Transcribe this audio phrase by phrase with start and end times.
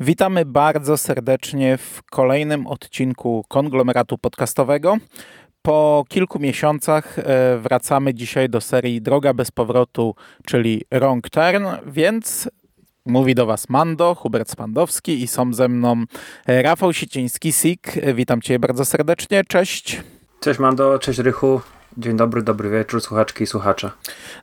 [0.00, 4.96] Witamy bardzo serdecznie w kolejnym odcinku konglomeratu podcastowego.
[5.62, 7.22] Po kilku miesiącach e,
[7.58, 10.14] wracamy dzisiaj do serii Droga bez powrotu,
[10.44, 12.48] czyli Wrong Turn, więc
[13.06, 16.04] mówi do Was Mando, Hubert Spandowski i są ze mną
[16.46, 18.14] e, Rafał Siciński-Sik.
[18.14, 20.02] Witam Cię bardzo serdecznie, cześć.
[20.40, 21.60] Cześć Mando, cześć Rychu.
[21.98, 23.90] Dzień dobry, dobry wieczór, słuchaczki i słuchacze.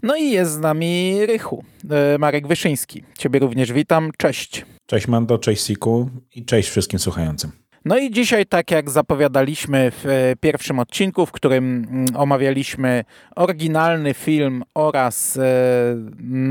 [0.03, 3.03] No i jest z nami Rychu, e, Marek Wyszyński.
[3.17, 4.65] Ciebie również witam, cześć.
[4.85, 7.62] Cześć Mando, cześć Siku i cześć wszystkim słuchającym.
[7.85, 13.03] No i dzisiaj, tak jak zapowiadaliśmy w e, pierwszym odcinku, w którym mm, omawialiśmy
[13.35, 15.41] oryginalny film oraz e,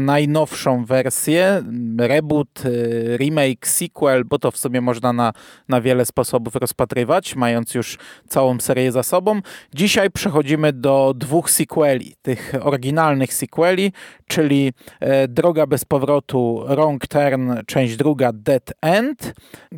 [0.05, 1.63] najnowszą wersję,
[1.99, 5.33] reboot, e, remake, sequel, bo to w sumie można na,
[5.69, 9.41] na wiele sposobów rozpatrywać, mając już całą serię za sobą.
[9.75, 13.93] Dzisiaj przechodzimy do dwóch sequeli, tych oryginalnych sequeli,
[14.27, 14.73] czyli
[15.29, 19.35] Droga bez powrotu, Wrong Turn, część druga, Dead End.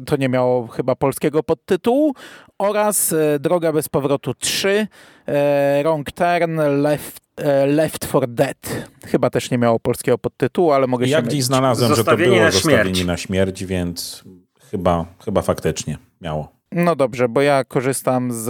[0.07, 2.15] To nie miało chyba polskiego podtytułu
[2.59, 4.87] oraz e, Droga bez powrotu 3,
[5.27, 8.89] e, Wrong Turn, Left e, Left for Dead.
[9.07, 11.23] Chyba też nie miało polskiego podtytułu, ale mogę ja się...
[11.23, 14.25] Ja gdzieś znalazłem, że to było na zostawienie na śmierć, więc
[14.71, 16.55] chyba, chyba faktycznie miało.
[16.73, 18.49] No dobrze, bo ja korzystam z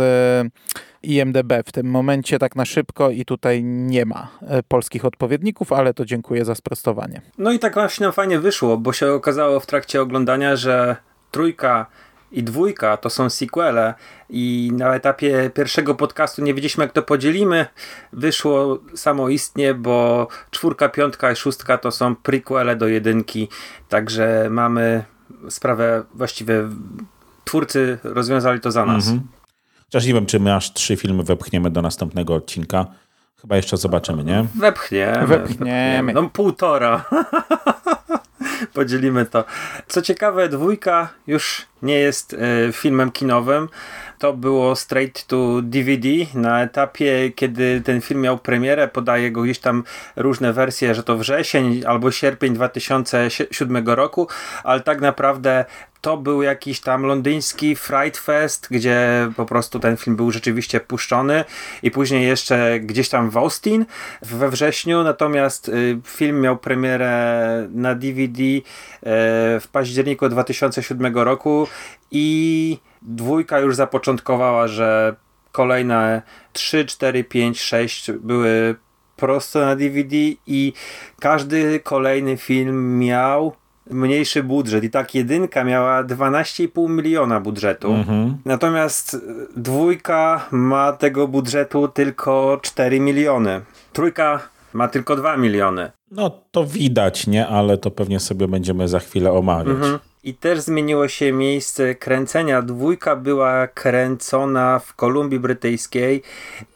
[1.03, 4.28] IMDB w tym momencie tak na szybko i tutaj nie ma
[4.69, 7.20] polskich odpowiedników, ale to dziękuję za sprostowanie.
[7.39, 10.97] No i tak właśnie fajnie wyszło, bo się okazało w trakcie oglądania, że
[11.31, 11.87] trójka
[12.34, 13.94] i dwójka to są sequele
[14.30, 17.66] i na etapie pierwszego podcastu nie wiedzieliśmy jak to podzielimy.
[18.12, 23.48] Wyszło samoistnie, bo czwórka, piątka i szóstka to są prequele do jedynki,
[23.88, 25.04] także mamy
[25.48, 26.68] sprawę właściwie
[27.44, 29.08] twórcy rozwiązali to za nas.
[29.08, 29.28] Mhm.
[29.84, 32.86] Chociaż nie wiem, czy my aż trzy filmy wepchniemy do następnego odcinka.
[33.41, 34.47] Chyba jeszcze zobaczymy, nie?
[34.54, 35.26] Wepchniemy.
[35.26, 36.12] Wepchniemy.
[36.12, 37.04] No półtora.
[38.75, 39.44] Podzielimy to.
[39.88, 42.37] Co ciekawe, dwójka już nie jest y,
[42.72, 43.69] filmem kinowym.
[44.19, 48.88] To było straight to DVD na etapie, kiedy ten film miał premierę.
[48.88, 49.84] Podaje go gdzieś tam
[50.16, 54.28] różne wersje, że to wrzesień albo sierpień 2007 roku,
[54.65, 55.65] ale tak naprawdę
[56.04, 61.44] to był jakiś tam londyński Fright Fest, gdzie po prostu ten film był rzeczywiście puszczony
[61.82, 63.87] i później jeszcze gdzieś tam w Austin
[64.22, 68.60] we wrześniu, natomiast y, film miał premierę na DVD y,
[69.60, 71.69] w październiku 2007 roku
[72.10, 75.16] i dwójka już zapoczątkowała, że
[75.53, 76.22] kolejne
[76.53, 78.75] 3, 4, 5, 6 były
[79.16, 80.16] prosto na DVD
[80.47, 80.72] i
[81.21, 83.56] każdy kolejny film miał
[83.91, 87.93] mniejszy budżet i tak jedynka miała 12,5 miliona budżetu.
[87.93, 88.37] Mhm.
[88.45, 89.17] Natomiast
[89.56, 93.61] dwójka ma tego budżetu tylko 4 miliony.
[93.93, 94.41] Trójka
[94.72, 95.91] ma tylko 2 miliony.
[96.11, 97.47] No to widać, nie?
[97.47, 99.75] Ale to pewnie sobie będziemy za chwilę omawiać.
[99.75, 99.99] Mhm.
[100.25, 102.62] I też zmieniło się miejsce kręcenia.
[102.62, 106.22] Dwójka była kręcona w Kolumbii Brytyjskiej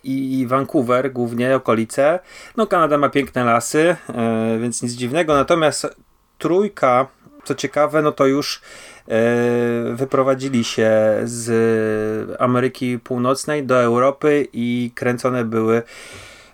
[0.04, 2.18] i Vancouver, głównie okolice.
[2.56, 5.34] No, Kanada ma piękne lasy, e, więc nic dziwnego.
[5.34, 5.86] Natomiast
[6.38, 7.06] trójka,
[7.44, 8.60] co ciekawe, no to już
[9.08, 9.12] e,
[9.94, 10.90] wyprowadzili się
[11.24, 15.82] z Ameryki Północnej do Europy i kręcone były,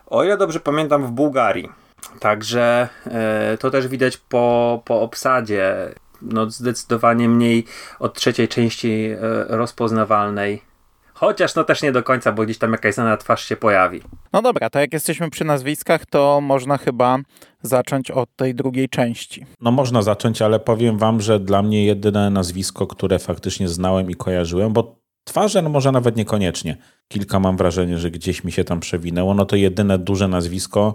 [0.06, 1.68] o ile dobrze pamiętam, w Bułgarii.
[2.20, 5.94] Także e, to też widać po, po obsadzie.
[6.22, 7.64] No, zdecydowanie mniej
[7.98, 9.16] od trzeciej części e,
[9.48, 10.62] rozpoznawalnej
[11.14, 14.00] Chociaż no też nie do końca, bo gdzieś tam jakaś znana twarz się pojawi.
[14.32, 17.18] No dobra, to jak jesteśmy przy nazwiskach, to można chyba
[17.62, 19.46] zacząć od tej drugiej części.
[19.60, 24.14] No można zacząć, ale powiem wam, że dla mnie jedyne nazwisko, które faktycznie znałem i
[24.14, 26.76] kojarzyłem, bo twarze no może nawet niekoniecznie.
[27.08, 29.34] Kilka mam wrażenie, że gdzieś mi się tam przewinęło.
[29.34, 30.94] No to jedyne duże nazwisko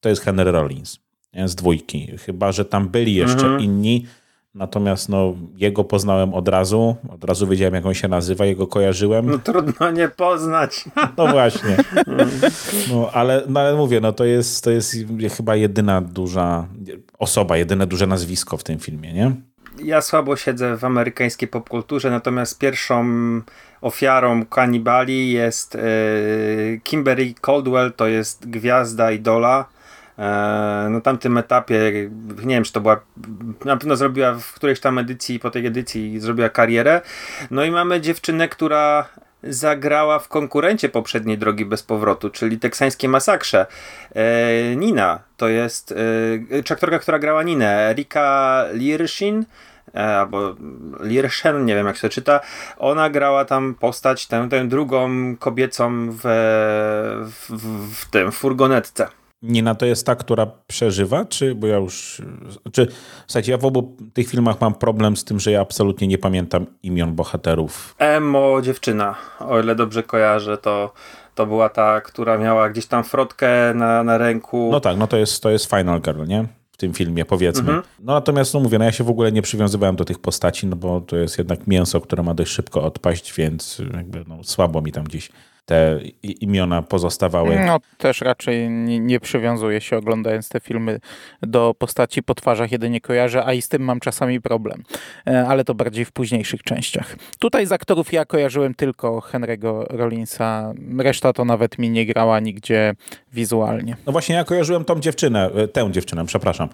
[0.00, 0.98] to jest Henry Rollins
[1.46, 2.18] z dwójki.
[2.18, 3.60] Chyba, że tam byli jeszcze mhm.
[3.60, 4.06] inni,
[4.54, 9.30] Natomiast no, jego poznałem od razu, od razu wiedziałem jak on się nazywa, jego kojarzyłem.
[9.30, 10.84] No trudno nie poznać.
[11.16, 11.76] No właśnie.
[12.92, 14.96] No, ale, no, ale mówię, no to jest, to jest
[15.36, 16.66] chyba jedyna duża
[17.18, 19.32] osoba, jedyne duże nazwisko w tym filmie, nie?
[19.84, 23.04] Ja słabo siedzę w amerykańskiej popkulturze, natomiast pierwszą
[23.80, 29.81] ofiarą kanibali jest yy, Kimberly Caldwell, to jest gwiazda idola E,
[30.90, 31.92] na tamtym etapie,
[32.44, 33.00] nie wiem, czy to była,
[33.64, 37.00] na pewno zrobiła w którejś tam edycji, po tej edycji zrobiła karierę.
[37.50, 39.08] No i mamy dziewczynę, która
[39.42, 43.66] zagrała w konkurencie poprzedniej Drogi Bez Powrotu, czyli teksańskiej masakrze.
[44.14, 45.94] E, Nina, to jest
[46.68, 49.44] e, aktorka, która grała Ninę, Erika Lirshin,
[49.94, 50.54] e, albo
[51.00, 52.40] Lirshen, nie wiem jak się to czyta,
[52.78, 56.20] ona grała tam postać, tę, tę drugą kobiecą w,
[57.48, 59.21] w, w tym furgonetce.
[59.42, 62.22] Nina to jest ta, która przeżywa, czy bo ja już.
[62.72, 62.86] Czy,
[63.26, 66.66] słuchajcie, ja w obu tych filmach mam problem z tym, że ja absolutnie nie pamiętam
[66.82, 67.94] imion bohaterów.
[67.98, 70.92] Emo dziewczyna, o ile dobrze kojarzę, to,
[71.34, 74.68] to była ta, która miała gdzieś tam frotkę na, na ręku.
[74.72, 76.46] No tak, no to jest, to jest Final Girl, nie?
[76.72, 77.60] W tym filmie, powiedzmy.
[77.60, 77.82] Mhm.
[78.00, 80.76] No natomiast, no mówię, no ja się w ogóle nie przywiązywałem do tych postaci, no
[80.76, 84.92] bo to jest jednak mięso, które ma dość szybko odpaść, więc jakby no, słabo mi
[84.92, 85.30] tam gdzieś
[85.64, 87.60] te imiona pozostawały.
[87.66, 91.00] No też raczej nie, nie przywiązuję się oglądając te filmy
[91.42, 94.82] do postaci po twarzach, jedynie kojarzę, a i z tym mam czasami problem.
[95.26, 97.16] E, ale to bardziej w późniejszych częściach.
[97.38, 102.94] Tutaj z aktorów ja kojarzyłem tylko Henry'ego Rollinsa, reszta to nawet mi nie grała nigdzie
[103.32, 103.96] wizualnie.
[104.06, 106.68] No właśnie ja kojarzyłem tą dziewczynę, e, tę dziewczynę, przepraszam.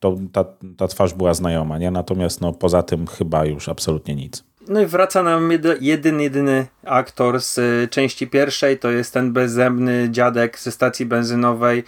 [0.00, 0.44] To, ta,
[0.76, 1.90] ta twarz była znajoma, nie?
[1.90, 4.44] Natomiast no, poza tym chyba już absolutnie nic.
[4.68, 5.50] No i wraca nam
[5.80, 11.84] jeden, jedyny aktor z y, części pierwszej, to jest ten bezzębny dziadek ze stacji benzynowej.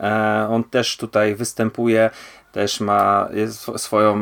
[0.00, 2.10] E, on też tutaj występuje,
[2.52, 3.28] też ma
[3.76, 4.18] swoją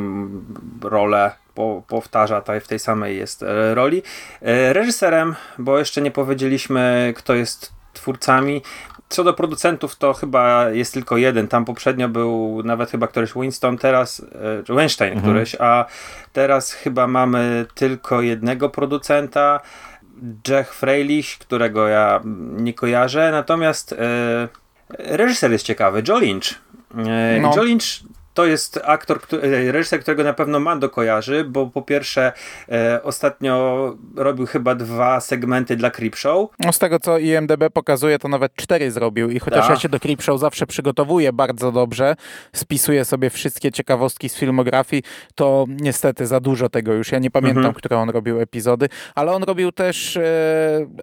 [0.83, 4.03] rolę po, powtarza tutaj w tej samej jest e, roli.
[4.43, 8.63] E, reżyserem, bo jeszcze nie powiedzieliśmy, kto jest twórcami.
[9.13, 11.49] Co do producentów, to chyba jest tylko jeden.
[11.49, 14.27] Tam poprzednio był nawet chyba któryś Winston, teraz
[14.69, 15.33] e, Weinstein mhm.
[15.33, 15.87] któryś, a
[16.33, 19.61] teraz chyba mamy tylko jednego producenta.
[20.49, 22.21] Jack Freilich, którego ja
[22.57, 24.49] nie kojarzę, natomiast e,
[24.99, 26.45] reżyser jest ciekawy, Joe Lynch.
[26.99, 27.53] E, no.
[27.57, 27.85] Joe Lynch
[28.35, 32.33] to jest aktor, który, reżyser, którego na pewno Mando kojarzy, bo po pierwsze
[32.69, 36.51] e, ostatnio robił chyba dwa segmenty dla Creepshow.
[36.59, 40.01] No z tego co IMDB pokazuje, to nawet cztery zrobił i chociaż ja się do
[40.01, 42.17] Creepshow zawsze przygotowuję bardzo dobrze,
[42.53, 45.03] spisuję sobie wszystkie ciekawostki z filmografii,
[45.35, 47.13] to niestety za dużo tego już.
[47.13, 47.75] Ja nie pamiętam, mhm.
[47.75, 50.23] które on robił epizody, ale on robił też e,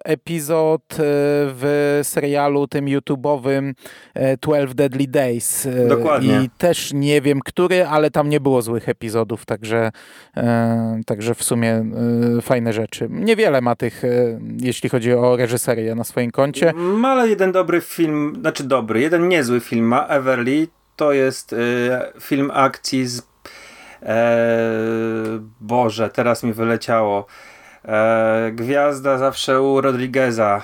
[0.04, 3.72] epizod e, w serialu tym YouTube'owym
[4.14, 5.66] e, 12 Deadly Days.
[5.66, 6.42] E, Dokładnie.
[6.42, 9.92] I też nie nie wiem który, ale tam nie było złych epizodów, także,
[10.36, 11.84] e, także w sumie
[12.38, 13.08] e, fajne rzeczy.
[13.10, 14.08] Niewiele ma tych, e,
[14.60, 16.72] jeśli chodzi o reżyserię na swoim koncie.
[16.76, 21.54] Ma ale jeden dobry film, znaczy dobry, jeden niezły film ma, Everly, to jest
[22.20, 23.22] film akcji z
[25.60, 27.26] Boże, teraz mi wyleciało.
[28.52, 30.62] Gwiazda zawsze u Rodrigueza.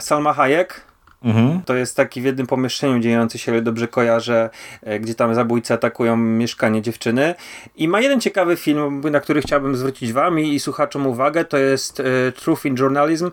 [0.00, 0.87] Salma Hayek
[1.22, 1.62] Mhm.
[1.62, 4.50] To jest taki w jednym pomieszczeniu dziejący się, ale dobrze kojarzę,
[4.82, 7.34] e, gdzie tam zabójcy atakują mieszkanie dziewczyny.
[7.76, 12.00] I ma jeden ciekawy film, na który chciałbym zwrócić wam i, słuchaczom uwagę, to jest
[12.00, 13.30] e, Truth in Journalism.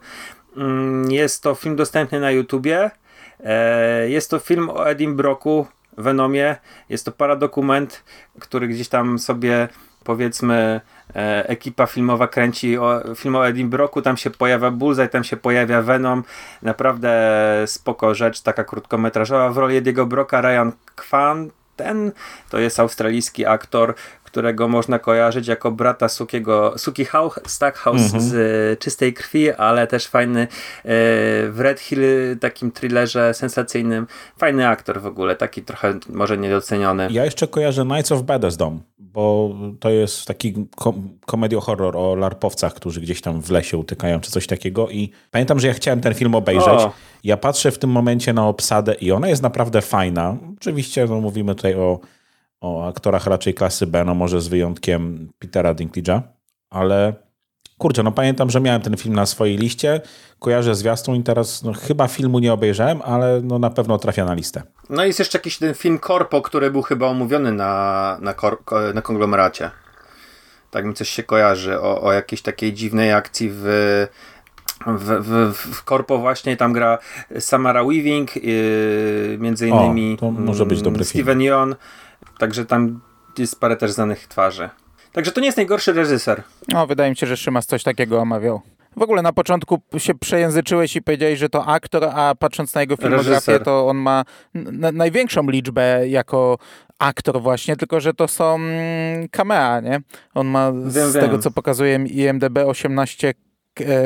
[0.58, 2.92] Mm, jest to film dostępny na YouTubie.
[3.44, 5.68] E, jest to film o Edim Broku,
[5.98, 6.56] Venomie.
[6.90, 8.04] Jest to paradokument,
[8.40, 9.68] który gdzieś tam sobie
[10.06, 10.82] powiedzmy
[11.16, 15.38] e, ekipa filmowa kręci o, film o Edim Broku, tam się pojawia Bullseye, tam się
[15.38, 16.24] pojawia Venom,
[16.62, 17.12] naprawdę
[17.66, 19.50] spoko rzecz, taka krótkometrażowa.
[19.50, 22.12] W roli Ediego Broka Ryan Kwan, ten
[22.50, 23.94] to jest australijski aktor,
[24.36, 27.06] którego można kojarzyć jako brata Sukiego, Suki
[27.46, 28.24] Stackhouse mhm.
[28.24, 30.48] z e, Czystej Krwi, ale też fajny e,
[31.50, 32.02] w Red Hill,
[32.40, 34.08] takim thrillerze sensacyjnym.
[34.38, 37.08] Fajny aktor w ogóle, taki trochę może niedoceniony.
[37.12, 43.02] Ja jeszcze kojarzę Knights of Bethesda, bo to jest taki kom komedio-horror o larpowcach, którzy
[43.02, 46.36] gdzieś tam w lesie utykają, czy coś takiego i pamiętam, że ja chciałem ten film
[46.36, 46.68] obejrzeć.
[46.68, 46.94] O.
[47.24, 50.38] Ja patrzę w tym momencie na obsadę i ona jest naprawdę fajna.
[50.58, 52.00] Oczywiście no, mówimy tutaj o
[52.66, 56.22] o aktorach raczej klasy B, no może z wyjątkiem Petera Dinklage'a,
[56.70, 57.14] ale
[57.78, 60.02] kurczę, no pamiętam, że miałem ten film na swojej liście,
[60.40, 64.34] kojarzę zwiastun i teraz no, chyba filmu nie obejrzałem, ale no na pewno trafia na
[64.34, 64.64] listę.
[64.90, 68.36] No jest jeszcze jakiś ten film Corpo, który był chyba omówiony na, na,
[68.94, 69.72] na konglomeracie.
[70.72, 73.66] Tak mi coś się kojarzy o, o jakiejś takiej dziwnej akcji w
[74.88, 76.98] w, w, w Corpo właśnie tam gra
[77.40, 81.42] Samara Weaving, yy, między innymi o, to może być dobry Steven film.
[81.42, 81.76] Yeun.
[82.38, 83.02] Także tam
[83.38, 84.70] jest parę też znanych twarzy.
[85.12, 86.44] Także to nie jest najgorszy reżyser.
[86.68, 88.62] No, wydaje mi się, że Szymas coś takiego omawiał.
[88.98, 92.96] W ogóle na początku się przejęzyczyłeś i powiedziałeś, że to aktor, a patrząc na jego
[92.96, 93.64] filmografię, reżyser.
[93.64, 94.24] to on ma
[94.94, 96.58] największą liczbę jako
[97.00, 98.60] aktor właśnie, tylko że to są
[99.32, 100.00] camea, nie?
[100.34, 101.24] On ma wiem, z wiem.
[101.26, 103.34] tego, co pokazuje IMDB 18 E,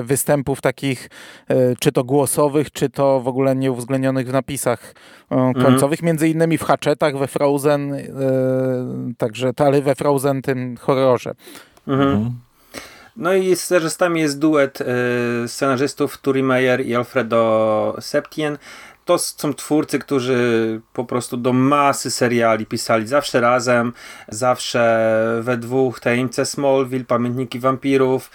[0.04, 1.10] występów takich,
[1.48, 4.94] e, czy to głosowych, czy to w ogóle nieuwzględnionych w napisach
[5.32, 5.66] e, mhm.
[5.66, 6.08] końcowych, mhm.
[6.08, 7.96] między innymi w Hatchetach, we Frozen,
[9.18, 11.34] także, ale we Frozen tym horrorze.
[11.88, 12.10] Mhm.
[12.10, 12.40] mhm.
[13.18, 14.80] No i scenarzystami jest duet
[15.48, 18.58] scenarzystów Turi Meyer i Alfredo Septien.
[19.10, 23.94] To są twórcy, którzy po prostu do masy seriali pisali zawsze razem,
[24.28, 26.00] zawsze we dwóch.
[26.00, 28.32] Tajemnice Smallville, Pamiętniki Wampirów,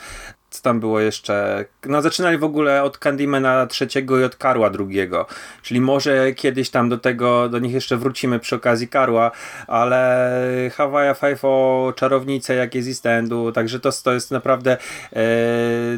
[0.65, 1.65] tam było jeszcze?
[1.87, 5.27] No zaczynali w ogóle od Candymana trzeciego i od Karła drugiego,
[5.63, 9.31] czyli może kiedyś tam do tego, do nich jeszcze wrócimy przy okazji Karła,
[9.67, 10.31] ale
[10.75, 14.77] Hawaii Five o Czarownicę, jak jest East Endu, także to, to jest naprawdę
[15.13, 15.23] e,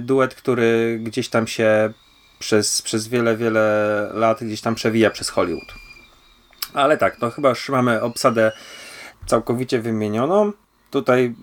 [0.01, 1.93] duet, który gdzieś tam się
[2.39, 5.75] przez, przez wiele, wiele lat gdzieś tam przewija przez Hollywood.
[6.75, 8.53] Ale tak, to chyba już mamy obsadę
[9.27, 10.53] całkowicie wymienioną.
[10.91, 11.35] Tutaj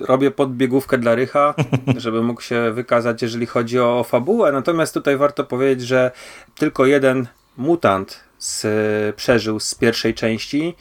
[0.00, 1.54] robię podbiegówkę dla Rycha,
[1.96, 4.52] żeby mógł się wykazać, jeżeli chodzi o, fabułę.
[4.52, 6.10] Natomiast tutaj warto powiedzieć, że
[6.54, 7.26] tylko jeden
[7.56, 8.66] mutant z,
[9.16, 10.74] przeżył z pierwszej części,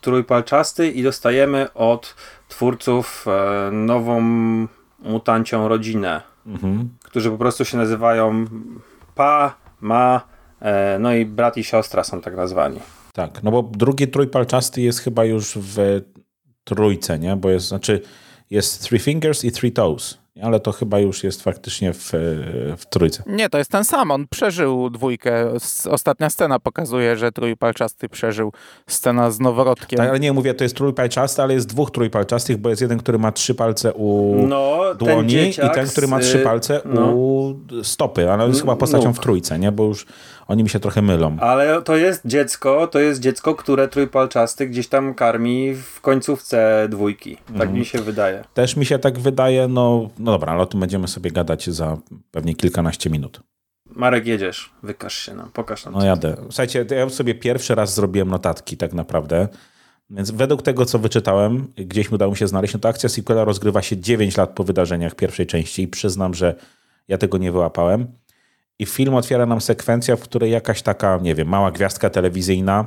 [0.00, 2.14] trójpalczasty i dostajemy od
[2.48, 4.20] twórców e, nową
[4.98, 6.88] mutancią rodzinę, mhm.
[7.02, 8.44] którzy po prostu się nazywają
[9.14, 10.20] Pa, Ma,
[10.60, 12.80] e, no i brat i siostra są tak nazwani.
[13.12, 16.00] Tak, no bo drugi trójpalczasty jest chyba już w
[16.64, 17.36] trójce, nie?
[17.36, 18.02] Bo jest, znaczy
[18.50, 22.10] jest Three Fingers i Three Toes ale to chyba już jest faktycznie w,
[22.78, 23.22] w trójce.
[23.26, 24.10] Nie, to jest ten sam.
[24.10, 25.52] On przeżył dwójkę.
[25.90, 28.52] Ostatnia scena pokazuje, że trójpalczasty przeżył.
[28.86, 29.96] Scena z noworodkiem.
[29.96, 33.18] Tak, ale nie mówię, to jest trójpalczasty, ale jest dwóch trójpalczastych, bo jest jeden, który
[33.18, 37.06] ma trzy palce u no, dłoni i ten, który ma trzy palce no.
[37.06, 39.72] u stopy, ale jest chyba postacią w trójce, nie?
[39.72, 40.06] Bo już
[40.48, 41.36] oni mi się trochę mylą.
[41.40, 47.36] Ale to jest dziecko, to jest dziecko, które trójpalczasty gdzieś tam karmi w końcówce dwójki.
[47.36, 47.72] Tak mhm.
[47.72, 48.44] mi się wydaje.
[48.54, 51.96] Też mi się tak wydaje, no, no dobra, ale o tym będziemy sobie gadać za
[52.30, 53.40] pewnie kilkanaście minut.
[53.86, 55.94] Marek, jedziesz, wykaż się nam, pokaż nam.
[55.94, 56.36] No jadę.
[56.42, 59.48] Słuchajcie, ja sobie pierwszy raz zrobiłem notatki tak naprawdę.
[60.10, 63.82] Więc według tego, co wyczytałem, gdzieś udało mi się znaleźć, no to akcja sequela rozgrywa
[63.82, 66.54] się 9 lat po wydarzeniach pierwszej części i przyznam, że
[67.08, 68.06] ja tego nie wyłapałem.
[68.78, 72.86] I film otwiera nam sekwencja, w której jakaś taka, nie wiem, mała gwiazdka telewizyjna,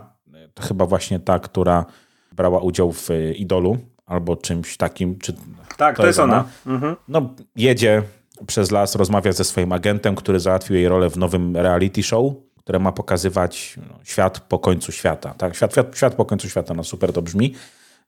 [0.53, 1.86] to chyba właśnie ta, która
[2.31, 5.19] brała udział w Idolu albo czymś takim.
[5.19, 5.33] Czy
[5.77, 6.33] tak, to, to jest ona.
[6.33, 6.75] ona.
[6.75, 6.95] Mhm.
[7.07, 8.03] No, jedzie
[8.48, 12.79] przez las, rozmawia ze swoim agentem, który załatwił jej rolę w nowym reality show, które
[12.79, 15.33] ma pokazywać no, świat po końcu świata.
[15.38, 15.55] Tak?
[15.55, 17.55] Świat, świat, świat po końcu świata, no super to brzmi.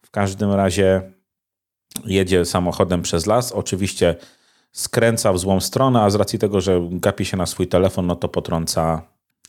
[0.01, 1.01] W każdym razie
[2.05, 3.51] jedzie samochodem przez las.
[3.51, 4.15] Oczywiście
[4.73, 8.15] skręca w złą stronę, a z racji tego, że gapi się na swój telefon, no
[8.15, 9.01] to potrąca,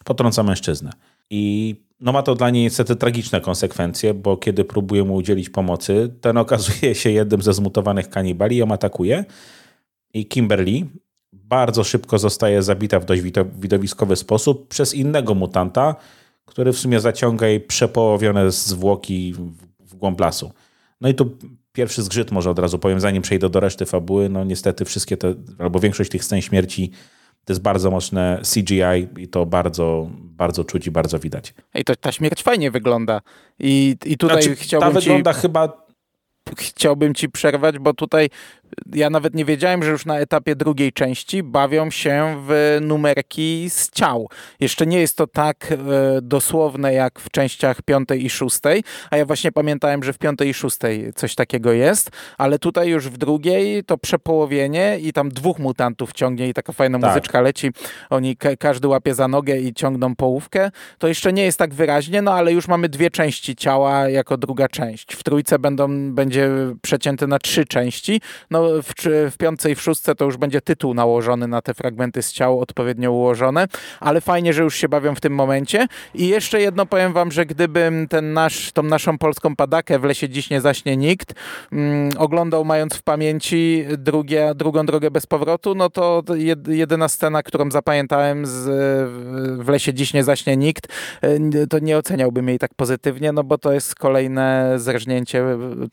[0.05, 0.93] potrąca mężczyznę.
[1.31, 6.15] I no ma to dla niej niestety tragiczne konsekwencje, bo kiedy próbuje mu udzielić pomocy,
[6.21, 9.25] ten okazuje się jednym ze zmutowanych kanibali, ją atakuje.
[10.15, 10.87] I Kimberly
[11.33, 13.23] bardzo szybko zostaje zabita w dość
[13.59, 15.97] widowiskowy sposób przez innego mutanta,
[16.45, 19.35] który w sumie zaciąga jej przepołowione zwłoki
[19.81, 20.53] w głąb lasu.
[21.01, 21.39] No i tu
[21.75, 24.29] pierwszy zgrzyt może od razu powiem, zanim przejdę do reszty fabuły.
[24.29, 26.91] No niestety wszystkie te, albo większość tych scen śmierci
[27.45, 31.55] to jest bardzo mocne CGI i to bardzo, bardzo czuć i bardzo widać.
[31.75, 33.21] I to ta śmierć fajnie wygląda.
[33.59, 35.05] I, i tutaj znaczy, chciałbym ta ci...
[35.05, 35.85] wygląda chyba
[36.59, 38.31] chciałbym ci przerwać, bo tutaj
[38.95, 43.91] ja nawet nie wiedziałem, że już na etapie drugiej części bawią się w numerki z
[43.91, 44.29] ciał.
[44.61, 45.77] Jeszcze nie jest to tak e,
[46.23, 50.55] dosłowne jak w częściach piątej i szóstej, a ja właśnie pamiętałem, że w piątej i
[50.55, 56.13] szóstej coś takiego jest, ale tutaj już w drugiej to przepołowienie i tam dwóch mutantów
[56.13, 57.11] ciągnie i taka fajna tak.
[57.11, 57.71] muzyczka leci.
[58.11, 60.71] Oni każdy łapie za nogę i ciągną połówkę.
[60.99, 64.69] To jeszcze nie jest tak wyraźnie, no ale już mamy dwie części ciała jako druga
[64.69, 65.15] część.
[65.15, 66.51] W trójce będą, będzie
[66.83, 68.21] przecięte na trzy części.
[68.51, 68.93] No w,
[69.31, 72.61] w piątce i w szóstce to już będzie tytuł nałożony na te fragmenty z ciał
[72.61, 73.67] odpowiednio ułożone,
[74.01, 75.87] ale fajnie, że już się bawią w tym momencie.
[76.15, 80.29] I jeszcze jedno powiem wam, że gdybym ten nasz, tą naszą polską padakę w lesie
[80.29, 81.35] dziś nie zaśnie nikt,
[81.73, 86.23] mm, oglądał mając w pamięci drugie, drugą drogę bez powrotu, no to
[86.69, 88.65] jedyna scena, którą zapamiętałem z,
[89.65, 90.87] w lesie dziś nie zaśnie nikt,
[91.23, 95.45] e, to nie oceniałbym jej tak pozytywnie, no bo to jest kolejne zerżnięcie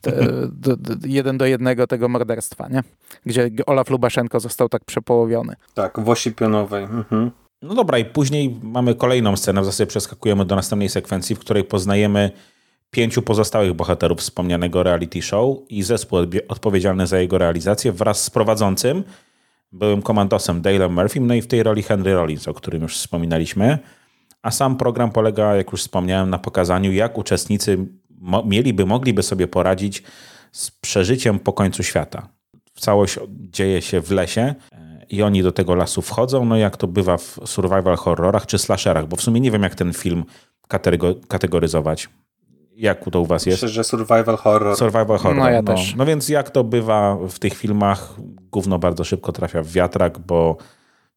[0.01, 0.11] te,
[0.63, 2.83] do, do, jeden do jednego tego morderstwa, nie?
[3.25, 5.55] Gdzie Olaf Lubaszenko został tak przepołowiony.
[5.73, 6.83] Tak, w osi pionowej.
[6.83, 7.31] Mhm.
[7.61, 11.63] No dobra, i później mamy kolejną scenę, w zasadzie przeskakujemy do następnej sekwencji, w której
[11.63, 12.31] poznajemy
[12.91, 19.03] pięciu pozostałych bohaterów wspomnianego reality show i zespół odpowiedzialny za jego realizację wraz z prowadzącym,
[19.71, 23.79] byłym komandosem Dale'em Murphym, no i w tej roli Henry Rollins, o którym już wspominaliśmy.
[24.41, 27.87] A sam program polega, jak już wspomniałem, na pokazaniu, jak uczestnicy
[28.45, 30.03] mieliby, mogliby sobie poradzić
[30.51, 32.27] z przeżyciem po końcu świata.
[32.79, 36.87] Całość dzieje się w lesie e, i oni do tego lasu wchodzą, no jak to
[36.87, 40.25] bywa w survival horrorach czy slasherach, bo w sumie nie wiem, jak ten film
[41.27, 42.09] kategoryzować.
[42.75, 43.61] Jak to u was jest?
[43.61, 44.77] Myślę, że survival horror.
[44.77, 45.37] Survival horror.
[45.37, 45.73] No, ja no.
[45.73, 45.95] Też.
[45.95, 48.15] no więc jak to bywa w tych filmach,
[48.51, 50.57] gówno bardzo szybko trafia w wiatrak, bo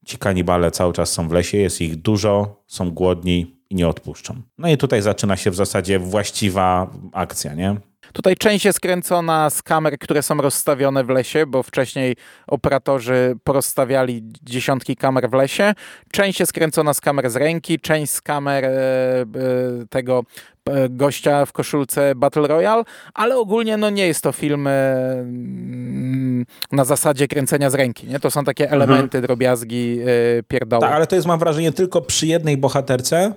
[0.05, 4.35] ci kanibale cały czas są w lesie, jest ich dużo, są głodni i nie odpuszczą.
[4.59, 7.77] No i tutaj zaczyna się w zasadzie właściwa akcja, nie?
[8.13, 14.23] Tutaj część jest kręcona z kamer, które są rozstawione w lesie, bo wcześniej operatorzy porozstawiali
[14.43, 15.75] dziesiątki kamer w lesie.
[16.13, 19.25] Część jest kręcona z kamer z ręki, część z kamer e, e,
[19.91, 20.23] tego
[20.69, 22.83] e, gościa w koszulce Battle Royale,
[23.15, 28.07] ale ogólnie no nie jest to film mm, na zasadzie kręcenia z ręki.
[28.07, 28.21] Nie?
[28.21, 28.83] To są takie mhm.
[28.83, 29.23] elementy, mhm.
[29.23, 29.99] drobiazgi,
[30.49, 30.81] pierdoły.
[30.81, 33.33] Tak, ale to jest mam wrażenie tylko przy jednej bohaterce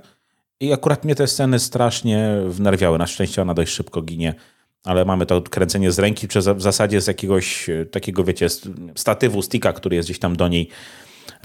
[0.59, 2.97] i akurat mnie te sceny strasznie wnerwiały.
[2.97, 4.33] Na szczęście ona dość szybko ginie
[4.87, 8.47] ale mamy to kręcenie z ręki, czy w zasadzie z jakiegoś e, takiego, wiecie,
[8.95, 10.69] statywu, sticka, który jest gdzieś tam do niej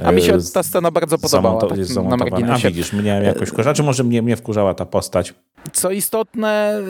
[0.05, 1.61] a mi się e, ta scena bardzo podobała.
[1.61, 2.69] Tak, na marginesie.
[2.69, 3.75] A widzisz, mnie jakoś wkurza.
[3.75, 5.35] Czy może mnie, mnie wkurzała ta postać?
[5.73, 6.81] Co istotne,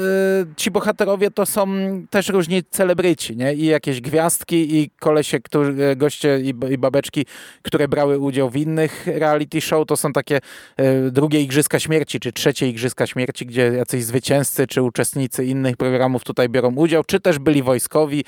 [0.43, 1.67] y, ci bohaterowie to są
[2.11, 3.55] też różni celebryci, nie?
[3.55, 7.27] I jakieś gwiazdki, i kolesie, którzy, e, goście i, i babeczki,
[7.63, 9.87] które brały udział w innych reality show.
[9.87, 10.41] To są takie
[10.81, 16.25] y, drugie Igrzyska Śmierci, czy trzecie Igrzyska Śmierci, gdzie jacyś zwycięzcy, czy uczestnicy innych programów
[16.25, 18.25] tutaj biorą udział, czy też byli wojskowi.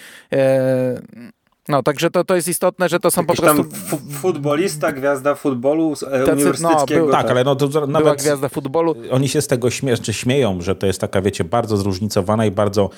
[1.68, 3.64] No, także to, to jest istotne, że to są Jakiś po prostu...
[4.10, 7.00] futbolista, gwiazda futbolu e, Tacy, uniwersyteckiego.
[7.00, 8.02] No, był, tak, tak, ale no to nawet...
[8.02, 8.94] Była gwiazda futbolu.
[9.10, 12.50] Oni się z tego śmie czy śmieją, że to jest taka, wiecie, bardzo zróżnicowana i
[12.50, 12.90] bardzo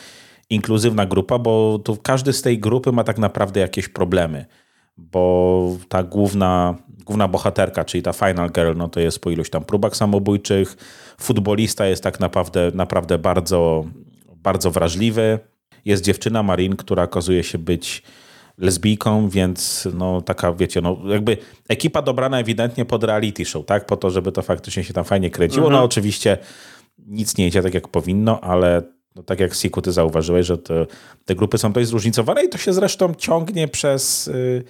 [0.51, 4.47] inkluzywna grupa, bo tu każdy z tej grupy ma tak naprawdę jakieś problemy,
[4.97, 9.65] bo ta główna, główna bohaterka, czyli ta final girl, no to jest po iluś tam
[9.65, 10.77] próbach samobójczych,
[11.21, 13.85] futbolista jest tak naprawdę, naprawdę bardzo,
[14.37, 15.39] bardzo wrażliwy,
[15.85, 18.03] jest dziewczyna Marin, która okazuje się być
[18.59, 21.37] lesbijką, więc no taka, wiecie, no jakby
[21.69, 23.87] ekipa dobrana ewidentnie pod reality show, tak?
[23.87, 25.63] Po to, żeby to faktycznie się tam fajnie kręciło.
[25.63, 25.81] No mhm.
[25.81, 26.39] No oczywiście
[26.99, 28.83] nic nie idzie tak, jak powinno, ale
[29.15, 30.87] no, tak jak Siku, ty zauważyłeś, że te,
[31.25, 34.27] te grupy są dość zróżnicowane i to się zresztą ciągnie przez...
[34.27, 34.65] Yy,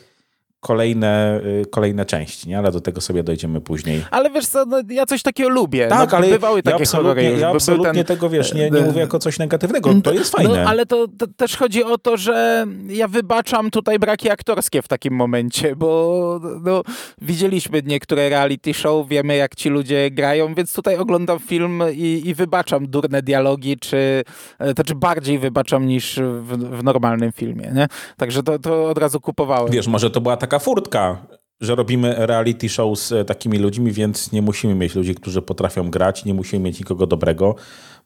[0.60, 2.58] kolejne, y, kolejne części, nie?
[2.58, 4.04] ale do tego sobie dojdziemy później.
[4.10, 5.88] Ale wiesz co, no, ja coś takiego lubię.
[5.88, 8.16] Tak, no, ale bywały takie ja absolutnie, ja absolutnie ten...
[8.16, 10.62] tego, wiesz, nie, nie mówię jako coś negatywnego, to jest no, fajne.
[10.62, 14.88] No, ale to, to, też chodzi o to, że ja wybaczam tutaj braki aktorskie w
[14.88, 16.82] takim momencie, bo no,
[17.20, 22.34] widzieliśmy niektóre reality show, wiemy jak ci ludzie grają, więc tutaj oglądam film i, i
[22.34, 24.24] wybaczam durne dialogi, czy
[24.58, 27.86] e, to czy bardziej wybaczam niż w, w normalnym filmie, nie?
[28.16, 29.72] Także to, to od razu kupowałem.
[29.72, 31.26] Wiesz, może to była taka taka furtka,
[31.60, 36.24] że robimy reality show z takimi ludźmi, więc nie musimy mieć ludzi, którzy potrafią grać,
[36.24, 37.54] nie musimy mieć nikogo dobrego.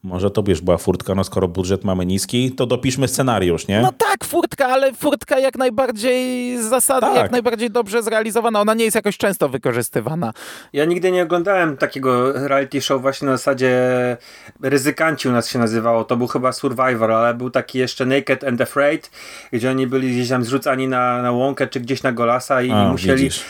[0.03, 3.81] Może to wiesz, była furtka, no skoro budżet mamy niski, to dopiszmy scenariusz, nie?
[3.81, 7.17] No tak, furtka, ale furtka jak najbardziej zasadna, tak.
[7.17, 8.61] jak najbardziej dobrze zrealizowana.
[8.61, 10.33] Ona nie jest jakoś często wykorzystywana.
[10.73, 13.71] Ja nigdy nie oglądałem takiego reality show właśnie na zasadzie
[14.61, 16.03] Ryzykanci u nas się nazywało.
[16.03, 19.11] To był chyba Survivor, ale był taki jeszcze Naked and Afraid,
[19.51, 22.91] gdzie oni byli gdzieś tam zrzucani na, na łąkę czy gdzieś na golasa i A,
[22.91, 23.43] musieli widzisz.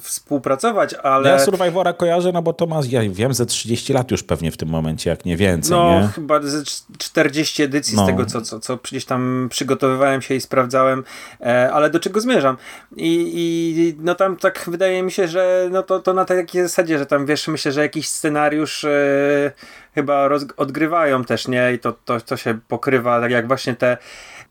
[0.00, 1.30] współpracować, ale...
[1.30, 4.56] Ja Survivora kojarzę, no bo to ma, ja wiem, ze 30 lat już pewnie w
[4.56, 6.08] tym momencie, jak nie więcej, no, nie?
[6.08, 6.62] chyba ze
[6.98, 8.04] 40 edycji no.
[8.04, 11.04] z tego, co, co, co gdzieś tam przygotowywałem się i sprawdzałem,
[11.40, 12.56] e, ale do czego zmierzam.
[12.96, 16.98] I, I no tam tak wydaje mi się, że no to, to na takiej zasadzie,
[16.98, 19.52] że tam wiesz, myślę, że jakiś scenariusz e,
[19.94, 21.72] chyba odgrywają też, nie?
[21.72, 23.96] I to, to, to się pokrywa, tak jak właśnie te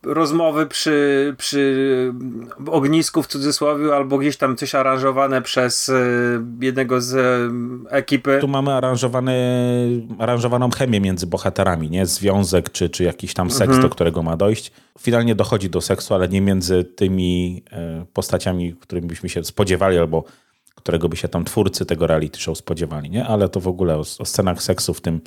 [0.03, 2.13] rozmowy przy, przy
[2.67, 6.03] ognisku w cudzysłowie, albo gdzieś tam coś aranżowane przez e,
[6.61, 8.37] jednego z e, ekipy.
[8.41, 9.33] Tu mamy aranżowany,
[10.19, 12.05] aranżowaną chemię między bohaterami, nie?
[12.05, 13.81] Związek czy, czy jakiś tam seks, mhm.
[13.81, 14.71] do którego ma dojść.
[14.99, 20.23] Finalnie dochodzi do seksu, ale nie między tymi e, postaciami, którymi byśmy się spodziewali, albo
[20.75, 23.25] którego by się tam twórcy tego reality show spodziewali, nie?
[23.25, 25.21] Ale to w ogóle o, o scenach seksu w tym,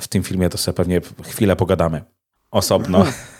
[0.00, 2.02] w tym filmie to sobie pewnie chwilę pogadamy
[2.50, 3.04] osobno.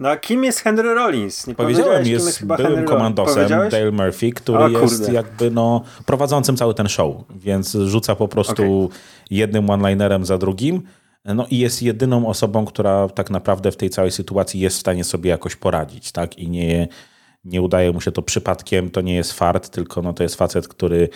[0.00, 1.46] No a kim jest Henry Rollins?
[1.46, 6.56] Nie powiedziałem, jest, jest byłym Henry komandosem Dale Murphy, który o, jest jakby no, prowadzącym
[6.56, 8.98] cały ten show, więc rzuca po prostu okay.
[9.30, 10.82] jednym one-linerem za drugim.
[11.24, 15.04] No i jest jedyną osobą, która tak naprawdę w tej całej sytuacji jest w stanie
[15.04, 16.38] sobie jakoś poradzić, tak?
[16.38, 16.88] I nie,
[17.44, 20.68] nie udaje mu się to przypadkiem, to nie jest fart, tylko no to jest facet,
[20.68, 21.08] który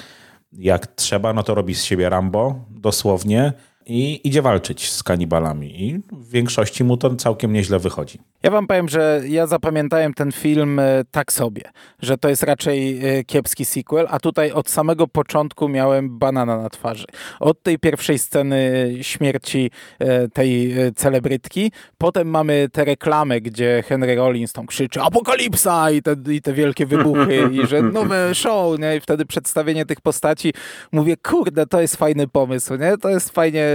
[0.52, 3.52] jak trzeba, no to robi z siebie Rambo, dosłownie
[3.86, 5.82] i idzie walczyć z kanibalami.
[5.82, 8.18] I w większości mu to całkiem nieźle wychodzi.
[8.42, 11.62] Ja wam powiem, że ja zapamiętałem ten film e, tak sobie,
[12.02, 16.70] że to jest raczej e, kiepski sequel, a tutaj od samego początku miałem banana na
[16.70, 17.04] twarzy.
[17.40, 24.52] Od tej pierwszej sceny śmierci e, tej celebrytki, potem mamy te reklamy, gdzie Henry Rollins
[24.52, 28.96] tam krzyczy apokalipsa i te, i te wielkie wybuchy i że nowe show, nie?
[28.96, 30.52] I wtedy przedstawienie tych postaci.
[30.92, 32.98] Mówię, kurde, to jest fajny pomysł, nie?
[32.98, 33.66] To jest fajnie,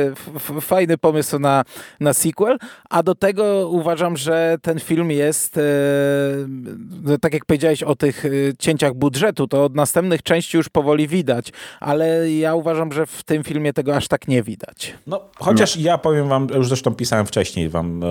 [0.62, 1.64] fajny pomysł na,
[2.00, 2.58] na sequel,
[2.90, 8.30] a do tego uważam, że ten film jest, e, tak jak powiedziałeś o tych e,
[8.60, 13.44] cięciach budżetu, to od następnych części już powoli widać, ale ja uważam, że w tym
[13.44, 14.94] filmie tego aż tak nie widać.
[15.08, 18.08] No, chociaż ja powiem wam, już zresztą pisałem wcześniej wam e,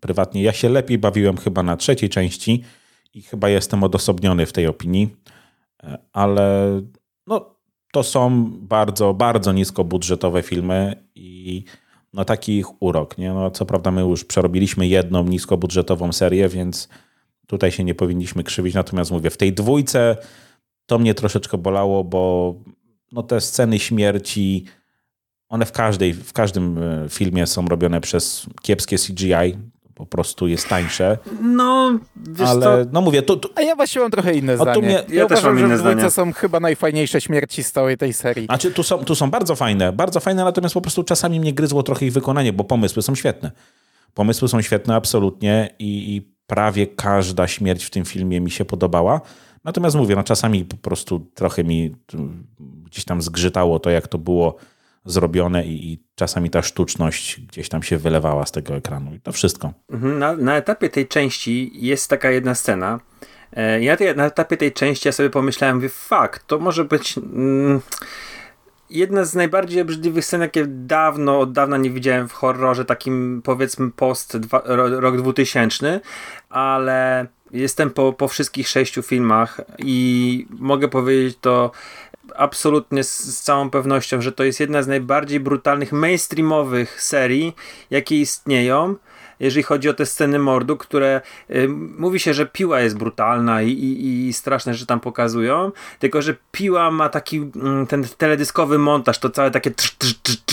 [0.00, 2.64] prywatnie, ja się lepiej bawiłem chyba na trzeciej części
[3.14, 5.16] i chyba jestem odosobniony w tej opinii,
[5.82, 6.80] e, ale
[7.26, 7.53] no,
[7.94, 11.64] to są bardzo, bardzo niskobudżetowe filmy i
[12.12, 13.18] no taki ich urok.
[13.18, 13.32] Nie?
[13.32, 16.88] No, co prawda my już przerobiliśmy jedną niskobudżetową serię, więc
[17.46, 18.74] tutaj się nie powinniśmy krzywić.
[18.74, 20.16] Natomiast mówię, w tej dwójce
[20.86, 22.54] to mnie troszeczkę bolało, bo
[23.12, 24.64] no, te sceny śmierci,
[25.48, 29.58] one w, każdej, w każdym e, filmie są robione przez kiepskie CGI
[29.94, 31.18] po prostu jest tańsze.
[31.42, 32.90] No, wiesz ale co?
[32.92, 34.82] no mówię, tu, tu, A ja właściwie mam trochę inne zdanie.
[34.82, 36.10] mnie- ja, ja też uważam, mam że dwójce zdanie.
[36.10, 38.46] są chyba najfajniejsze śmierci z całej tej serii.
[38.46, 41.82] Znaczy, tu są, tu są bardzo fajne, bardzo fajne, natomiast po prostu czasami mnie gryzło
[41.82, 43.50] trochę ich wykonanie, bo pomysły są świetne.
[44.14, 49.20] Pomysły są świetne absolutnie i, i prawie każda śmierć w tym filmie mi się podobała.
[49.64, 51.94] Natomiast mówię, no czasami po prostu trochę mi
[52.84, 54.56] gdzieś tam zgrzytało to, jak to było
[55.04, 59.14] zrobione i, i czasami ta sztuczność gdzieś tam się wylewała z tego ekranu.
[59.14, 59.72] I to wszystko.
[59.90, 63.00] Mhm, Na, na etapie tej części jest taka jedna scena.
[63.52, 67.18] E, Ja tej, na etapie tej części ja sobie pomyślałem, mówię, fuck, to może być
[67.18, 67.80] mm,
[68.90, 73.90] jedna z najbardziej obrzydliwych scen, jakie dawno, od dawna nie widziałem w horrorze, takim powiedzmy
[73.90, 76.00] post dwa, ro, rok 2000,
[76.48, 81.70] ale jestem po, po wszystkich sześciu filmach i mogę powiedzieć to
[82.36, 87.56] absolutnie z, z całą pewnością, że to jest jedna z najbardziej brutalnych mainstreamowych serii,
[87.90, 88.96] jakie istnieją
[89.40, 91.20] jeżeli chodzi o te sceny mordu, które
[91.50, 91.68] y,
[91.98, 96.36] mówi się, że piła jest brutalna i, i, i straszne, że tam pokazują, tylko że
[96.52, 100.44] piła ma taki mm, ten teledyskowy montaż, to całe takie trz, trz, trz,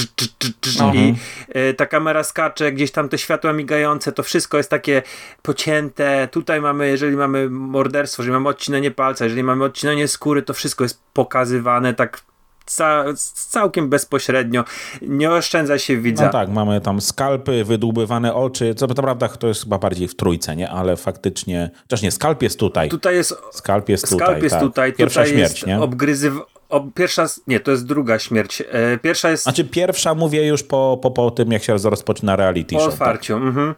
[0.93, 1.15] i
[1.55, 5.01] y, ta kamera skacze, gdzieś tam te światła migające, to wszystko jest takie
[5.41, 6.27] pocięte.
[6.31, 10.83] Tutaj mamy, jeżeli mamy morderstwo, jeżeli mamy odcinanie palca, jeżeli mamy odcinanie skóry, to wszystko
[10.83, 12.21] jest pokazywane tak
[12.65, 14.63] ca całkiem bezpośrednio.
[15.01, 16.25] Nie oszczędza się widza.
[16.25, 18.75] No tak, mamy tam skalpy, wydłubywane oczy.
[18.75, 20.69] Co to prawda to jest chyba bardziej w trójce, nie?
[20.69, 22.89] Ale faktycznie, chociaż nie, skalp jest tutaj.
[22.89, 24.27] Tutaj jest Skalp jest tutaj.
[24.27, 24.63] Skalp jest tak.
[24.63, 25.81] tutaj, Pierwsza tutaj śmierć, nie?
[25.81, 26.33] obgryzyw...
[26.69, 28.63] Ob, pierwsza, nie, to jest druga śmierć.
[28.71, 32.75] E, pierwsza jest Znaczy pierwsza mówię już po, po, po tym, jak się rozpoczyna reality
[32.75, 32.91] po show.
[32.91, 33.01] Tak.
[33.01, 33.35] otwarciu.
[33.35, 33.75] Mhm.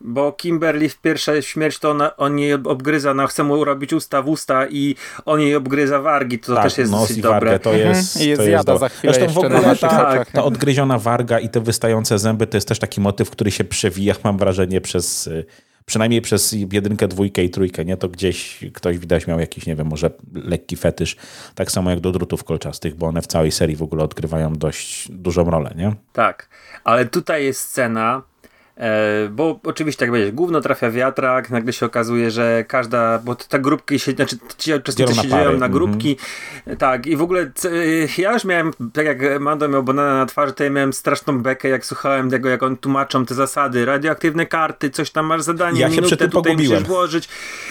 [0.00, 4.22] Bo Kimberly w pierwszej śmierć to ona, on jej obgryza, no chce mu robić usta
[4.22, 7.40] w usta i on jej obgryza wargi, to Tak, też jest dosyć i dobre.
[7.40, 8.20] wargę to jest.
[8.20, 10.98] I je to do- za chwilę Zresztą w jeszcze na ogóle naszych ta, ta odgryziona
[10.98, 14.80] warga i te wystające zęby to jest też taki motyw, który się przewija, mam wrażenie,
[14.80, 15.44] przez y,
[15.86, 17.96] przynajmniej przez jedynkę, dwójkę i trójkę, nie?
[17.96, 21.16] To gdzieś ktoś widać miał jakiś, nie wiem, może lekki fetysz.
[21.54, 25.08] Tak samo jak do drutów kolczastych, bo one w całej serii w ogóle odgrywają dość
[25.12, 25.94] dużą rolę, nie?
[26.12, 26.48] Tak,
[26.84, 28.22] ale tutaj jest scena,
[29.30, 33.98] bo oczywiście jak będzie, gówno trafia wiatrak, nagle się okazuje, że każda, bo te grupki
[33.98, 36.16] się, znaczy ci uczestnicy Dzielą na się dzieją pary, na grupki,
[36.78, 37.70] tak i w ogóle c-
[38.18, 41.68] ja już miałem, tak jak Mando miał banana na twarzy, to ja miałem straszną bekę,
[41.68, 45.86] jak słuchałem tego, jak on tłumaczą te zasady, radioaktywne karty, coś tam masz zadanie, Ja
[45.86, 46.78] się minutę przy tym tutaj pogubiłem.
[46.78, 47.28] musisz włożyć.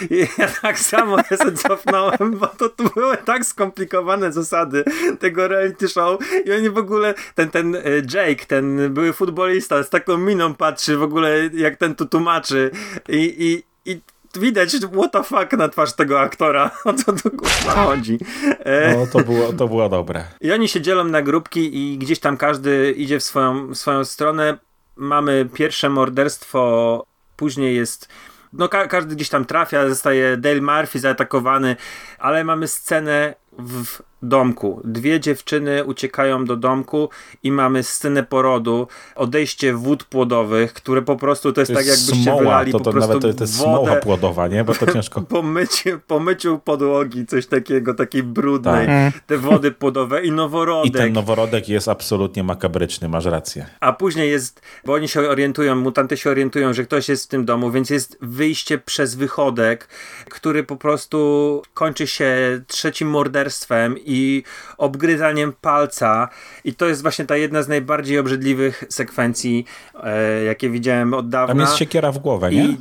[0.09, 4.83] I ja tak samo ja się cofnąłem, bo to, to były tak skomplikowane zasady
[5.19, 7.81] tego reality show i oni w ogóle, ten, ten e,
[8.13, 12.71] Jake, ten były futbolista z taką miną patrzy w ogóle jak ten tu tłumaczy
[13.09, 14.01] i, i, i
[14.39, 18.17] widać what the fuck na twarz tego aktora, o co tu kurwa chodzi.
[18.59, 20.23] E, No, to było, to było dobre.
[20.41, 24.05] i oni się dzielą na grupki i gdzieś tam każdy idzie w swoją, w swoją
[24.05, 24.57] stronę.
[24.95, 28.07] Mamy pierwsze morderstwo, później jest.
[28.53, 31.75] No, ka- każdy gdzieś tam trafia, zostaje Dale Murphy zaatakowany,
[32.19, 33.85] ale mamy scenę w
[34.23, 34.81] domku.
[34.83, 37.09] Dwie dziewczyny uciekają do domku
[37.43, 42.07] i mamy scenę porodu, odejście wód płodowych, które po prostu to jest To tak, jest
[42.07, 44.63] jakbyście smoła, wylali to, po to prostu nawet to, to jest wodę smoła płodowa, nie?
[44.63, 45.21] Bo to ciężko.
[45.21, 49.13] po myciu, po myciu podłogi, coś takiego, takiej brudnej, Tak.
[49.27, 50.93] te wody płodowe i noworodek.
[50.93, 53.65] I ten noworodek jest absolutnie makabryczny, masz rację.
[53.79, 57.45] A później jest, bo oni się orientują, mutanty się orientują, że ktoś jest w tym
[57.45, 59.87] domu, więc jest wyjście przez wychodek,
[60.29, 64.43] który po prostu kończy się trzecim morderstwem i
[64.77, 66.29] obgryzaniem palca.
[66.63, 69.65] I to jest właśnie ta jedna z najbardziej obrzydliwych sekwencji,
[70.03, 71.47] e, jakie widziałem od dawna.
[71.53, 72.63] Tam jest siekiera w głowę, nie?
[72.65, 72.77] I,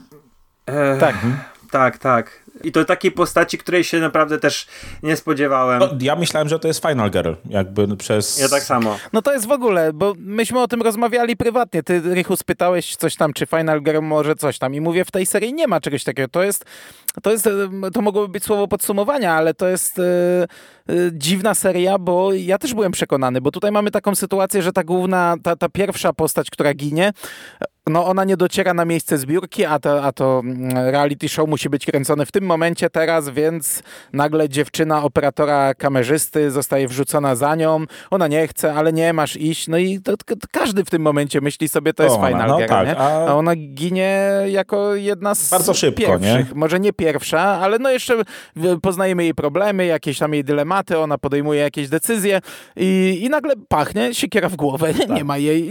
[0.67, 1.17] e, Tak.
[1.71, 2.43] tak, tak.
[2.65, 4.67] I to takiej postaci, której się naprawdę też
[5.03, 5.81] nie spodziewałem.
[5.81, 8.39] No, ja myślałem, że to jest Final Girl, jakby przez...
[8.39, 8.99] Ja tak samo.
[9.13, 11.83] No to jest w ogóle, bo myśmy o tym rozmawiali prywatnie.
[11.83, 14.75] Ty, Rychu, spytałeś coś tam, czy Final Girl może coś tam.
[14.75, 16.29] I mówię, w tej serii nie ma czegoś takiego.
[16.29, 16.65] To jest,
[17.23, 17.49] to jest,
[17.93, 20.47] to mogłoby być słowo podsumowania, ale to jest e, e,
[21.13, 25.37] dziwna seria, bo ja też byłem przekonany, bo tutaj mamy taką sytuację, że ta główna,
[25.43, 27.13] ta, ta pierwsza postać, która ginie,
[27.89, 31.71] no ona nie dociera na miejsce zbiórki, a to, a to mm, reality show musi
[31.71, 37.85] być kręcone w tym momencie teraz, więc nagle dziewczyna operatora kamerzysty zostaje wrzucona za nią,
[38.11, 41.41] ona nie chce, ale nie, masz iść, no i to, to, każdy w tym momencie
[41.41, 42.97] myśli sobie, to jest ona, Final no, tak, nie?
[42.97, 43.27] A...
[43.27, 43.35] a...
[43.35, 46.55] ona ginie jako jedna z Bardzo szybko, pierwszych, nie?
[46.55, 48.23] może nie pierwsza, ale no jeszcze
[48.83, 52.41] poznajemy jej problemy, jakieś tam jej dylematy, ona podejmuje jakieś decyzje
[52.77, 55.09] i, i nagle pachnie, siekiera w głowę, tak.
[55.09, 55.71] nie ma jej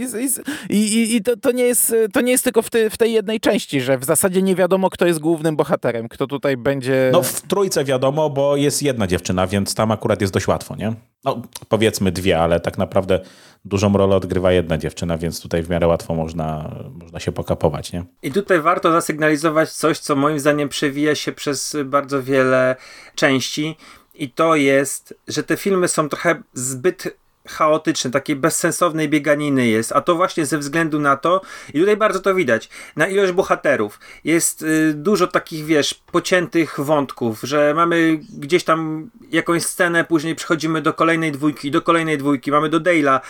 [0.70, 3.12] i, i, i to, to, nie jest, to nie jest tylko w, te, w tej
[3.12, 7.10] jednej części, że w zasadzie nie wiadomo, kto jest głównym bohaterem, kto tutaj będzie...
[7.12, 10.94] No w trójce wiadomo, bo jest jedna dziewczyna, więc tam akurat jest dość łatwo, nie?
[11.24, 13.20] No powiedzmy dwie, ale tak naprawdę
[13.64, 18.04] dużą rolę odgrywa jedna dziewczyna, więc tutaj w miarę łatwo można, można się pokapować, nie?
[18.22, 22.76] I tutaj warto zasygnalizować coś, co moim zdaniem przewija się przez bardzo wiele
[23.14, 23.76] części
[24.14, 27.16] i to jest, że te filmy są trochę zbyt
[27.50, 31.40] chaotyczny, takiej bezsensownej bieganiny jest, a to właśnie ze względu na to,
[31.74, 34.00] i tutaj bardzo to widać, na ilość bohaterów.
[34.24, 40.82] Jest y, dużo takich, wiesz, pociętych wątków, że mamy gdzieś tam jakąś scenę, później przechodzimy
[40.82, 43.20] do kolejnej dwójki, do kolejnej dwójki, mamy do Dale'a.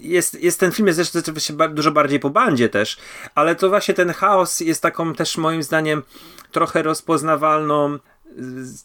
[0.00, 1.32] Jest, jest ten film jest zresztą
[1.70, 2.98] dużo bardziej po bandzie też,
[3.34, 6.02] ale to właśnie ten chaos jest taką też moim zdaniem
[6.52, 7.98] trochę rozpoznawalną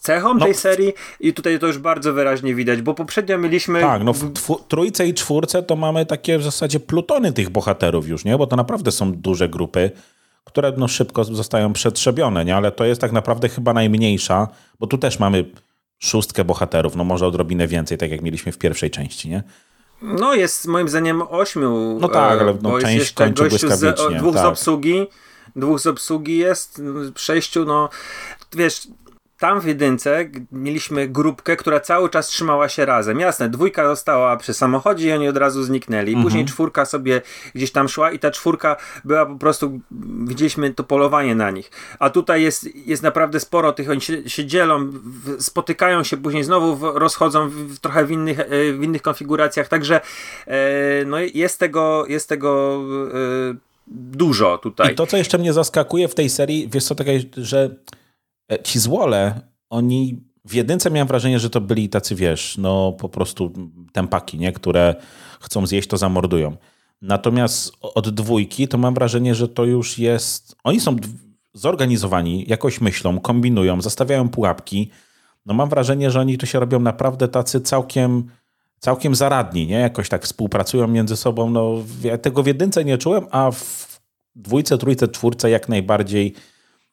[0.00, 3.80] cechą no, tej serii i tutaj to już bardzo wyraźnie widać, bo poprzednio mieliśmy...
[3.80, 4.32] Tak, no w
[4.68, 8.38] trójce i czwórce to mamy takie w zasadzie plutony tych bohaterów już, nie?
[8.38, 9.90] Bo to naprawdę są duże grupy,
[10.44, 12.56] które no szybko zostają przetrzebione, nie?
[12.56, 14.48] Ale to jest tak naprawdę chyba najmniejsza,
[14.80, 15.44] bo tu też mamy
[15.98, 19.42] szóstkę bohaterów, no może odrobinę więcej, tak jak mieliśmy w pierwszej części, nie?
[20.02, 21.98] No jest moim zdaniem ośmiu.
[22.00, 24.18] No tak, ale no, część kończy błyskawicznie.
[24.18, 24.42] Z, dwóch tak.
[24.42, 25.06] z obsługi,
[25.56, 26.82] dwóch z obsługi jest,
[27.16, 27.88] sześciu, no
[28.52, 28.88] wiesz,
[29.38, 33.20] tam w jedynce mieliśmy grupkę, która cały czas trzymała się razem.
[33.20, 36.08] Jasne, dwójka została przy samochodzie i oni od razu zniknęli.
[36.08, 36.24] Mhm.
[36.24, 37.22] Później czwórka sobie
[37.54, 39.80] gdzieś tam szła i ta czwórka była po prostu,
[40.26, 41.70] widzieliśmy to polowanie na nich.
[41.98, 46.44] A tutaj jest, jest naprawdę sporo tych, oni się, się dzielą, w, spotykają się, później
[46.44, 50.00] znowu w, rozchodzą w, trochę w innych, e, w innych konfiguracjach, także
[50.46, 52.80] e, no jest tego, jest tego
[53.52, 53.54] e,
[53.90, 54.92] dużo tutaj.
[54.92, 57.70] I to, co jeszcze mnie zaskakuje w tej serii, wiesz co, takie, że
[58.64, 63.52] ci złole, oni w jedynce miałem wrażenie, że to byli tacy, wiesz, no po prostu
[63.92, 64.52] tempaki, nie?
[64.52, 64.94] które
[65.40, 66.56] chcą zjeść, to zamordują.
[67.02, 70.56] Natomiast od dwójki to mam wrażenie, że to już jest.
[70.64, 70.96] Oni są
[71.52, 74.90] zorganizowani, jakoś myślą, kombinują, zastawiają pułapki.
[75.46, 78.30] No mam wrażenie, że oni to się robią naprawdę tacy całkiem,
[78.78, 79.78] całkiem zaradni, nie?
[79.78, 81.50] Jakoś tak współpracują między sobą.
[81.50, 84.00] No, ja tego w jedynce nie czułem, a w
[84.36, 86.34] dwójce, trójce, czwórce jak najbardziej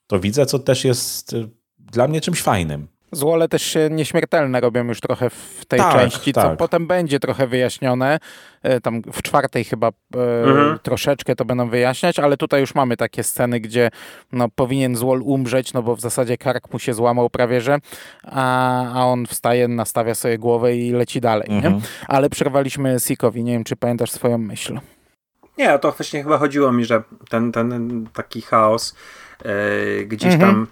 [0.08, 2.88] to widzę, co też jest y, dla mnie czymś fajnym.
[3.12, 6.44] Złole też się nieśmiertelne robią już trochę w tej tak, części, tak.
[6.44, 8.20] co potem będzie trochę wyjaśnione.
[8.64, 10.80] E, tam w czwartej chyba e, mhm.
[10.80, 13.90] troszeczkę to będą wyjaśniać, ale tutaj już mamy takie sceny, gdzie
[14.32, 17.78] no, powinien Złol umrzeć, no bo w zasadzie kark mu się złamał prawie, że
[18.24, 21.48] a, a on wstaje, nastawia sobie głowę i leci dalej.
[21.52, 21.82] Mhm.
[22.08, 24.80] Ale przerwaliśmy Sikowi, nie wiem czy pamiętasz swoją myśl.
[25.58, 28.96] Nie, to właśnie chyba chodziło mi, że ten, ten taki chaos
[30.08, 30.40] gdzieś mhm.
[30.40, 30.68] tam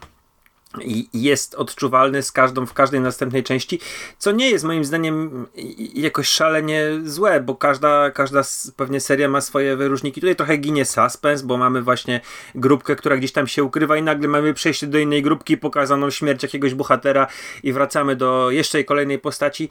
[0.82, 3.80] i jest odczuwalny z każdą, w każdej następnej części,
[4.18, 5.48] co nie jest moim zdaniem
[5.96, 8.42] jakoś szalenie złe, bo każda, każda
[8.76, 10.22] pewnie seria ma swoje wyróżniki.
[10.22, 12.22] Tutaj trochę ginie suspense, bo mamy właśnie
[12.56, 16.44] grupkę, która gdzieś tam się ukrywa i nagle mamy przejście do innej grupki, pokazaną śmierć
[16.44, 17.28] jakiegoś bohatera
[17.64, 19.70] i wracamy do jeszcze kolejnej postaci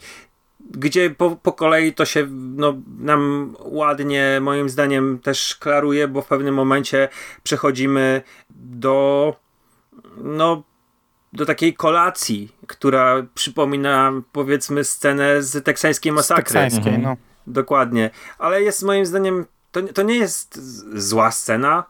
[0.71, 6.27] gdzie po, po kolei to się no, nam ładnie, moim zdaniem, też klaruje, bo w
[6.27, 7.09] pewnym momencie
[7.43, 9.35] przechodzimy do
[10.17, 10.63] no,
[11.33, 16.43] do takiej kolacji, która przypomina powiedzmy scenę z teksańskiej masakry.
[16.43, 17.01] Z teksańskiej, mhm.
[17.01, 17.17] no.
[17.47, 18.09] Dokładnie.
[18.37, 20.59] Ale jest moim zdaniem, to, to nie jest
[20.99, 21.83] zła scena,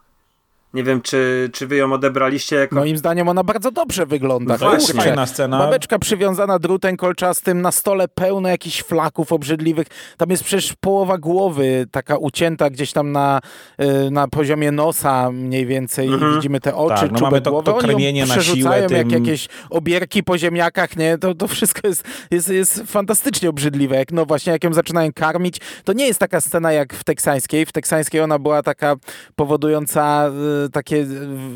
[0.74, 2.74] nie wiem, czy, czy wy ją odebraliście jako...
[2.76, 4.58] Moim zdaniem ona bardzo dobrze wygląda.
[4.58, 5.58] To jest fajna scena.
[5.58, 9.86] Babeczka przywiązana drutem kolczastym, na stole pełno jakichś flaków obrzydliwych.
[10.16, 13.40] Tam jest przecież połowa głowy taka ucięta gdzieś tam na,
[13.80, 16.32] y, na poziomie nosa mniej więcej mhm.
[16.32, 17.64] i widzimy te oczy, tak, no mamy to, głowy.
[17.66, 18.86] to kremienie na siłę.
[18.88, 18.96] Tym...
[18.96, 21.18] jak jakieś obierki po ziemniakach, nie?
[21.18, 23.96] To, to wszystko jest, jest, jest fantastycznie obrzydliwe.
[23.96, 27.66] Jak, no właśnie, jak ją zaczynają karmić, to nie jest taka scena jak w teksańskiej.
[27.66, 28.96] W teksańskiej ona była taka
[29.36, 30.30] powodująca
[30.63, 31.06] y, takie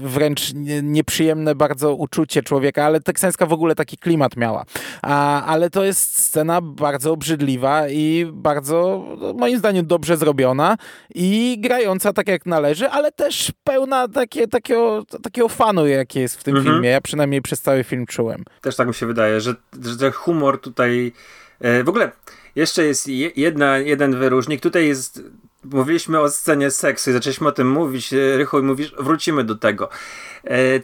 [0.03, 4.65] wręcz nieprzyjemne bardzo uczucie człowieka, ale teksańska w ogóle taki klimat miała.
[5.03, 10.77] A, ale to jest scena bardzo obrzydliwa i bardzo, no, moim zdaniem, dobrze zrobiona
[11.15, 16.45] i grająca tak jak należy, ale też pełna takie, takiego, takiego fanu, jaki jest w
[16.45, 16.75] tym mhm.
[16.75, 16.89] filmie.
[16.91, 18.45] Ja przynajmniej przez cały film czułem.
[18.61, 19.55] Też tak mi się wydaje, że,
[19.99, 21.13] że humor tutaj...
[21.61, 22.13] E, w ogóle
[22.55, 24.61] jeszcze jest jedna, jeden wyróżnik.
[24.61, 25.23] Tutaj jest
[25.65, 29.89] mówiliśmy o scenie seksu i zaczęliśmy o tym mówić, Rychu, i mówisz, wrócimy do tego.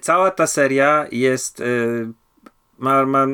[0.00, 1.62] Cała ta seria jest
[2.78, 3.26] ma, ma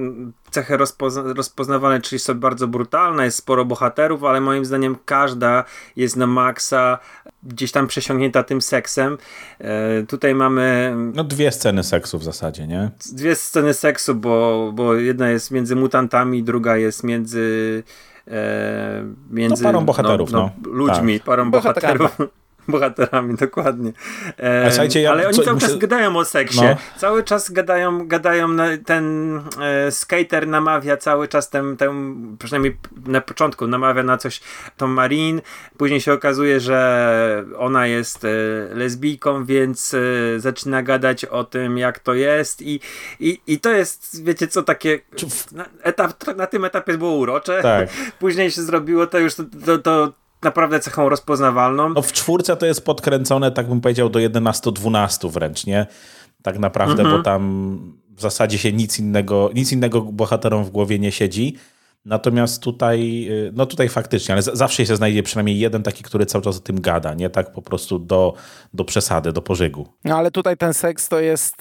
[0.51, 5.65] cechy rozpozna rozpoznawane, czyli są bardzo brutalne, jest sporo bohaterów, ale moim zdaniem każda
[5.97, 6.99] jest na maksa
[7.43, 9.19] gdzieś tam przesiągnięta tym seksem.
[9.59, 10.95] E, tutaj mamy...
[11.15, 12.91] No dwie sceny seksu w zasadzie, nie?
[13.13, 17.83] Dwie sceny seksu, bo, bo jedna jest między mutantami, druga jest między...
[18.31, 20.71] E, między no, parą bohaterów, no, no.
[20.71, 21.27] ludźmi, tak.
[21.27, 22.17] parą bohaterów
[22.69, 23.93] bohaterami, dokładnie.
[24.39, 25.67] E, ja, ale oni co, cały muszę...
[25.67, 26.63] czas gadają o seksie.
[26.63, 26.77] No.
[26.97, 33.21] Cały czas gadają, gadają na, ten e, skater namawia cały czas ten, ten, przynajmniej na
[33.21, 34.41] początku namawia na coś
[34.77, 35.41] tą Marin.
[35.77, 38.29] Później się okazuje, że ona jest e,
[38.75, 42.81] lesbijką, więc e, zaczyna gadać o tym, jak to jest i,
[43.21, 45.01] i, i to jest, wiecie co, takie
[45.53, 47.63] na, etap, na tym etapie było urocze.
[47.63, 47.89] Tak.
[48.19, 51.89] Później się zrobiło to już to, to, to naprawdę cechą rozpoznawalną.
[51.89, 55.87] No w czwórce to jest podkręcone, tak bym powiedział, do 11-12 wręcz, nie?
[56.43, 57.19] Tak naprawdę, mhm.
[57.19, 61.57] bo tam w zasadzie się nic innego, nic innego bohaterom w głowie nie siedzi.
[62.05, 66.45] Natomiast tutaj, y, no tutaj faktycznie, ale zawsze się znajdzie przynajmniej jeden taki, który cały
[66.45, 68.35] czas o tym gada, nie tak po prostu do,
[68.75, 69.89] do przesady, do pożygu.
[70.05, 71.55] No ale tutaj ten seks to jest,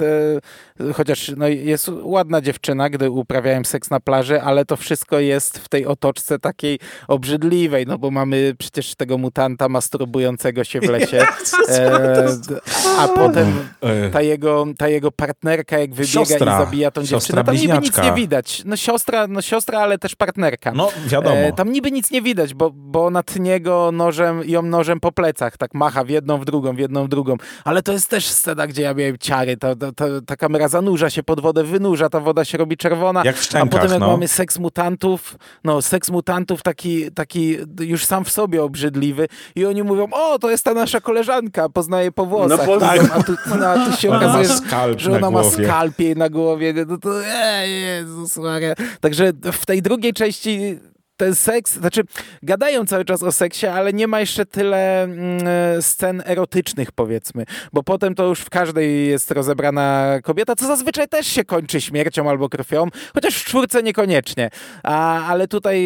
[0.79, 5.57] yy, chociaż no, jest ładna dziewczyna, gdy uprawiałem seks na plaży, ale to wszystko jest
[5.57, 11.25] w tej otoczce takiej obrzydliwej, no bo mamy przecież tego mutanta masturbującego się w lesie,
[11.69, 12.27] e,
[12.99, 13.69] a potem
[14.11, 17.97] ta jego, ta jego partnerka jak wybiega siostra, i zabija tą dziewczynę, tam niby nic
[17.97, 18.61] nie widać.
[18.65, 20.71] No siostra, no siostra, ale też partnerka partnerka.
[20.75, 21.35] No, wiadomo.
[21.35, 25.57] E, tam niby nic nie widać, bo, bo na niego nożem, ją nożem po plecach,
[25.57, 27.35] tak macha w jedną, w drugą, w jedną, w drugą.
[27.63, 29.57] Ale to jest też scena, gdzie ja miałem ciary.
[29.57, 33.21] To, to, to, ta kamera zanurza się pod wodę, wynurza, ta woda się robi czerwona.
[33.25, 34.07] Jak w szczękach, A potem jak no.
[34.07, 39.83] mamy seks mutantów, no seks mutantów taki, taki już sam w sobie obrzydliwy i oni
[39.83, 42.67] mówią, o, to jest ta nasza koleżanka, poznaje po włosach.
[42.67, 42.99] No, tak.
[43.13, 44.47] a, tu, no, a tu się okazuje,
[44.97, 46.73] że ona ma skalpie na głowie.
[46.87, 48.73] No to, e, Jezus Maria.
[49.01, 50.79] Także w tej drugiej części
[51.19, 52.01] ten seks, znaczy
[52.43, 57.83] gadają cały czas o seksie, ale nie ma jeszcze tyle mm, scen erotycznych powiedzmy, bo
[57.83, 62.49] potem to już w każdej jest rozebrana kobieta, co zazwyczaj też się kończy śmiercią albo
[62.49, 64.49] krwią, chociaż w czwórce niekoniecznie,
[64.83, 65.79] A, ale tutaj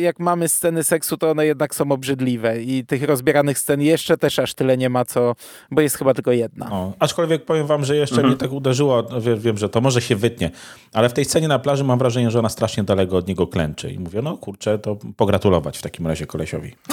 [0.00, 4.38] jak mamy sceny seksu, to one jednak są obrzydliwe i tych rozbieranych scen jeszcze też
[4.38, 5.34] aż tyle nie ma, co,
[5.70, 6.72] bo jest chyba tylko jedna.
[6.72, 8.28] O, aczkolwiek powiem wam, że jeszcze mhm.
[8.28, 10.50] mnie tak uderzyło, wiem, wiem, że to może się wytnie,
[10.92, 13.92] ale w tej scenie na plaży mam wrażenie, że ona strasznie daleko od niego klęczy
[13.92, 16.74] i mówię, no kurczę, to pogratulować w takim razie kolesiowi.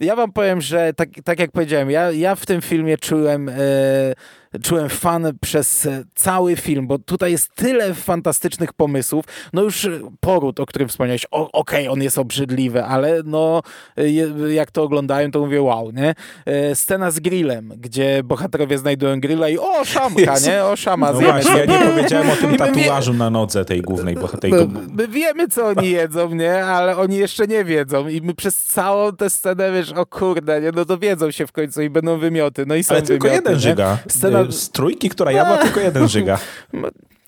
[0.00, 3.54] Ja wam powiem, że tak, tak jak powiedziałem, ja, ja w tym filmie czułem e,
[4.62, 9.24] czułem fan przez e, cały film, bo tutaj jest tyle fantastycznych pomysłów.
[9.52, 13.62] No już e, poród, o którym wspomniałeś, okej, okay, on jest obrzydliwy, ale no
[13.96, 14.10] e,
[14.52, 16.14] jak to oglądają, to mówię wow, nie?
[16.74, 20.64] Scena z grillem, gdzie bohaterowie znajdują grilla i o, szamka, nie?
[20.64, 21.12] O, szama.
[21.12, 24.56] No właśnie, ja nie powiedziałem o tym tatuażu na nodze tej głównej bohaterki.
[24.56, 26.64] My, my wiemy, co oni jedzą, nie?
[26.64, 30.72] Ale oni jeszcze nie wiedzą i my przez całą tę scenę, wiesz, o kurde, nie?
[30.72, 32.66] No dowiedzą się w końcu i będą wymioty.
[32.66, 33.60] No i są Ale tylko wymioty, jeden nie?
[33.60, 33.98] żyga.
[34.08, 36.38] Scena z trójki, która jadła tylko jeden żyga.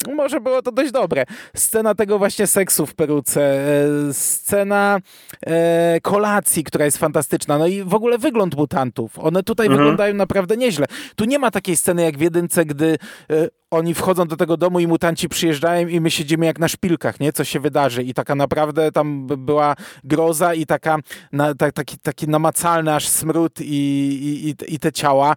[0.09, 1.25] może było to dość dobre.
[1.57, 4.99] Scena tego właśnie seksu w peruce, e, scena
[5.47, 9.19] e, kolacji, która jest fantastyczna, no i w ogóle wygląd mutantów.
[9.19, 9.79] One tutaj mhm.
[9.79, 10.87] wyglądają naprawdę nieźle.
[11.17, 12.99] Tu nie ma takiej sceny jak w jedynce, gdy
[13.31, 17.21] e, oni wchodzą do tego domu i mutanci przyjeżdżają i my siedzimy jak na szpilkach,
[17.21, 17.33] nie?
[17.33, 18.03] Co się wydarzy.
[18.03, 20.99] I taka naprawdę tam była groza i taka,
[21.33, 25.35] na, ta, taki, taki namacalny aż smród i, i, i te ciała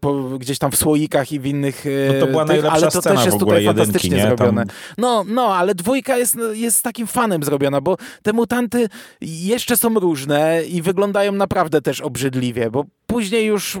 [0.00, 3.02] po, gdzieś tam w słoikach i w innych no to była tych, najlepsza ale to
[3.02, 4.22] też jest tutaj fantastycznie nie?
[4.22, 4.66] zrobione.
[4.66, 4.76] Tam...
[4.98, 8.88] No, no, ale dwójka jest, jest takim fanem zrobiona, bo te mutanty
[9.20, 13.78] jeszcze są różne i wyglądają naprawdę też obrzydliwie, bo później już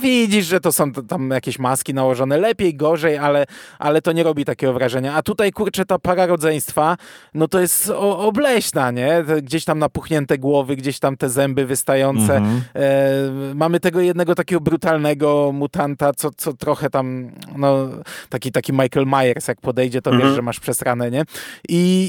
[0.00, 3.46] widzisz, że to są tam jakieś maski nałożone lepiej, gorzej, ale,
[3.78, 5.14] ale to nie robi takiego wrażenia.
[5.14, 6.96] A tutaj, kurczę, ta para rodzeństwa,
[7.34, 9.24] no to jest obleśna, nie?
[9.42, 12.36] Gdzieś tam napuchnięte głowy, gdzieś tam te zęby wystające.
[12.36, 12.62] Mhm.
[12.74, 17.88] E, mamy tego jednego takiego brutalnego mutanta, co, co trochę tam, no,
[18.28, 20.28] taki, taki Michael Myers, jak podejdzie, to mhm.
[20.28, 21.22] wiesz, że masz przesrane, nie?
[21.68, 22.04] I,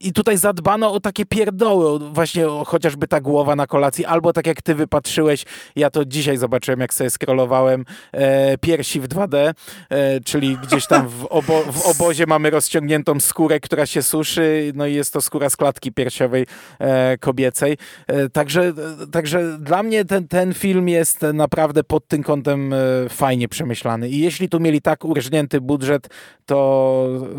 [0.00, 4.32] i, I tutaj zadbano o takie pierdoły, właśnie o, chociażby ta głowa na kolacji, albo
[4.32, 5.44] tak jak ty wypatrzyłeś,
[5.76, 9.54] ja to dzisiaj zobaczyłem, jak sobie scrollowałem e, piersi w 2D,
[9.90, 14.86] e, czyli gdzieś tam w, obo w, obozie mamy rozciągniętą skórę, która się suszy, no
[14.86, 16.46] i jest to skóra z klatki piersiowej
[16.78, 17.76] e, kobiecej.
[18.06, 18.72] E, także,
[19.12, 22.76] także dla mnie ten, ten film jest naprawdę pod tym kątem e,
[23.08, 26.08] fajnie przemyślany i jeśli tu mieli tak urżnięty budżet,
[26.46, 26.65] to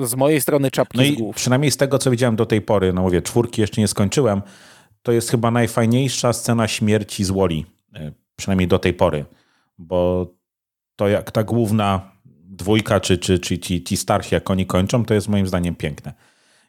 [0.04, 1.36] z mojej strony czapki no z głów.
[1.36, 4.42] Przynajmniej z tego, co widziałem do tej pory, no mówię, czwórki jeszcze nie skończyłem,
[5.02, 7.66] to jest chyba najfajniejsza scena śmierci z Woli,
[7.96, 9.26] e, przynajmniej do tej pory,
[9.78, 10.28] bo
[10.96, 12.12] to jak ta główna
[12.50, 16.14] dwójka, czy, czy, czy ci, ci starsi, jak oni kończą, to jest moim zdaniem piękne.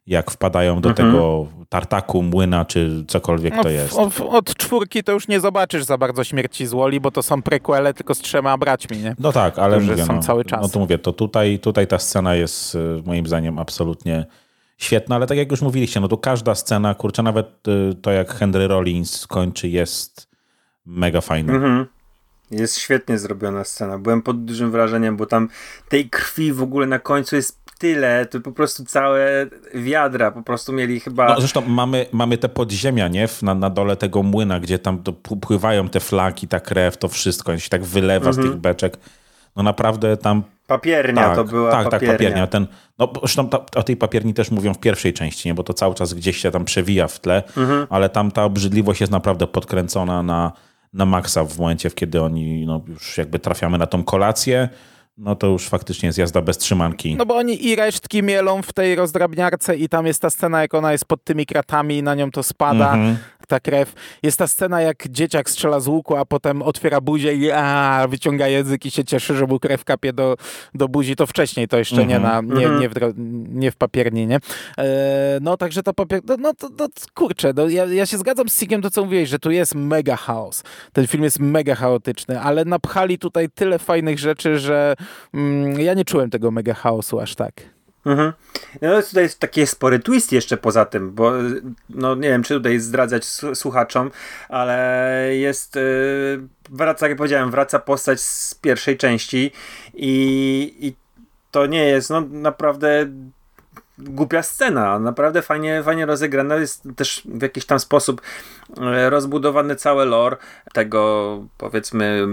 [0.09, 1.09] Jak wpadają do mhm.
[1.09, 3.99] tego tartaku, młyna, czy cokolwiek no, to jest.
[3.99, 7.43] Od, od czwórki to już nie zobaczysz za bardzo śmierci z Woli, bo to są
[7.43, 9.17] prequele tylko z trzema braćmi, nie?
[9.19, 10.63] No tak, ale mówię, są no, cały czas.
[10.63, 14.27] No to mówię, to tutaj, tutaj ta scena jest e, moim zdaniem absolutnie
[14.79, 18.35] świetna, ale tak jak już mówiliście, no to każda scena, kurczę, nawet e, to jak
[18.35, 20.29] Henry Rollins kończy jest
[20.87, 21.53] mega fajne.
[21.53, 21.87] Mhm.
[22.51, 23.99] Jest świetnie zrobiona scena.
[23.99, 25.49] Byłem pod dużym wrażeniem, bo tam
[25.89, 30.72] tej krwi w ogóle na końcu jest tyle, to po prostu całe wiadra po prostu
[30.72, 31.29] mieli chyba...
[31.29, 33.29] No, zresztą mamy, mamy te podziemia, nie?
[33.43, 35.03] Na, na dole tego młyna, gdzie tam
[35.41, 38.47] pływają te flaki, ta krew, to wszystko, się tak wylewa mhm.
[38.47, 38.97] z tych beczek.
[39.57, 40.43] No naprawdę tam...
[40.66, 42.09] Papiernia tak, to była Tak, papiernia.
[42.09, 42.47] tak, papiernia.
[42.47, 42.66] Ten,
[42.99, 45.55] no, zresztą ta, o tej papierni też mówią w pierwszej części, nie?
[45.55, 47.87] bo to cały czas gdzieś się tam przewija w tle, mhm.
[47.91, 50.53] ale tam ta obrzydliwość jest naprawdę podkręcona na
[50.93, 54.68] na maksa w momencie, kiedy oni no, już jakby trafiamy na tą kolację,
[55.19, 57.16] no to już faktycznie jest jazda bez trzymanki.
[57.16, 60.75] No bo oni i resztki mielą w tej rozdrabniarce i tam jest ta scena, jak
[60.75, 62.93] ona jest pod tymi kratami i na nią to spada.
[62.93, 63.94] -hmm ta krew.
[64.22, 68.49] Jest ta scena, jak dzieciak strzela z łuku, a potem otwiera buzię i a, wyciąga
[68.49, 70.36] język i się cieszy, że mu krew kapie do,
[70.74, 71.16] do buzi.
[71.16, 72.80] To wcześniej, to jeszcze nie, na, nie, mhm.
[72.80, 72.94] nie, w,
[73.49, 74.38] nie w papierni, nie?
[74.78, 76.20] E, no, także ta papier...
[76.28, 79.28] No, no to, to, kurczę, no, ja, ja się zgadzam z Sigiem to, co mówiłeś,
[79.28, 80.62] że tu jest mega chaos.
[80.92, 84.94] Ten film jest mega chaotyczny, ale napchali tutaj tyle fajnych rzeczy, że
[85.34, 87.78] mm, ja nie czułem tego mega chaosu aż tak.
[88.09, 88.33] Mhm.
[88.83, 91.33] No tutaj jest taki spory twist jeszcze poza tym, bo
[91.91, 94.11] no nie wiem, czy tutaj zdradzać słuchaczom,
[94.49, 99.53] ale jest yy, wraca, jak powiedziałem, wraca postać z pierwszej części
[99.95, 100.95] i, i
[101.51, 103.07] to nie jest no naprawdę
[103.99, 108.23] głupia scena, naprawdę fajnie, fajnie rozegrana, jest też w jakiś tam sposób
[108.81, 110.37] e, rozbudowany cały lore
[110.73, 112.27] tego, powiedzmy,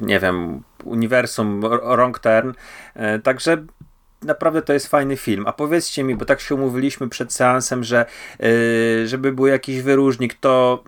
[0.00, 2.50] nie wiem, uniwersum Wrong Turn,
[2.94, 3.64] e, także
[4.22, 5.46] naprawdę to jest fajny film.
[5.46, 8.06] A powiedzcie mi, bo tak się umówiliśmy przed seansem, że
[8.38, 10.84] yy, żeby był jakiś wyróżnik, to,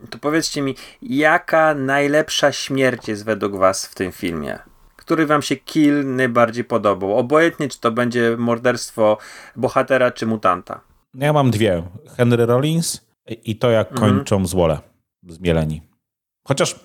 [0.00, 4.58] yy, to powiedzcie mi, jaka najlepsza śmierć jest według was w tym filmie?
[4.96, 7.18] Który wam się kill najbardziej podobał?
[7.18, 9.18] Obojętnie, czy to będzie morderstwo
[9.56, 10.80] bohatera, czy mutanta.
[11.14, 11.82] Ja mam dwie.
[12.16, 14.12] Henry Rollins i to, jak mhm.
[14.12, 14.78] kończą złole
[15.28, 15.82] zmieleni.
[16.48, 16.76] Chociaż...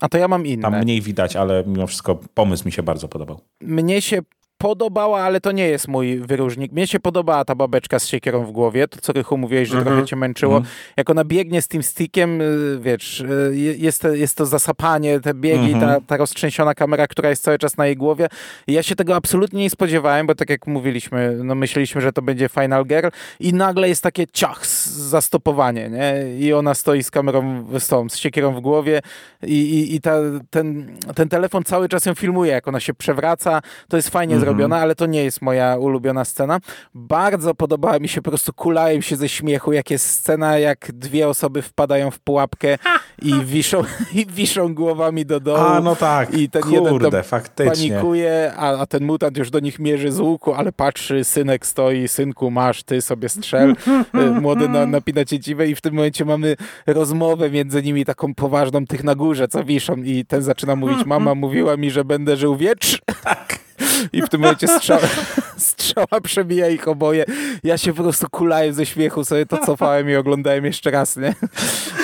[0.00, 0.62] A to ja mam inne.
[0.62, 3.40] Tam mniej widać, ale mimo wszystko pomysł mi się bardzo podobał.
[3.60, 4.22] Mnie się
[4.60, 6.72] podobała, ale to nie jest mój wyróżnik.
[6.72, 9.84] Mnie się podobała ta babeczka z siekierą w głowie, to co Rychu mówiłeś, że mm
[9.84, 9.88] -hmm.
[9.88, 10.56] trochę cię męczyło.
[10.56, 10.92] Mm -hmm.
[10.96, 15.58] Jak ona biegnie z tym stickiem, y, wiesz, y, jest, jest to zasapanie, te biegi,
[15.58, 15.80] mm -hmm.
[15.80, 16.04] ta, mhm.
[16.04, 18.28] ta roztrzęsiona kamera, która jest cały czas na jej głowie.
[18.66, 22.48] Ja się tego absolutnie nie spodziewałem, bo tak jak mówiliśmy, no myśleliśmy, że to będzie
[22.48, 23.08] Final Girl
[23.40, 26.38] i nagle jest takie ciach, zastopowanie, nie?
[26.38, 29.00] I ona stoi z kamerą, z tą, z siekierą w głowie
[29.42, 30.14] i, i, i ta,
[30.50, 33.62] ten, ten telefon cały czas ją filmuje, jak ona się przewraca.
[33.88, 36.60] To jest fajnie zrobione zrobiona, ale to nie jest moja ulubiona scena.
[36.94, 41.28] Bardzo podobała mi się, po prostu kulałem się ze śmiechu, jak jest scena, jak dwie
[41.28, 42.78] osoby wpadają w pułapkę
[43.22, 43.82] i wiszą,
[44.14, 45.58] i wiszą głowami do dołu.
[45.58, 47.90] A, no tak, I ten kurde, jeden faktycznie.
[47.90, 52.08] panikuje, a, a ten mutant już do nich mierzy z łuku, ale patrzy, synek stoi,
[52.08, 53.74] synku masz, ty sobie strzel.
[54.14, 58.86] Y, młody na, napina cieciwe i w tym momencie mamy rozmowę między nimi taką poważną,
[58.86, 62.56] tych na górze, co wiszą i ten zaczyna mówić, mama mówiła mi, że będę żył
[62.56, 63.00] wiecz.
[63.24, 63.58] Tak.
[64.12, 65.00] I w tym momencie strzała,
[65.56, 67.24] strzała przebija ich oboje.
[67.64, 71.34] Ja się po prostu kulałem ze śmiechu, sobie to cofałem i oglądałem jeszcze raz, nie?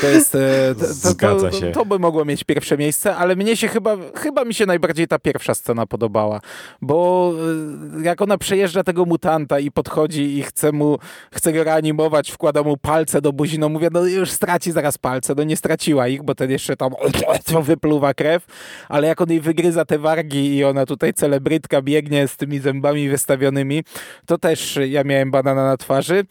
[0.00, 0.34] To jest...
[0.34, 1.72] E, to, Zgadza to, się.
[1.72, 5.08] To, to by mogło mieć pierwsze miejsce, ale mnie się chyba, chyba mi się najbardziej
[5.08, 6.40] ta pierwsza scena podobała,
[6.82, 7.32] bo
[7.98, 10.98] e, jak ona przejeżdża tego mutanta i podchodzi i chce mu,
[11.32, 15.34] chce go reanimować, wkłada mu palce do buzi, no mówię, no już straci zaraz palce,
[15.36, 16.92] no nie straciła ich, bo ten jeszcze tam
[17.62, 18.46] wypluwa krew,
[18.88, 23.08] ale jak on jej wygryza te wargi i ona tutaj celebrytka biegnie z tymi zębami
[23.08, 23.84] wystawionymi,
[24.26, 26.24] to też ja miałem banana na twarzy.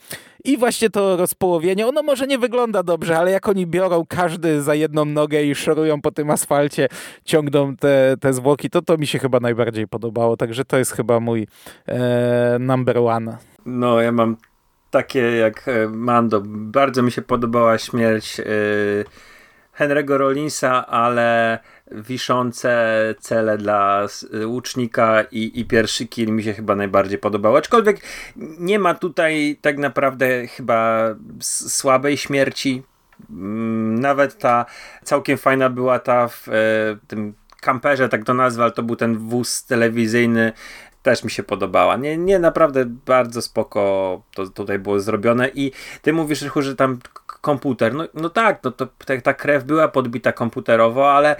[0.43, 4.75] I właśnie to rozpołowienie, ono może nie wygląda dobrze, ale jak oni biorą każdy za
[4.75, 6.87] jedną nogę i szorują po tym asfalcie,
[7.23, 10.37] ciągną te, te zwłoki, to to mi się chyba najbardziej podobało.
[10.37, 11.47] Także to jest chyba mój
[11.87, 13.37] e, number one.
[13.65, 14.37] No, ja mam
[14.91, 16.41] takie jak e, Mando.
[16.45, 18.43] Bardzo mi się podobała śmierć e,
[19.77, 21.59] Henry'ego Rollinsa, ale
[21.91, 24.07] wiszące cele dla
[24.45, 27.55] łucznika i, i pierwszy kill mi się chyba najbardziej podobał.
[27.55, 28.01] Aczkolwiek
[28.59, 31.07] nie ma tutaj tak naprawdę chyba
[31.41, 32.83] słabej śmierci.
[33.29, 34.65] Mm, nawet ta
[35.03, 36.51] całkiem fajna była ta w e,
[37.07, 40.53] tym kamperze, tak to nazwę, ale to był ten wóz telewizyjny
[41.05, 41.97] też mi się podobała.
[41.97, 45.71] Nie, nie naprawdę bardzo spoko to tutaj było zrobione i
[46.01, 46.99] ty mówisz, Rychu, że tam
[47.41, 47.93] komputer.
[47.93, 51.35] No, no tak, no to ta, ta krew była podbita komputerowo, ale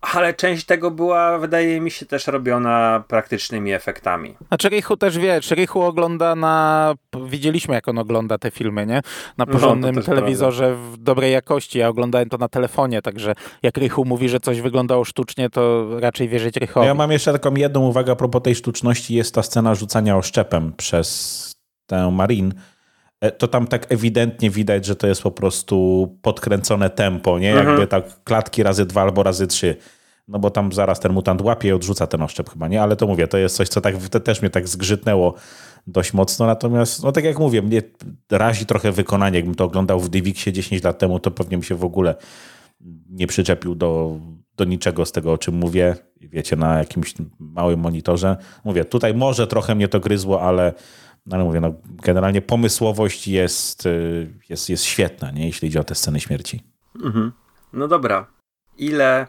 [0.00, 4.36] ale część tego była, wydaje mi się, też robiona praktycznymi efektami.
[4.48, 6.94] Znaczy Rychu też wie, czy Rychu ogląda na...
[7.26, 8.94] Widzieliśmy, jak on ogląda te filmy, nie?
[8.94, 9.02] Na
[9.38, 10.92] no, porządnym no, telewizorze prawda.
[10.92, 11.78] w dobrej jakości.
[11.78, 16.28] Ja oglądałem to na telefonie, także jak Rychu mówi, że coś wyglądało sztucznie, to raczej
[16.28, 16.86] wierzyć Rychowi.
[16.86, 19.14] Ja mam jeszcze taką jedną uwagę a propos tej sztuczności.
[19.14, 21.52] Jest ta scena rzucania oszczepem przez
[21.86, 22.54] tę Marin
[23.38, 27.50] to tam tak ewidentnie widać, że to jest po prostu podkręcone tempo, nie?
[27.50, 27.68] Mhm.
[27.68, 29.76] Jakby tak klatki razy dwa albo razy trzy.
[30.28, 32.82] No bo tam zaraz ten mutant łapie i odrzuca ten oszczep chyba, nie?
[32.82, 33.94] Ale to mówię, to jest coś, co tak,
[34.24, 35.34] też mnie tak zgrzytnęło
[35.86, 36.46] dość mocno.
[36.46, 37.82] Natomiast, no tak jak mówię, mnie
[38.30, 39.36] razi trochę wykonanie.
[39.36, 42.14] Jakbym to oglądał w Divixie 10 lat temu, to pewnie mi się w ogóle
[43.10, 44.18] nie przyczepił do,
[44.56, 45.96] do niczego z tego, o czym mówię.
[46.20, 48.36] Wiecie, na jakimś małym monitorze.
[48.64, 50.72] Mówię, tutaj może trochę mnie to gryzło, ale
[51.26, 55.46] no ale mówię, no, generalnie pomysłowość jest, y, jest, jest świetna, nie?
[55.46, 56.62] jeśli idzie o te sceny śmierci.
[57.04, 57.32] Mhm.
[57.72, 58.26] No dobra.
[58.78, 59.26] Ile.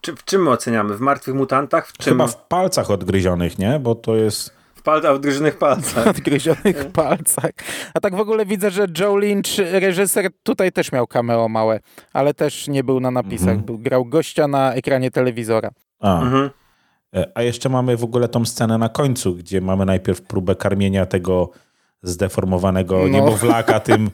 [0.00, 0.96] Czy, w czym my oceniamy?
[0.96, 1.88] W martwych mutantach?
[1.88, 2.12] W czym?
[2.12, 3.78] Chyba w palcach odgryzionych, nie?
[3.78, 4.58] Bo to jest.
[4.74, 6.06] W palcach, odgryzionych palcach.
[6.16, 7.50] odgryzionych palcach.
[7.94, 11.80] A tak w ogóle widzę, że Joe Lynch, reżyser, tutaj też miał cameo małe,
[12.12, 13.48] ale też nie był na napisach.
[13.48, 13.64] Mhm.
[13.64, 15.70] Był, grał gościa na ekranie telewizora.
[16.00, 16.22] A.
[16.22, 16.50] Mhm.
[17.16, 21.06] E, a jeszcze mamy w ogóle tą scenę na końcu, gdzie mamy najpierw próbę karmienia
[21.06, 21.50] tego
[22.02, 23.08] zdeformowanego no.
[23.08, 24.10] niemowlaka tym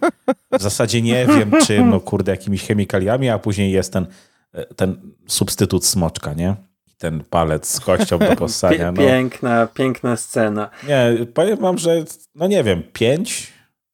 [0.53, 4.07] w zasadzie nie wiem czym, no kurde, jakimiś chemikaliami, a później jest ten,
[4.53, 6.55] e, ten substytut smoczka, nie?
[6.99, 8.92] Ten palec z kością do possania.
[8.92, 8.99] No.
[8.99, 10.70] Piękna, piękna scena.
[10.88, 13.53] Nie, powiem wam, że no nie wiem, pięć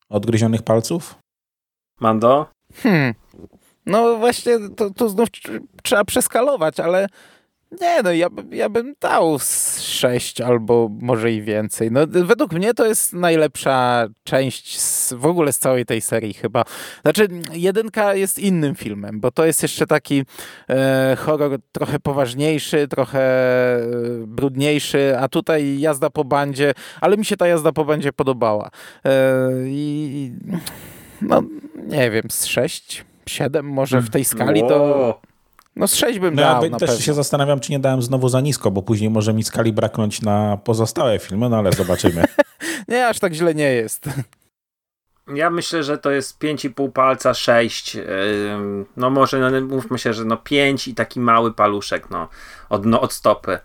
[0.09, 1.15] odgryzionych palców?
[2.01, 2.47] Mando?
[2.75, 3.15] Hmm.
[3.87, 5.29] No właśnie, to, to znów
[5.83, 7.07] trzeba przeskalować, ale
[7.81, 9.39] nie, no ja, ja bym dał
[9.81, 11.91] sześć albo może i więcej.
[11.91, 16.65] No, według mnie to jest najlepsza część z, w ogóle z całej tej serii chyba.
[17.03, 20.25] Znaczy, jedynka jest innym filmem, bo to jest jeszcze taki
[20.71, 23.87] e, horror trochę poważniejszy, trochę e,
[24.27, 28.71] brudniejszy, a tutaj jazda po bandzie, ale mi się ta jazda po bandzie podobała.
[29.05, 29.11] E,
[29.67, 30.33] I
[31.23, 31.43] no,
[31.87, 35.21] nie wiem, z sześć, siedem może w tej skali to...
[35.81, 36.65] No z 6 bym no, dał.
[36.65, 37.05] Ja też pewno.
[37.05, 40.59] się zastanawiam, czy nie dałem znowu za nisko, bo później może mi skali braknąć na
[40.65, 42.25] pozostałe filmy, no ale zobaczymy.
[42.89, 44.09] nie, aż tak źle nie jest.
[45.35, 47.97] Ja myślę, że to jest 5,5 palca, 6.
[48.97, 52.29] No może no, mówmy się, że no 5 i taki mały paluszek no,
[52.69, 53.59] od, no, od stopy.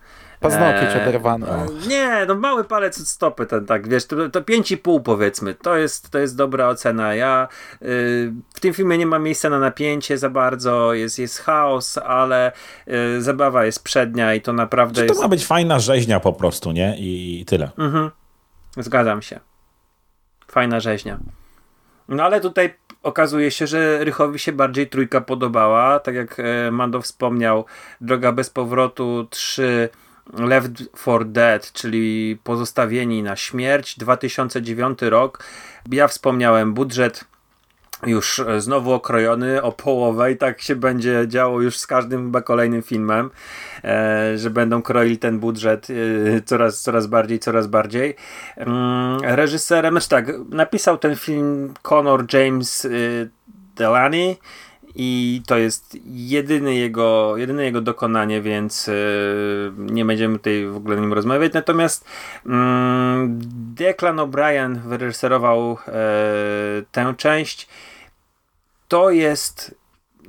[0.50, 1.46] Paznokieć eee, oderwany.
[1.88, 6.10] Nie, no mały palec od stopy, ten tak, wiesz, to, to 5,5 powiedzmy, to jest,
[6.10, 7.14] to jest dobra ocena.
[7.14, 7.48] Ja
[7.82, 12.52] y, w tym filmie nie ma miejsca na napięcie za bardzo, jest, jest chaos, ale
[12.88, 15.22] y, zabawa jest przednia i to naprawdę Czy to jest...
[15.22, 16.98] ma być fajna rzeźnia po prostu, nie?
[16.98, 17.70] I, i tyle.
[17.78, 18.10] Mhm.
[18.76, 19.40] Zgadzam się.
[20.48, 21.18] Fajna rzeźnia.
[22.08, 26.00] No ale tutaj okazuje się, że Rychowi się bardziej trójka podobała.
[26.00, 27.64] Tak jak e, Mando wspomniał,
[28.00, 29.88] Droga bez powrotu 3
[30.32, 30.72] Left
[31.02, 35.44] 4 Dead, czyli Pozostawieni na śmierć, 2009 rok.
[35.90, 37.24] Ja wspomniałem budżet
[38.06, 42.82] już znowu okrojony o połowę i tak się będzie działo już z każdym chyba kolejnym
[42.82, 43.30] filmem,
[43.84, 48.14] e, że będą kroili ten budżet e, coraz, coraz bardziej, coraz bardziej.
[48.56, 52.88] Mm, reżyserem, znaczy tak, napisał ten film Conor James e,
[53.76, 54.36] Delaney
[54.98, 58.94] i to jest jedyny jego, jedyne jego dokonanie, więc yy,
[59.78, 61.52] nie będziemy tutaj w ogóle o nim rozmawiać.
[61.52, 62.04] Natomiast
[62.46, 62.52] yy,
[63.74, 67.68] Declan O'Brien wyreżyserował yy, tę część.
[68.88, 69.74] To jest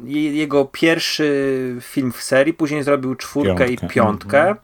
[0.04, 3.86] jego pierwszy film w serii, później zrobił czwórkę piątkę.
[3.86, 4.56] i piątkę.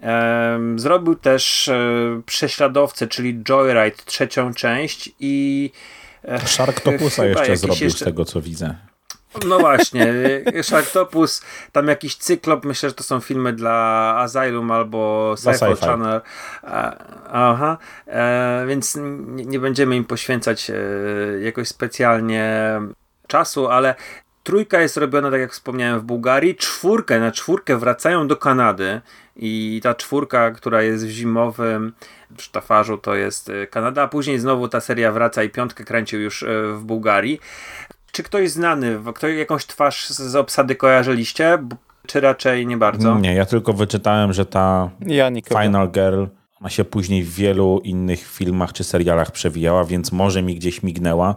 [0.00, 0.78] Mhm.
[0.78, 5.70] Zrobił też e, Prześladowcę, czyli Joyride, trzecią część i
[6.44, 8.04] Sharktopusa jeszcze zrobił jeszcze...
[8.04, 8.76] z tego co widzę.
[9.48, 10.14] No właśnie,
[10.62, 16.20] Sharktopus, tam jakiś cyklop, myślę, że to są filmy dla Asylum albo Sci-Fi Channel.
[17.32, 20.74] Aha, e, więc nie, nie, będziemy im poświęcać e,
[21.40, 22.80] jakoś specjalnie
[23.26, 23.94] czasu, ale
[24.42, 26.56] trójka jest robiona, tak jak wspomniałem, w Bułgarii.
[26.56, 29.00] Czwórkę, na czwórkę wracają do Kanady
[29.36, 31.92] i ta czwórka, która jest w zimowym
[32.38, 36.42] sztafarzu, to jest e, Kanada, a później znowu ta seria wraca i piątkę kręcił już
[36.42, 37.40] e, w Bułgarii.
[38.16, 41.58] Czy ktoś znany, kto, jakąś twarz z obsady kojarzyliście?
[42.06, 43.18] Czy raczej nie bardzo?
[43.18, 45.30] Nie, ja tylko wyczytałem, że ta ja
[45.62, 46.24] Final Girl
[46.60, 51.36] ona się później w wielu innych filmach czy serialach przewijała, więc może mi gdzieś mignęła,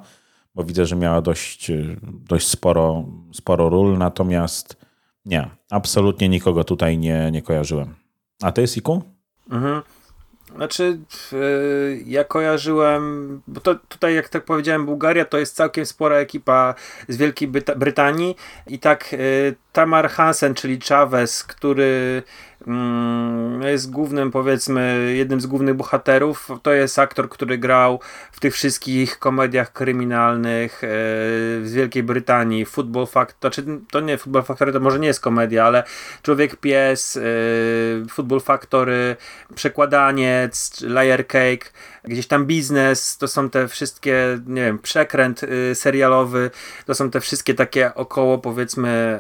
[0.55, 1.71] bo widzę, że miała dość,
[2.03, 4.77] dość sporo, sporo ról, natomiast
[5.25, 7.95] nie, absolutnie nikogo tutaj nie, nie kojarzyłem.
[8.41, 9.03] A ty, Siku?
[9.51, 9.82] Mhm.
[10.60, 10.99] Znaczy,
[11.32, 16.76] yy, ja kojarzyłem, bo to tutaj, jak tak powiedziałem, Bułgaria to jest całkiem spora ekipa
[17.07, 18.36] z Wielkiej Brytanii
[18.68, 22.24] i tak yy, Tamar Hansen, czyli Chavez, który
[23.62, 26.49] jest głównym, powiedzmy, jednym z głównych bohaterów.
[26.64, 27.99] To jest aktor, który grał
[28.32, 30.88] w tych wszystkich komediach kryminalnych e,
[31.64, 32.66] z Wielkiej Brytanii.
[32.66, 35.84] Football Factory, znaczy, to nie Football Factory, to może nie jest komedia, ale
[36.22, 37.22] Człowiek Pies, e,
[38.10, 39.16] Football Factory,
[39.55, 41.70] Przekładaniec, Layer Cake
[42.03, 46.51] gdzieś tam biznes, to są te wszystkie, nie wiem, przekręt y, serialowy,
[46.86, 49.20] to są te wszystkie takie około powiedzmy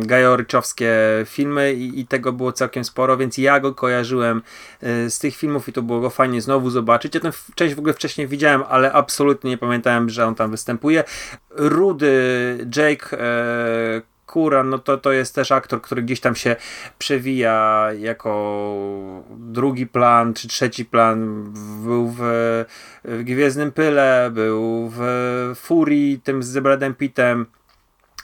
[0.00, 4.42] gajoryczowskie filmy i, i, tego było całkiem sporo, więc ja go kojarzyłem
[4.82, 7.14] y, z tych filmów i to było go fajnie znowu zobaczyć.
[7.14, 11.04] Ja tę część w ogóle wcześniej widziałem, ale absolutnie nie pamiętałem, że on tam występuje.
[11.50, 16.56] Rudy Jake e, Kura, no to, to jest też aktor, który gdzieś tam się
[16.98, 18.34] przewija jako
[19.30, 21.44] drugi plan czy trzeci plan.
[21.84, 22.18] Był w,
[23.04, 25.00] w Gwiezdnym Pyle, był w
[25.56, 27.46] Furii, tym z Bradem Pittem,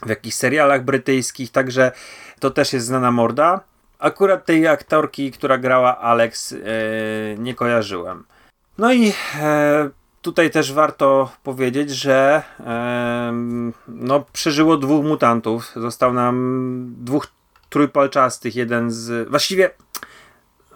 [0.05, 1.91] w jakichś serialach brytyjskich, także
[2.39, 3.72] to też jest znana morda.
[4.03, 6.59] Akurat tej aktorki, która grała Alex, yy,
[7.37, 8.23] nie kojarzyłem.
[8.77, 9.89] No i e,
[10.21, 12.43] tutaj też warto powiedzieć, że
[13.87, 15.71] no, przeżyło dwóch mutantów.
[15.75, 17.27] Został nam dwóch
[17.69, 18.55] trójpalczastych.
[18.55, 19.29] Jeden z.
[19.29, 19.69] Właściwie.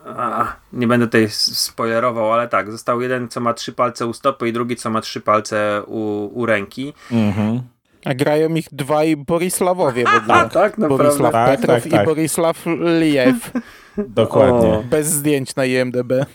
[0.05, 4.47] A, nie będę tutaj spoilerował, ale tak, został jeden, co ma trzy palce u stopy
[4.47, 6.93] i drugi, co ma trzy palce u, u ręki.
[7.11, 7.61] Mhm.
[8.07, 10.33] A grają ich dwaj Borisławowie w ogóle.
[10.41, 11.03] A, tak, naprawdę.
[11.03, 12.01] Borisław tak, Petrow tak, tak.
[12.03, 12.65] i Borisław
[12.99, 13.51] Lijew.
[13.97, 14.69] Dokładnie.
[14.69, 14.83] O.
[14.83, 16.13] Bez zdjęć na IMDB.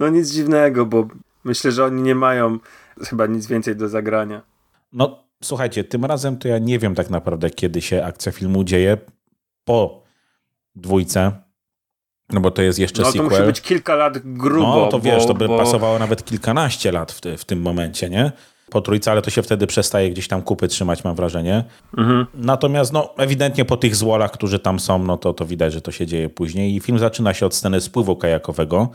[0.00, 1.06] No nic dziwnego, bo
[1.48, 2.58] Myślę, że oni nie mają
[3.04, 4.42] chyba nic więcej do zagrania.
[4.92, 8.98] No, słuchajcie, tym razem to ja nie wiem tak naprawdę, kiedy się akcja filmu dzieje
[9.64, 10.02] po
[10.74, 11.32] dwójce.
[12.30, 13.28] No bo to jest jeszcze no, sequel.
[13.28, 14.76] to musi być kilka lat grubo.
[14.76, 15.58] No to wiesz, bo, to by bo...
[15.58, 18.32] pasowało nawet kilkanaście lat w, w tym momencie, nie?
[18.70, 21.64] Po trójce, ale to się wtedy przestaje gdzieś tam kupy trzymać, mam wrażenie.
[21.98, 22.26] Mhm.
[22.34, 25.92] Natomiast no, ewidentnie po tych złolach, którzy tam są, no to, to widać, że to
[25.92, 26.74] się dzieje później.
[26.74, 28.88] I film zaczyna się od sceny spływu kajakowego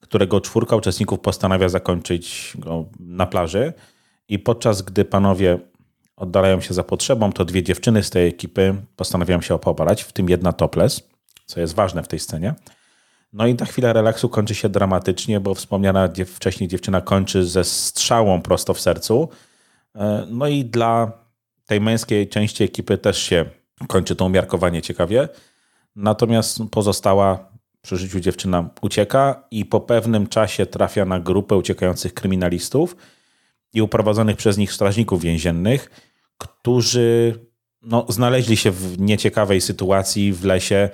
[0.00, 2.56] którego czwórka uczestników postanawia zakończyć
[3.00, 3.72] na plaży.
[4.28, 5.58] I podczas gdy panowie
[6.16, 10.28] oddalają się za potrzebą, to dwie dziewczyny z tej ekipy postanawiają się opoparać, w tym
[10.28, 11.08] jedna topless,
[11.46, 12.54] co jest ważne w tej scenie.
[13.36, 18.42] No i ta chwila relaksu kończy się dramatycznie, bo wspomniana wcześniej dziewczyna kończy ze strzałą
[18.42, 19.28] prosto w sercu.
[19.94, 21.12] E, no i dla
[21.66, 23.44] tej męskiej części ekipy też się
[23.88, 25.28] kończy to umiarkowanie ciekawie.
[25.96, 27.48] Natomiast pozostała
[27.82, 32.96] przy życiu dziewczyna ucieka i po pewnym czasie trafia na grupę uciekających kryminalistów
[33.72, 35.90] i uprowadzonych przez nich strażników więziennych,
[36.38, 37.34] którzy
[37.82, 40.90] no, znaleźli się w nieciekawej sytuacji w lesie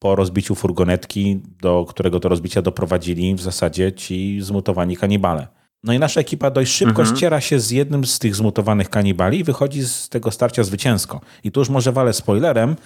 [0.00, 5.48] po rozbiciu furgonetki, do którego to rozbicia doprowadzili w zasadzie ci zmutowani kanibale.
[5.84, 7.16] No i nasza ekipa dość szybko mhm.
[7.16, 11.20] ściera się z jednym z tych zmutowanych kanibali i wychodzi z tego starcia zwycięsko.
[11.44, 12.76] I tu już może walę spoilerem,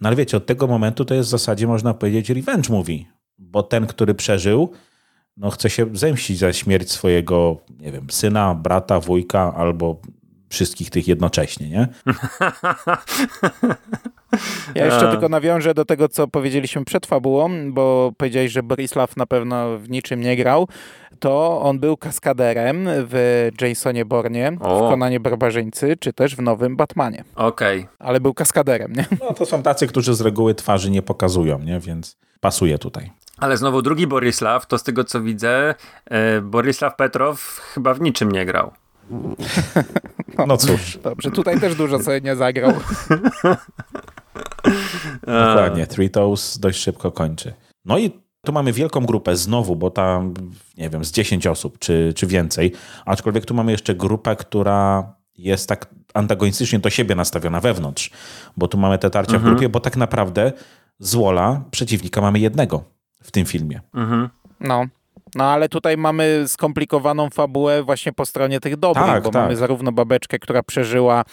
[0.00, 3.04] no ale wiecie, od tego momentu to jest w zasadzie, można powiedzieć, revenge movie,
[3.38, 4.72] bo ten, który przeżył,
[5.36, 10.00] no chce się zemścić za śmierć swojego, nie wiem, syna, brata, wujka albo
[10.48, 11.88] wszystkich tych jednocześnie, nie?
[14.74, 19.26] Ja jeszcze tylko nawiążę do tego, co powiedzieliśmy przed fabułą, bo powiedziałeś, że Borisław na
[19.26, 20.68] pewno w niczym nie grał.
[21.18, 24.86] To on był kaskaderem w Jasonie Bornie, o.
[24.86, 27.24] w Konanie Barbarzyńcy, czy też w nowym Batmanie.
[27.36, 27.80] Okej.
[27.80, 27.96] Okay.
[27.98, 29.06] Ale był kaskaderem, nie?
[29.20, 31.80] No to są tacy, którzy z reguły twarzy nie pokazują, nie?
[31.80, 33.10] Więc pasuje tutaj.
[33.38, 35.74] Ale znowu drugi Borisław, to z tego co widzę,
[36.04, 38.70] e, Borisław Petrow chyba w niczym nie grał.
[40.38, 40.98] No, no cóż.
[41.02, 42.72] Dobrze, tutaj też dużo sobie nie zagrał.
[45.26, 47.54] Dokładnie, Three Toes dość szybko kończy.
[47.84, 48.10] No i
[48.44, 50.34] tu mamy wielką grupę znowu, bo tam,
[50.78, 52.72] nie wiem, z 10 osób czy, czy więcej.
[53.04, 58.10] Aczkolwiek tu mamy jeszcze grupę, która jest tak antagonistycznie do siebie nastawiona wewnątrz,
[58.56, 59.42] bo tu mamy te tarcia mhm.
[59.42, 60.52] w grupie, bo tak naprawdę
[60.98, 62.84] z Wola przeciwnika mamy jednego
[63.22, 63.80] w tym filmie.
[63.94, 64.28] Mhm.
[64.60, 64.86] No.
[65.34, 69.42] No ale tutaj mamy skomplikowaną fabułę właśnie po stronie tych dobrych, tak, bo tak.
[69.42, 71.24] mamy zarówno babeczkę, która przeżyła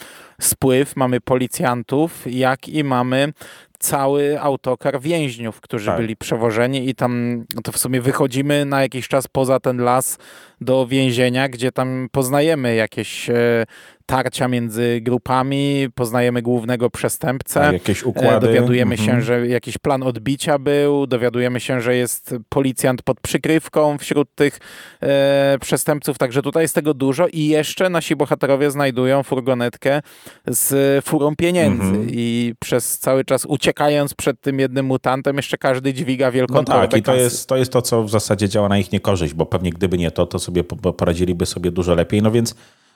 [0.42, 3.34] spływ, mamy policjantów, jak i mamy
[3.80, 5.98] cały autokar więźniów, którzy tak.
[5.98, 10.18] byli przewożeni i tam to w sumie wychodzimy na jakiś czas poza ten las
[10.62, 13.66] do więzienia, gdzie tam poznajemy jakieś e,
[14.06, 17.60] tarcia między grupami, poznajemy głównego przestępcę.
[17.60, 18.48] Tak, jakieś układy.
[18.48, 19.10] Dowiadujemy mhm.
[19.10, 24.60] się, że jakiś plan odbicia był, dowiadujemy się, że jest policjant pod przykrywką wśród tych
[25.02, 30.02] e, przestępców, także tutaj jest tego dużo i jeszcze nasi bohaterowie znajdują furgonetkę
[30.48, 32.08] z furą pieniędzy mhm.
[32.10, 36.64] i przez cały czas uciekają uciekając przed tym jednym mutantem, jeszcze każdy dźwiga wielką No
[36.64, 39.46] tak, i to jest, to jest to, co w zasadzie działa na ich niekorzyść, bo
[39.46, 42.22] pewnie gdyby nie to, to sobie poradziliby sobie dużo lepiej.
[42.22, 42.56] No więc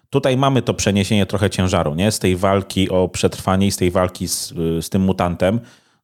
[0.10, 2.12] tutaj mamy to przeniesienie trochę ciężaru, nie?
[2.12, 5.60] Z tej walki o przetrwanie i z tej walki z, z tym mutantem.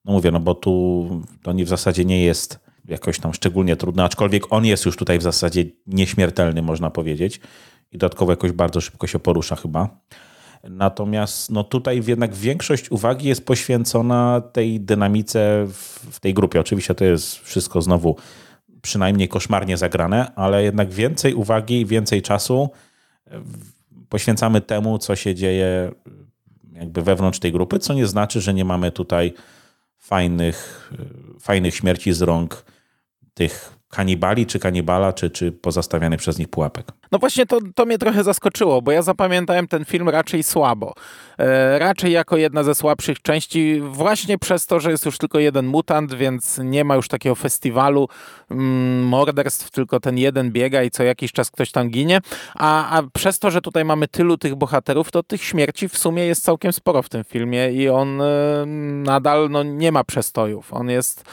[0.06, 1.08] No mówię, no bo tu
[1.44, 5.20] to nie w zasadzie nie jest jakoś tam szczególnie trudne, aczkolwiek on jest już tutaj
[5.20, 7.40] w zasadzie nieśmiertelny, można powiedzieć.
[7.92, 9.90] I dodatkowo jakoś bardzo szybko się porusza chyba.
[10.64, 16.60] Natomiast no tutaj jednak większość uwagi jest poświęcona tej dynamice w, w tej grupie.
[16.60, 18.16] Oczywiście to jest wszystko znowu
[18.82, 22.70] przynajmniej koszmarnie zagrane, ale jednak więcej uwagi więcej czasu
[24.10, 25.92] poświęcamy temu, co się dzieje
[26.74, 29.34] jakby wewnątrz tej grupy, co nie znaczy, że nie mamy tutaj
[29.98, 30.92] fajnych,
[31.40, 32.66] fajnych śmierci z rąk
[33.34, 36.86] tych kanibali, czy kanibala, czy, czy pozastawianych przez nich pułapek.
[37.12, 40.94] No właśnie to, to mnie trochę zaskoczyło, bo ja zapamiętałem ten film raczej słabo.
[41.40, 45.66] E, raczej jako jedna ze słabszych części, właśnie przez to, że jest już tylko jeden
[45.66, 48.08] mutant, więc nie ma już takiego festiwalu
[48.52, 52.22] mm, morderstw, tylko ten jeden biega i co jakiś czas ktoś tam ginie.
[52.56, 56.26] A, a przez to, że tutaj mamy tylu tych bohaterów, to tych śmierci w sumie
[56.26, 58.66] jest całkiem sporo w tym filmie i on e,
[59.04, 60.74] nadal no, nie ma przestojów.
[60.74, 61.24] On jest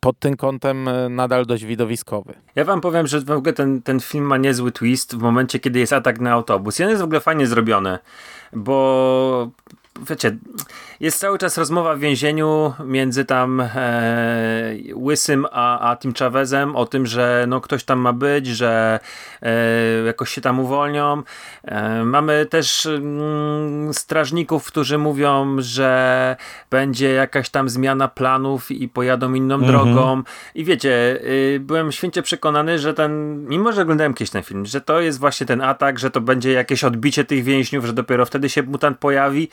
[0.00, 2.05] pod tym kątem e, nadal dość widowiskowy.
[2.54, 5.78] Ja wam powiem, że w ogóle ten, ten film ma niezły twist w momencie, kiedy
[5.78, 6.80] jest atak na autobus.
[6.80, 7.98] I on jest w ogóle fajnie zrobiony,
[8.52, 9.50] bo
[10.08, 10.36] wiecie,
[11.00, 16.86] jest cały czas rozmowa w więzieniu między tam e, Łysym a, a Tim Chavezem o
[16.86, 19.00] tym, że no, ktoś tam ma być, że
[19.42, 19.52] e,
[20.06, 21.22] jakoś się tam uwolnią.
[21.64, 26.36] E, mamy też mm, strażników, którzy mówią, że
[26.70, 29.72] będzie jakaś tam zmiana planów i pojadą inną mhm.
[29.72, 30.22] drogą.
[30.54, 34.80] I wiecie, y, byłem święcie przekonany, że ten, mimo że oglądałem kiedyś ten film, że
[34.80, 38.48] to jest właśnie ten atak, że to będzie jakieś odbicie tych więźniów, że dopiero wtedy
[38.48, 39.48] się mutant pojawi.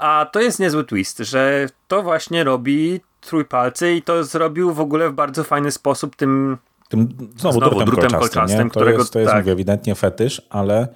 [0.00, 5.10] A to jest niezły twist, że to właśnie robi trójpalcy i to zrobił w ogóle
[5.10, 9.12] w bardzo fajny sposób tym tym znowu, znowu drutem, drutem kolczastym, kolczastym którego, to jest,
[9.12, 9.40] to jest tak.
[9.40, 10.88] mówię, ewidentnie fetysz, ale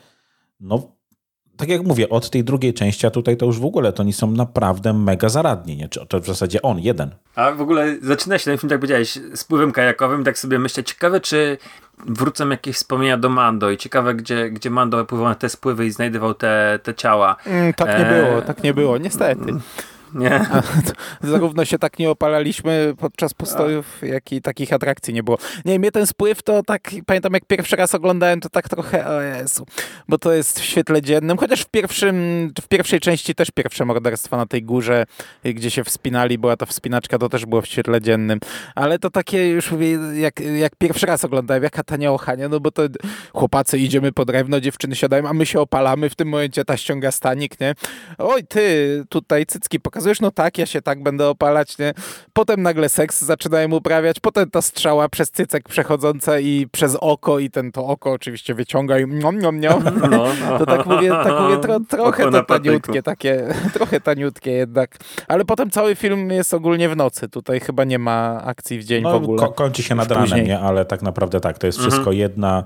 [0.60, 0.93] no
[1.56, 4.12] tak jak mówię, od tej drugiej części, a tutaj to już w ogóle to nie
[4.12, 5.88] są naprawdę mega zaradni, nie?
[5.88, 7.10] Czy to w zasadzie on, jeden.
[7.34, 10.84] A w ogóle zaczyna się ten film, tak powiedziałeś, z pływem kajakowym, tak sobie myślę,
[10.84, 11.58] ciekawe czy
[12.06, 15.90] wrócą jakieś wspomnienia do Mando i ciekawe, gdzie, gdzie Mando pływał na te spływy i
[15.90, 17.36] znajdował te, te ciała.
[17.46, 18.24] Mm, tak nie e...
[18.24, 19.52] było, tak nie było, niestety.
[20.14, 20.46] Nie.
[21.22, 25.38] Zarówno się tak nie opalaliśmy podczas postojów, jak i takich atrakcji nie było.
[25.64, 29.20] Nie, mnie ten spływ to tak, pamiętam jak pierwszy raz oglądałem, to tak trochę, o
[29.20, 29.66] Jezu,
[30.08, 34.36] bo to jest w świetle dziennym, chociaż w, pierwszym, w pierwszej części też pierwsze morderstwa
[34.36, 35.04] na tej górze,
[35.44, 38.38] gdzie się wspinali, była ta wspinaczka, to też było w świetle dziennym,
[38.74, 42.70] ale to takie już mówię, jak, jak pierwszy raz oglądałem, jaka tania ochania, no bo
[42.70, 42.82] to
[43.32, 47.10] chłopacy idziemy po drewno, dziewczyny siadają, a my się opalamy, w tym momencie ta ściąga
[47.10, 47.74] stanik, nie?
[48.18, 51.94] Oj, ty, tutaj cycki pokazują pokazujesz, no tak, ja się tak będę opalać, nie?
[52.32, 57.50] Potem nagle seks zaczynają uprawiać, potem ta strzała przez cycek przechodząca i przez oko i
[57.50, 59.84] ten to oko oczywiście wyciąga i niom, niom, niom.
[60.00, 60.58] No, no.
[60.58, 64.96] To tak mówię, tak mówię tro, trochę to taniutkie, takie, trochę taniutkie jednak.
[65.28, 69.02] Ale potem cały film jest ogólnie w nocy, tutaj chyba nie ma akcji w dzień
[69.02, 69.38] no, w ogóle.
[69.38, 70.60] Ko kończy się nad ranem, nie?
[70.60, 71.90] Ale tak naprawdę tak, to jest mhm.
[71.90, 72.64] wszystko jedna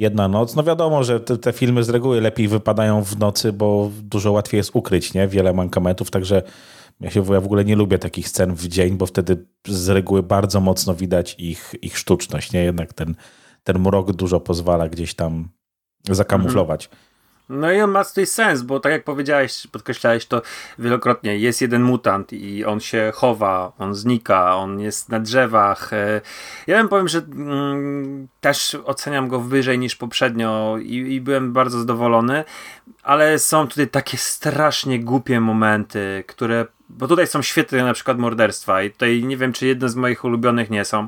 [0.00, 0.56] jedna noc.
[0.56, 4.58] No wiadomo, że te, te, filmy z reguły lepiej wypadają w nocy, bo dużo łatwiej
[4.58, 5.28] jest ukryć nie?
[5.28, 6.42] wiele mankamentów, także
[7.00, 10.22] ja się ja w ogóle nie lubię takich scen w dzień, bo wtedy z reguły
[10.22, 12.52] bardzo mocno widać ich, ich sztuczność.
[12.52, 12.64] Nie?
[12.64, 13.14] Jednak ten,
[13.64, 15.48] ten mrok dużo pozwala gdzieś tam
[16.10, 16.84] zakamuflować.
[16.84, 17.09] Mhm.
[17.50, 20.42] No i on ma tutaj sens, bo tak jak powiedziałeś, podkreślałeś to
[20.78, 25.92] wielokrotnie, jest jeden mutant i on się chowa, on znika, on jest na drzewach.
[25.92, 26.20] E,
[26.66, 31.78] ja bym powiem, że mm, też oceniam go wyżej niż poprzednio i, i byłem bardzo
[31.78, 32.44] zadowolony,
[33.02, 38.82] ale są tutaj takie strasznie głupie momenty, które bo tutaj są świetne na przykład morderstwa
[38.82, 41.06] i tutaj nie wiem, czy jedno z moich ulubionych nie są,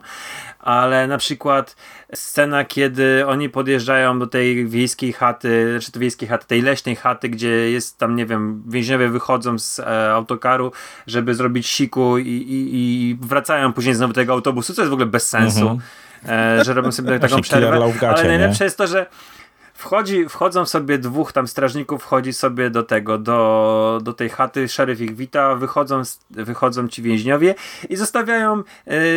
[0.62, 1.76] ale na przykład
[2.14, 7.28] scena, kiedy oni podjeżdżają do tej wiejskiej chaty, znaczy tej wiejskiej chaty, tej leśnej chaty,
[7.28, 10.72] gdzie jest tam, nie wiem, więźniowie wychodzą z e, autokaru,
[11.06, 14.92] żeby zrobić siku i, i, i, wracają później znowu do tego autobusu, co jest w
[14.92, 15.60] ogóle bez sensu.
[15.60, 15.80] Mhm.
[16.28, 17.90] E, że robią sobie taką przerwę.
[18.02, 18.66] ale najlepsze nie?
[18.66, 19.06] jest to, że
[19.82, 25.00] Wchodzi, wchodzą sobie dwóch tam strażników, wchodzi sobie do tego, do, do tej chaty, szeryf
[25.00, 27.54] ich wita, wychodzą, wychodzą ci więźniowie
[27.88, 28.64] i zostawiają y,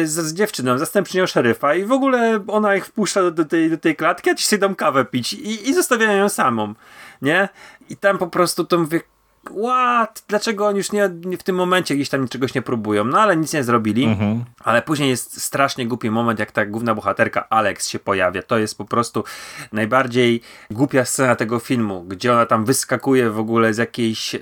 [0.07, 1.76] z, z, dziewczyną, zastępczynią szeryfa.
[1.76, 4.57] I w ogóle ona ich wpuszcza do, do, tej, do tej klatki, a ci sobie
[4.57, 5.34] idą kawę pić.
[5.34, 6.74] I, i zostawiają ją samą,
[7.22, 7.49] nie?
[7.89, 9.01] I tam po prostu to mówię,
[9.49, 10.23] what?
[10.27, 13.05] Dlaczego oni już nie, nie, w tym momencie gdzieś tam czegoś nie próbują?
[13.05, 14.03] No ale nic nie zrobili.
[14.03, 14.45] Mhm.
[14.63, 18.41] Ale później jest strasznie głupi moment, jak ta główna bohaterka Alex się pojawia.
[18.41, 19.23] To jest po prostu
[19.71, 20.41] najbardziej
[20.71, 24.35] głupia scena tego filmu, gdzie ona tam wyskakuje w ogóle z jakiejś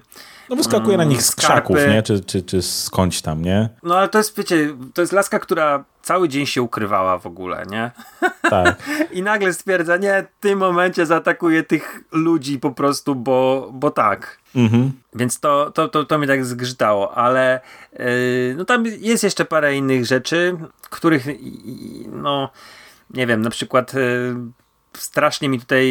[0.50, 2.04] No wyskakuje na nich z krzaków, nie?
[2.04, 3.70] Czy, czy, czy skądś tam, nie?
[3.84, 7.66] No ale to jest, wiecie, to jest laska, która cały dzień się ukrywała w ogóle,
[7.70, 7.92] nie?
[8.50, 8.76] Tak.
[9.12, 14.38] I nagle stwierdza, nie, w tym momencie zaatakuje tych ludzi po prostu, bo, bo tak.
[14.56, 14.92] Mhm.
[15.16, 17.60] Więc to, to, to, to mnie tak zgrzytało, ale
[17.94, 20.58] yy, no tam jest jeszcze parę innych rzeczy,
[20.90, 21.26] których
[22.12, 22.50] no
[23.10, 24.36] nie wiem, na przykład yy,
[24.98, 25.90] strasznie mi tutaj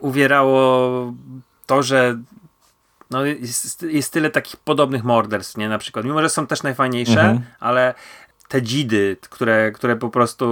[0.00, 1.14] uwierało
[1.66, 2.18] to, że
[3.10, 5.68] no jest, jest tyle takich podobnych morderstw, nie?
[5.68, 7.40] Na przykład, mimo że są też najfajniejsze, mhm.
[7.60, 7.94] ale
[8.50, 10.44] te dzidy, które, które po prostu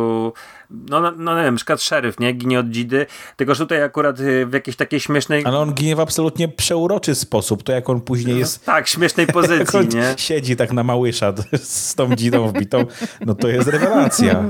[0.71, 2.33] no, no, no nie wiem, na przykład szeryf, nie?
[2.33, 3.07] Ginie od dzidy,
[3.37, 5.45] tylko że tutaj akurat y, w jakiejś takiej śmiesznej...
[5.45, 8.67] Ale on ginie w absolutnie przeuroczy sposób, to jak on później jest...
[8.67, 10.15] No, tak, śmiesznej pozycji, nie?
[10.17, 11.33] siedzi tak na małysza
[11.63, 12.87] z tą dzidą wbitą,
[13.27, 14.45] no to jest rewelacja.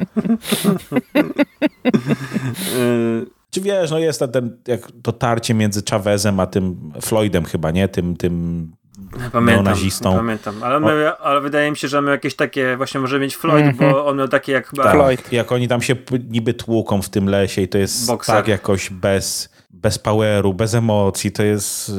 [3.58, 7.88] Czy wiesz, no jest ten, jak to tarcie między Chavezem a tym Floydem chyba, nie?
[7.88, 8.66] Tym, tym
[9.10, 10.16] Pamiętam, neonazistą.
[10.16, 13.62] Pamiętam, ale, my, ale wydaje mi się, że my jakieś takie, właśnie może mieć Floyd,
[13.62, 13.78] mm -hmm.
[13.78, 14.06] bo mhm.
[14.06, 14.82] on miał takie jak chyba...
[14.82, 15.32] Tak, Floyd.
[15.32, 15.96] Jak oni tam się
[16.28, 18.34] niby tłuką w tym lesie i to jest Boxer.
[18.34, 21.92] tak jakoś bez, bez poweru, bez emocji, to jest, y,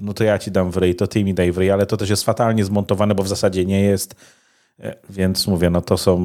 [0.00, 1.96] no to ja ci dam w ryj, to ty mi daj w ryj, ale to
[1.96, 4.14] też jest fatalnie zmontowane, bo w zasadzie nie jest,
[4.80, 6.18] e, więc mówię, no to są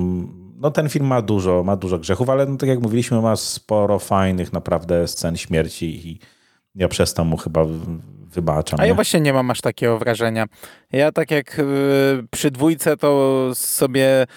[0.57, 3.99] no ten film ma dużo, ma dużo grzechów, ale no, tak jak mówiliśmy, ma sporo
[3.99, 6.19] fajnych naprawdę scen śmierci i
[6.75, 7.65] ja przez to mu chyba
[8.27, 8.79] wybaczam.
[8.79, 10.45] A ja właśnie nie mam aż takiego wrażenia.
[10.91, 11.63] Ja tak jak y,
[12.31, 14.27] przy dwójce to sobie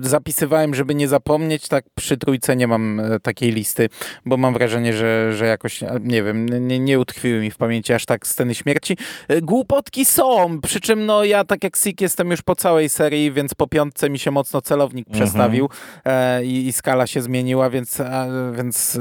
[0.00, 3.88] zapisywałem, żeby nie zapomnieć, tak przy trójce nie mam e, takiej listy,
[4.24, 8.06] bo mam wrażenie, że, że jakoś, nie wiem, nie, nie utkwiły mi w pamięci aż
[8.06, 8.96] tak sceny śmierci.
[9.28, 13.32] E, głupotki są, przy czym no ja tak jak Sik jestem już po całej serii,
[13.32, 15.24] więc po piątce mi się mocno celownik mhm.
[15.24, 15.68] przestawił
[16.04, 19.00] e, i, i, skala się zmieniła, więc, a, więc e,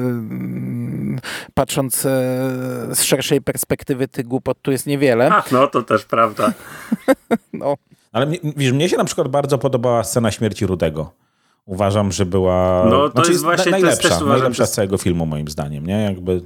[1.53, 2.09] patrząc e,
[2.91, 5.31] z szerszej perspektywy tych głupot tu jest niewiele.
[5.31, 6.53] A, no to też prawda.
[7.53, 7.75] no.
[8.11, 11.11] Ale wiesz, mnie się na przykład bardzo podobała scena śmierci Rudego.
[11.65, 15.47] Uważam, że była no, to znaczy, jest właśnie najlepsza, też najlepsza z całego filmu moim
[15.47, 16.03] zdaniem, nie?
[16.03, 16.41] Jakby...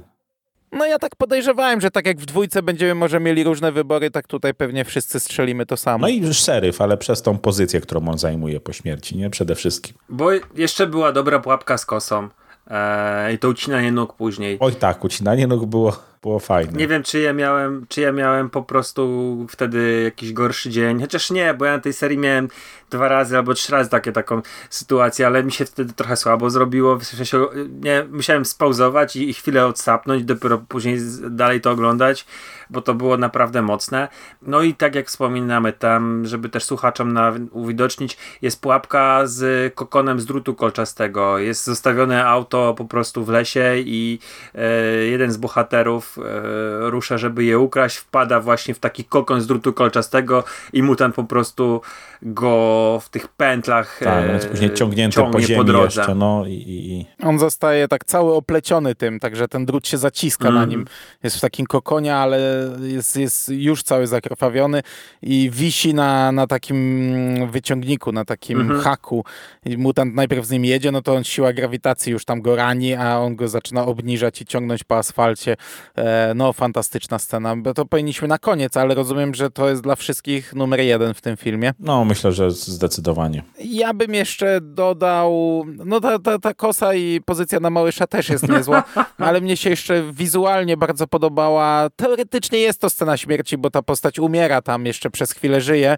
[0.72, 4.26] No ja tak podejrzewałem, że tak jak w dwójce będziemy może mieli różne wybory, tak
[4.26, 6.02] tutaj pewnie wszyscy strzelimy to samo.
[6.02, 9.30] No i już seryf, ale przez tą pozycję, którą on zajmuje po śmierci, nie?
[9.30, 9.94] Przede wszystkim.
[10.08, 12.28] Bo jeszcze była dobra pułapka z kosą.
[12.70, 14.56] Eee, I to ucinanie nóg później.
[14.60, 16.72] Oj tak, ucinanie nóg było było fajne.
[16.72, 21.00] Nie wiem, czy ja miałem, czy ja miałem po prostu wtedy jakiś gorszy dzień.
[21.00, 22.48] Chociaż nie, bo ja na tej serii miałem
[22.90, 26.98] dwa razy albo trzy razy takie, taką sytuację, ale mi się wtedy trochę słabo zrobiło.
[26.98, 27.46] W sensie,
[27.80, 30.98] nie, musiałem spauzować i, i chwilę odsapnąć, dopiero później
[31.30, 32.26] dalej to oglądać,
[32.70, 34.08] bo to było naprawdę mocne.
[34.42, 40.20] No i tak jak wspominamy tam, żeby też słuchaczom na, uwidocznić, jest pułapka z kokonem
[40.20, 41.38] z drutu kolczastego.
[41.38, 44.18] Jest zostawione auto po prostu w lesie i
[44.54, 44.60] e,
[44.94, 49.72] jeden z bohaterów e, rusza, żeby je ukraść, wpada właśnie w taki kokon z drutu
[49.72, 51.80] kolczastego i mutant po prostu
[52.22, 56.00] go w tych pętlach tak, e, później ciągnięty po ziemi po drodze.
[56.00, 60.48] Jeszcze, no, i, i, On zostaje tak cały opleciony tym, także ten drut się zaciska
[60.48, 60.60] mm.
[60.60, 60.86] na nim.
[61.22, 64.82] Jest w takim kokonie, ale jest, jest już cały zakrwawiony
[65.22, 68.80] i wisi na, na takim wyciągniku, na takim -hmm.
[68.80, 69.24] haku.
[69.66, 72.94] I mutant najpierw z nim jedzie, no to on siła grawitacji już tam go rani,
[72.94, 75.56] a on go zaczyna obniżać i ciągnąć po asfalcie.
[75.96, 77.56] E, no, fantastyczna scena.
[77.74, 81.36] To powinniśmy na koniec, ale rozumiem, że to jest dla wszystkich numer jeden w tym
[81.36, 81.72] filmie.
[81.78, 83.42] No, myślę, że zdecydowanie.
[83.64, 88.48] Ja bym jeszcze dodał, no ta, ta, ta kosa i pozycja na Małysza też jest
[88.48, 88.82] niezła,
[89.18, 91.90] ale mnie się jeszcze wizualnie bardzo podobała.
[91.96, 95.96] Teoretycznie jest to scena śmierci, bo ta postać umiera tam, jeszcze przez chwilę żyje.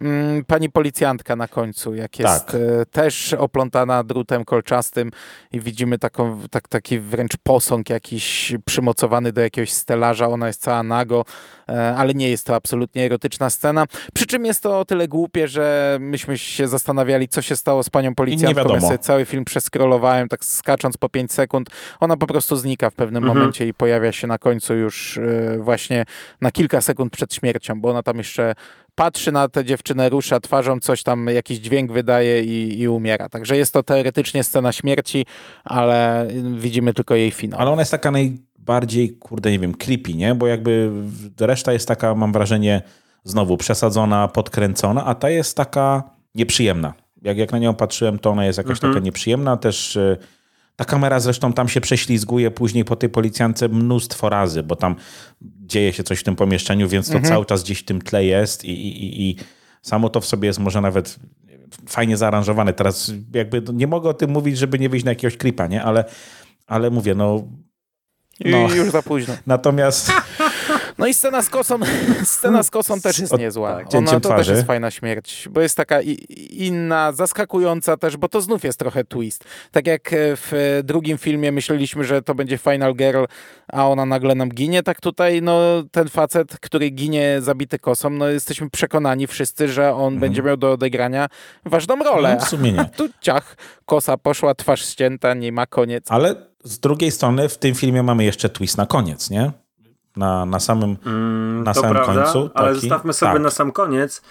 [0.00, 2.54] Mm, pani policjantka na końcu, jak jest tak.
[2.54, 5.10] E, też oplątana drutem kolczastym
[5.52, 10.82] i widzimy taką, tak, taki wręcz posąg jakiś przymocowany do jakiegoś stelaża, ona jest cała
[10.82, 11.24] nago,
[11.68, 13.86] e, ale nie jest to absolutnie erotyczna scena.
[14.14, 17.90] Przy czym jest to o tyle głupie, że myśmy się zastanawiali, co się stało z
[17.90, 18.74] panią policjantką.
[18.74, 21.70] Ja sobie cały film przeskrolowałem, tak skacząc po 5 sekund.
[22.00, 23.38] Ona po prostu znika w pewnym mhm.
[23.38, 25.58] momencie i pojawia się na końcu już e,
[25.94, 26.04] właśnie
[26.40, 28.54] na kilka sekund przed śmiercią, bo ona tam jeszcze
[28.94, 33.28] patrzy na tę dziewczynę, rusza twarzą, coś tam, jakiś dźwięk wydaje i, i, umiera.
[33.28, 35.26] Także jest to teoretycznie scena śmierci,
[35.64, 36.28] ale
[36.58, 37.60] widzimy tylko jej finał.
[37.60, 40.34] Ale ona jest taka najbardziej, kurde, nie wiem, creepy, nie?
[40.34, 40.90] Bo jakby
[41.40, 42.82] reszta jest taka, mam wrażenie,
[43.24, 46.02] znowu przesadzona, podkręcona, a ta jest taka
[46.34, 46.94] nieprzyjemna.
[47.22, 48.92] Jak, jak na nią patrzyłem, to ona jest jakoś mhm.
[48.92, 49.56] taka nieprzyjemna.
[49.56, 50.18] Też y,
[50.76, 54.96] ta kamera zresztą tam się prześlizguje później po tej policjance mnóstwo razy, bo tam
[55.42, 57.34] dzieje się coś w tym pomieszczeniu, więc to mhm.
[57.34, 59.36] cały czas gdzieś w tym tle jest i, i, i
[59.82, 61.18] samo to w sobie jest może nawet
[61.88, 62.72] fajnie zaaranżowane.
[62.72, 65.82] Teraz jakby nie mogę o tym mówić, żeby nie wyjść na jakiegoś klipa, nie?
[65.82, 66.04] Ale,
[66.66, 67.48] ale mówię, no...
[68.44, 68.74] no.
[68.74, 69.34] I już za późno.
[69.46, 70.12] Natomiast
[70.98, 71.78] No i scena z kosą,
[72.24, 73.76] scena z kosą też jest niezła.
[73.76, 74.36] Tak, Ona to twarzy.
[74.36, 76.00] też jest fajna śmierć, bo jest taka
[76.50, 79.44] inna, zaskakująca też, bo to znów jest trochę twist.
[79.70, 83.24] Tak jak w drugim filmie myśleliśmy, że to będzie Final Girl,
[83.72, 88.28] a ona nagle nam ginie, tak tutaj no ten facet, który ginie zabity kosą, no
[88.28, 90.20] jesteśmy przekonani wszyscy, że on mhm.
[90.20, 91.28] będzie miał do odegrania
[91.64, 92.36] ważną rolę.
[92.40, 92.84] No, w sumie nie.
[92.96, 96.04] tu ciach, kosa poszła, twarz ścięta, nie ma koniec.
[96.08, 96.34] Ale
[96.64, 99.63] z drugiej strony w tym filmie mamy jeszcze twist na koniec, nie?
[100.16, 102.48] Na, na samym, mm, na samym prawda, końcu.
[102.48, 103.42] Taki, ale zostawmy sobie tak.
[103.42, 104.22] na sam koniec.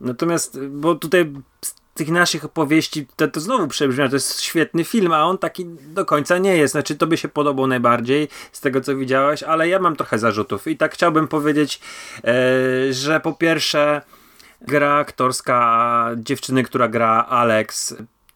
[0.00, 1.32] Natomiast, bo tutaj
[1.64, 5.66] z tych naszych opowieści to, to znowu przebrzmia, to jest świetny film, a on taki
[5.66, 6.72] do końca nie jest.
[6.72, 10.66] Znaczy, to by się podobał najbardziej z tego, co widziałeś, ale ja mam trochę zarzutów.
[10.66, 11.80] I tak chciałbym powiedzieć,
[12.24, 14.02] e, że po pierwsze
[14.60, 17.94] gra aktorska dziewczyny, która gra Alex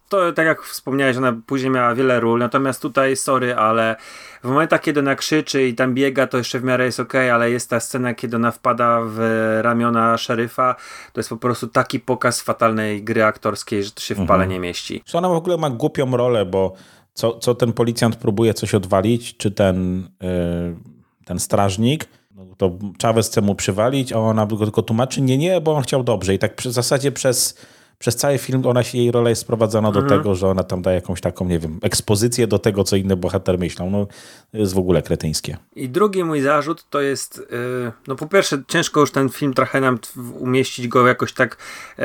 [0.09, 3.97] to tak jak wspomniałeś, ona później miała wiele ról, natomiast tutaj, sorry, ale
[4.45, 7.51] w momentach, kiedy ona krzyczy i tam biega, to jeszcze w miarę jest ok, ale
[7.51, 9.19] jest ta scena, kiedy ona wpada w
[9.63, 10.77] ramiona szeryfa,
[11.13, 14.51] to jest po prostu taki pokaz fatalnej gry aktorskiej, że to się w pale mhm.
[14.51, 15.03] nie mieści.
[15.05, 16.73] Czy ona w ogóle ma głupią rolę, bo
[17.15, 20.77] co, co ten policjant próbuje coś odwalić, czy ten, yy,
[21.25, 25.75] ten strażnik, no to Chavez chce mu przywalić, a ona tylko tłumaczy, nie, nie, bo
[25.75, 27.59] on chciał dobrze i tak w zasadzie przez
[27.99, 30.07] przez cały film ona się, jej rola jest sprowadzana mhm.
[30.07, 33.17] do tego, że ona tam da jakąś taką, nie wiem, ekspozycję do tego, co inne
[33.17, 33.91] bohater myślą.
[33.91, 34.07] No,
[34.53, 35.57] jest w ogóle kretyńskie.
[35.77, 39.81] I drugi mój zarzut to jest, yy, no po pierwsze ciężko już ten film trochę
[39.81, 39.99] nam
[40.39, 42.05] umieścić go jakoś tak yy,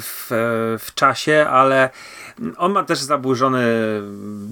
[0.00, 0.26] w,
[0.78, 1.90] w czasie, ale
[2.56, 3.64] on ma też zaburzony,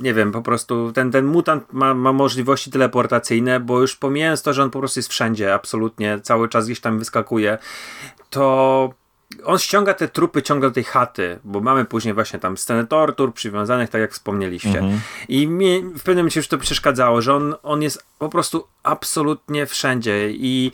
[0.02, 4.52] nie wiem, po prostu ten, ten mutant ma, ma możliwości teleportacyjne, bo już pomijając to,
[4.52, 7.58] że on po prostu jest wszędzie, absolutnie, cały czas gdzieś tam wyskakuje,
[8.30, 8.94] to
[9.44, 13.34] on ściąga te trupy ciągle do tej chaty, bo mamy później właśnie tam scenę tortur
[13.34, 14.78] przywiązanych, tak jak wspomnieliście.
[14.78, 15.00] Mhm.
[15.28, 19.66] I mi w pewnym momencie już to przeszkadzało, że on, on jest po prostu absolutnie
[19.66, 20.72] wszędzie i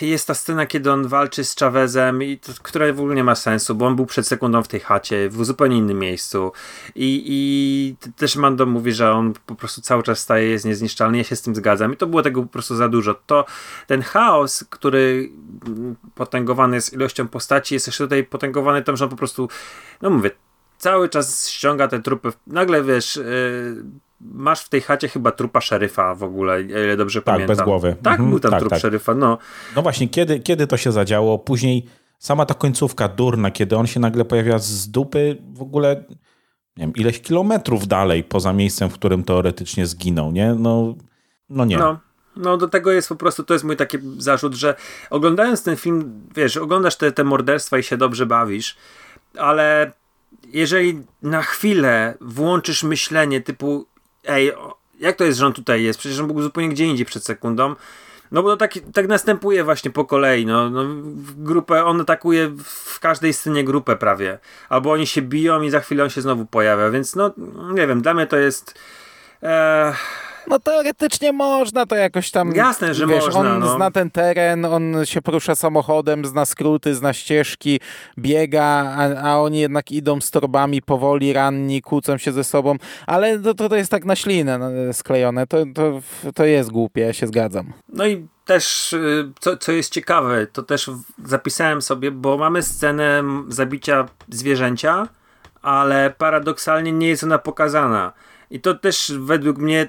[0.00, 3.34] jest ta scena, kiedy on walczy z Chavezem, i to, która w ogóle nie ma
[3.34, 6.52] sensu, bo on był przed sekundą w tej chacie, w zupełnie innym miejscu.
[6.94, 11.18] I, i też Mando mówi, że on po prostu cały czas staje, jest niezniszczalny.
[11.18, 11.92] Ja się z tym zgadzam.
[11.92, 13.14] I to było tego po prostu za dużo.
[13.26, 13.44] To
[13.86, 15.30] ten chaos, który
[16.14, 19.48] potęgowany jest ilością postaci, jest jeszcze tutaj potęgowany tym, że on po prostu,
[20.02, 20.30] no mówię,
[20.78, 22.32] cały czas ściąga te trupy.
[22.46, 23.20] Nagle wiesz.
[24.20, 27.56] Masz w tej chacie chyba trupa szeryfa w ogóle, ile dobrze tak, pamiętam.
[27.56, 27.96] bez głowy.
[28.02, 28.80] Tak, mhm, był tam tak, trup tak.
[28.80, 29.38] szeryfa, no.
[29.76, 31.38] No właśnie, kiedy, kiedy to się zadziało?
[31.38, 31.86] Później
[32.18, 36.04] sama ta końcówka durna, kiedy on się nagle pojawia z dupy, w ogóle
[36.76, 40.54] nie wiem, ileś kilometrów dalej poza miejscem, w którym teoretycznie zginął, nie?
[40.54, 40.94] No,
[41.48, 41.76] no nie.
[41.76, 42.00] No.
[42.36, 44.74] No do tego jest po prostu, to jest mój taki zarzut, że
[45.10, 48.76] oglądając ten film, wiesz, oglądasz te, te morderstwa i się dobrze bawisz,
[49.38, 49.92] ale
[50.52, 53.86] jeżeli na chwilę włączysz myślenie typu
[54.24, 54.52] ej,
[55.00, 55.98] jak to jest, że on tutaj jest?
[55.98, 57.74] Przecież on był zupełnie gdzie indziej przed sekundą.
[58.32, 60.46] No bo tak, tak następuje właśnie po kolei.
[60.46, 60.84] No, no,
[61.36, 64.38] grupę, on atakuje w każdej scenie grupę prawie.
[64.68, 66.90] Albo oni się biją i za chwilę on się znowu pojawia.
[66.90, 67.30] Więc no,
[67.74, 68.78] nie wiem, dla mnie to jest.
[69.42, 69.94] E,
[70.46, 72.54] no teoretycznie można to jakoś tam...
[72.54, 73.40] Jasne, że wiesz, można.
[73.40, 73.76] On no.
[73.76, 77.80] zna ten teren, on się porusza samochodem, zna skróty, zna ścieżki,
[78.18, 82.76] biega, a, a oni jednak idą z torbami powoli, ranni, kłócą się ze sobą,
[83.06, 85.46] ale to, to, to jest tak na ślinę no, sklejone.
[85.46, 86.00] To, to,
[86.34, 87.72] to jest głupie, ja się zgadzam.
[87.88, 90.90] No i też, y, co, co jest ciekawe, to też
[91.24, 95.08] zapisałem sobie, bo mamy scenę zabicia zwierzęcia,
[95.62, 98.12] ale paradoksalnie nie jest ona pokazana.
[98.50, 99.88] I to też według mnie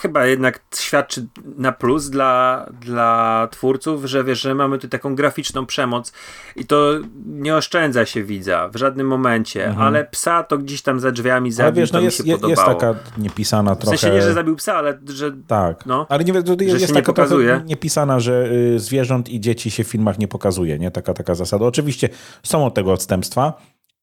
[0.00, 1.26] chyba jednak świadczy
[1.56, 6.12] na plus dla, dla twórców, że wiesz, że mamy tu taką graficzną przemoc
[6.56, 6.92] i to
[7.26, 9.86] nie oszczędza się widza w żadnym momencie, mhm.
[9.86, 12.94] ale psa to gdzieś tam za drzwiami zabił, ale wiesz, no jest, się jest taka
[13.18, 13.96] niepisana trochę...
[13.96, 15.32] W sensie nie, że zabił psa, ale że...
[15.46, 19.84] Tak, no, ale nie, jest, jest taka nie niepisana, że y, zwierząt i dzieci się
[19.84, 20.90] w filmach nie pokazuje, nie?
[20.90, 21.64] Taka, taka zasada.
[21.64, 22.08] Oczywiście
[22.42, 23.52] są od tego odstępstwa,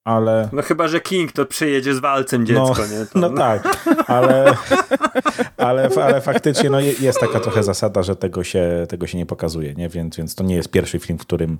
[0.03, 0.49] ale...
[0.53, 3.05] No chyba, że King to przyjedzie z walcem dziecko, no, nie?
[3.05, 3.19] To...
[3.19, 4.53] No tak, ale,
[5.57, 9.73] ale, ale faktycznie no, jest taka trochę zasada, że tego się, tego się nie pokazuje,
[9.73, 9.89] nie?
[9.89, 11.57] Więc, więc to nie jest pierwszy film, w którym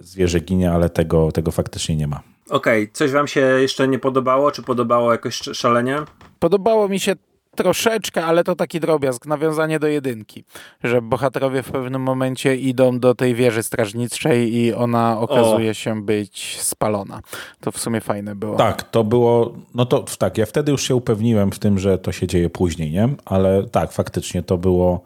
[0.00, 2.20] zwierzę ginie, ale tego, tego faktycznie nie ma.
[2.50, 2.92] Okej, okay.
[2.92, 5.98] coś wam się jeszcze nie podobało, czy podobało jakoś szalenie?
[6.38, 7.16] Podobało mi się
[7.56, 10.44] troszeczkę, ale to taki drobiazg, nawiązanie do jedynki,
[10.84, 15.74] że bohaterowie w pewnym momencie idą do tej wieży strażniczej i ona okazuje o.
[15.74, 17.20] się być spalona.
[17.60, 18.56] To w sumie fajne było.
[18.56, 22.12] Tak, to było, no to tak, ja wtedy już się upewniłem w tym, że to
[22.12, 23.08] się dzieje później, nie?
[23.24, 25.02] Ale tak, faktycznie to było,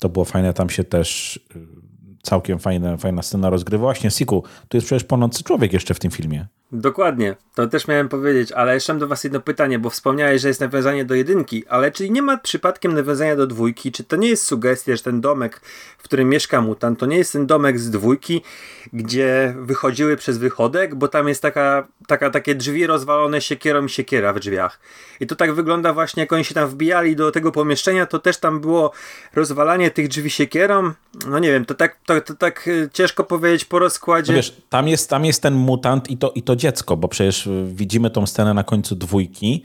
[0.00, 1.78] to było fajne, tam się też y,
[2.22, 3.82] całkiem fajne, fajna scena rozgrywa.
[3.82, 6.46] Właśnie, Siku, tu jest przecież ponadcy człowiek jeszcze w tym filmie.
[6.72, 10.48] Dokładnie, to też miałem powiedzieć, ale jeszcze mam do was jedno pytanie, bo wspomniałeś, że
[10.48, 13.92] jest nawiązanie do jedynki, ale czy nie ma przypadkiem nawiązania do dwójki?
[13.92, 15.60] Czy to nie jest sugestia, że ten domek,
[15.98, 18.42] w którym mieszka mutant, to nie jest ten domek z dwójki,
[18.92, 24.32] gdzie wychodziły przez wychodek, bo tam jest taka, taka takie drzwi rozwalone siekierą i siekiera
[24.32, 24.80] w drzwiach.
[25.20, 28.38] I to tak wygląda właśnie, jak oni się tam wbijali do tego pomieszczenia, to też
[28.38, 28.92] tam było
[29.34, 30.92] rozwalanie tych drzwi siekierą.
[31.26, 34.32] No nie wiem, to tak, to, to tak e, ciężko powiedzieć po rozkładzie.
[34.32, 37.48] No wiesz, tam jest, tam jest ten mutant i to, i to dziecko, bo przecież
[37.66, 39.62] widzimy tą scenę na końcu dwójki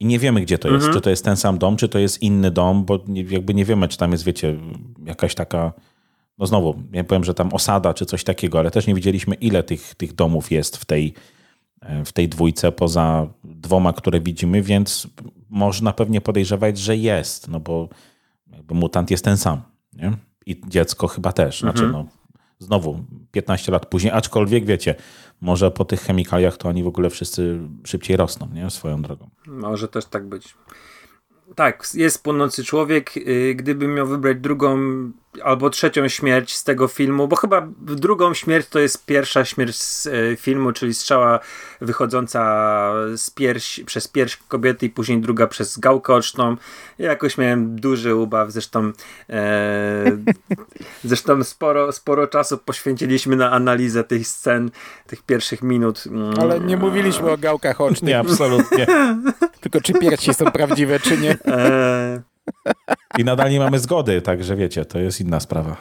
[0.00, 0.76] i nie wiemy, gdzie to jest.
[0.76, 0.94] Mhm.
[0.94, 3.88] Czy to jest ten sam dom, czy to jest inny dom, bo jakby nie wiemy,
[3.88, 4.56] czy tam jest, wiecie,
[5.04, 5.72] jakaś taka.
[6.38, 9.62] No znowu, ja powiem, że tam osada czy coś takiego, ale też nie widzieliśmy, ile
[9.62, 11.14] tych, tych domów jest w tej,
[12.04, 15.06] w tej dwójce, poza dwoma, które widzimy, więc
[15.50, 17.88] można pewnie podejrzewać, że jest, no bo
[18.70, 19.62] mutant jest ten sam.
[19.92, 20.12] Nie?
[20.46, 21.60] I dziecko chyba też.
[21.60, 21.92] Znaczy, mhm.
[22.04, 22.10] no,
[22.58, 24.94] znowu 15 lat później, aczkolwiek wiecie,
[25.40, 28.70] może po tych chemikaliach to oni w ogóle wszyscy szybciej rosną, nie?
[28.70, 29.28] Swoją drogą.
[29.46, 30.54] Może też tak być.
[31.54, 33.16] Tak, jest płonący człowiek.
[33.16, 34.76] Y, gdybym miał wybrać drugą
[35.44, 40.06] albo trzecią śmierć z tego filmu, bo chyba drugą śmierć to jest pierwsza śmierć z
[40.06, 41.40] e, filmu, czyli strzała
[41.80, 46.56] wychodząca z pierś, przez pierś kobiety i później druga przez gałkę oczną.
[46.98, 48.92] Ja jakoś miałem duży ubaw, zresztą
[49.30, 50.04] e,
[51.04, 54.70] zresztą sporo, sporo czasu poświęciliśmy na analizę tych scen,
[55.06, 56.04] tych pierwszych minut.
[56.40, 58.02] Ale nie mówiliśmy o gałkach ocznych.
[58.02, 58.86] Nie, absolutnie.
[59.60, 61.30] Tylko czy piersi są prawdziwe, czy nie.
[61.30, 61.95] E,
[63.18, 65.76] i nadal nie mamy zgody, także wiecie, to jest inna sprawa.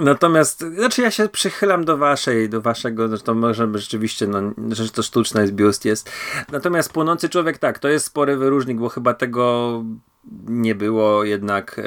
[0.00, 4.40] Natomiast, znaczy ja się przychylam do waszej, do waszego, że to może być rzeczywiście, no,
[4.70, 6.10] że to sztuczne jest, biust jest.
[6.52, 9.84] Natomiast Płonący Człowiek, tak, to jest spory wyróżnik, bo chyba tego
[10.46, 11.82] nie było jednak e,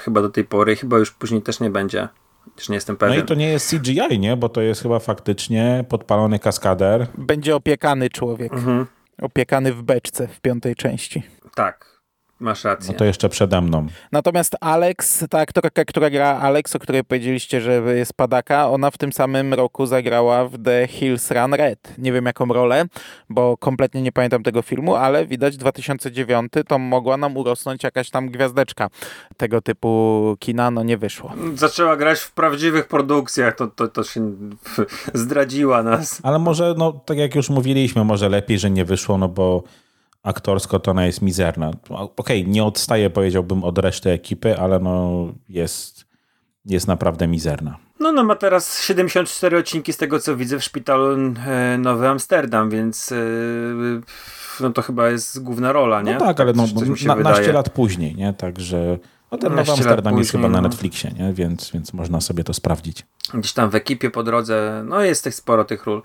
[0.00, 2.08] chyba do tej pory, chyba już później też nie będzie.
[2.56, 3.16] Też nie jestem pewien.
[3.16, 4.36] No i to nie jest CGI, nie?
[4.36, 7.06] Bo to jest chyba faktycznie podpalony kaskader.
[7.18, 8.52] Będzie opiekany człowiek.
[8.52, 8.86] Mhm.
[9.22, 11.22] Opiekany w beczce w piątej części.
[11.54, 11.89] Tak.
[12.40, 12.92] Masz rację.
[12.92, 13.86] No to jeszcze przede mną.
[14.12, 18.98] Natomiast Alex, ta aktorka, która gra Alex, o której powiedzieliście, że jest padaka, ona w
[18.98, 21.94] tym samym roku zagrała w The Hills Run Red.
[21.98, 22.84] Nie wiem jaką rolę,
[23.28, 28.28] bo kompletnie nie pamiętam tego filmu, ale widać 2009 to mogła nam urosnąć jakaś tam
[28.28, 28.88] gwiazdeczka
[29.36, 31.32] tego typu kina, no nie wyszło.
[31.54, 34.32] Zaczęła grać w prawdziwych produkcjach, to, to, to się
[35.14, 36.20] zdradziła nas.
[36.22, 39.62] Ale może, no tak jak już mówiliśmy, może lepiej, że nie wyszło, no bo
[40.22, 41.70] aktorsko to ona jest mizerna.
[41.88, 46.04] Okej, okay, nie odstaje powiedziałbym od reszty ekipy, ale no jest,
[46.64, 47.78] jest naprawdę mizerna.
[48.00, 52.70] No, no ma teraz 74 odcinki z tego co widzę w szpitalu e, Nowy Amsterdam,
[52.70, 53.16] więc e,
[54.60, 56.12] no to chyba jest główna rola, nie?
[56.12, 56.66] No tak, ale no,
[57.06, 58.32] na, naście lat później, nie?
[58.32, 58.98] Także
[59.32, 60.68] no ten Nowy Amsterdam jest chyba na no.
[60.68, 61.32] Netflixie, nie?
[61.32, 63.06] Więc, więc można sobie to sprawdzić.
[63.34, 66.02] Gdzieś tam w ekipie po drodze, no jest tych sporo tych ról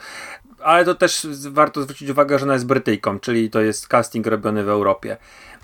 [0.65, 4.63] ale to też warto zwrócić uwagę, że ona jest Brytyjką, czyli to jest casting robiony
[4.63, 5.17] w Europie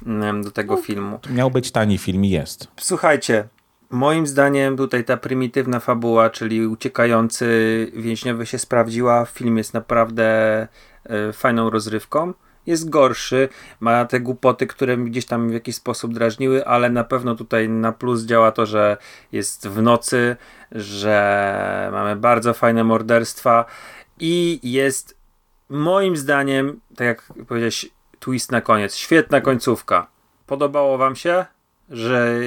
[0.05, 1.19] mm, do tego no, filmu.
[1.29, 2.67] Miał być tani film i jest.
[2.79, 3.47] Słuchajcie,
[3.89, 7.47] moim zdaniem tutaj ta prymitywna fabuła, czyli uciekający
[7.95, 9.25] więźniowy się sprawdziła.
[9.25, 10.67] Film jest naprawdę
[11.29, 12.33] y, fajną rozrywką.
[12.65, 13.49] Jest gorszy,
[13.79, 17.69] ma te głupoty, które mi gdzieś tam w jakiś sposób drażniły, ale na pewno tutaj
[17.69, 18.97] na plus działa to, że
[19.31, 20.35] jest w nocy,
[20.71, 23.65] że mamy bardzo fajne morderstwa
[24.21, 25.17] i jest
[25.69, 28.95] moim zdaniem, tak jak powiedziałeś, twist na koniec.
[28.95, 30.07] Świetna końcówka.
[30.45, 31.45] Podobało wam się,
[31.89, 32.39] że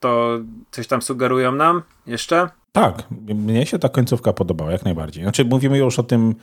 [0.00, 0.38] to
[0.70, 2.48] coś tam sugerują nam jeszcze?
[2.72, 5.22] Tak, mnie się ta końcówka podobała jak najbardziej.
[5.22, 6.34] Znaczy mówimy już o tym,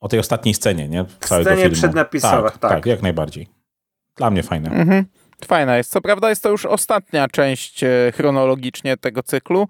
[0.00, 1.04] o tej ostatniej scenie, nie?
[1.20, 1.76] Całego scenie filmu.
[1.76, 2.70] przednapisowych, tak, tak.
[2.70, 3.48] Tak, jak najbardziej.
[4.16, 4.70] Dla mnie fajne.
[4.70, 5.04] Mhm.
[5.46, 5.90] Fajna jest.
[5.90, 9.68] Co prawda jest to już ostatnia część e, chronologicznie tego cyklu,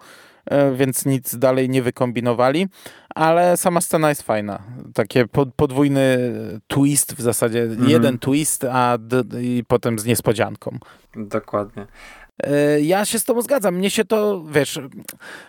[0.74, 2.68] więc nic dalej nie wykombinowali,
[3.14, 4.62] ale sama scena jest fajna.
[4.95, 5.26] Takie
[5.57, 6.18] podwójny
[6.66, 7.91] twist w zasadzie, mhm.
[7.91, 8.99] jeden twist, a
[9.41, 10.79] i potem z niespodzianką.
[11.17, 11.87] Dokładnie.
[12.42, 13.75] E, ja się z tobą zgadzam.
[13.75, 14.79] Mnie się to, wiesz,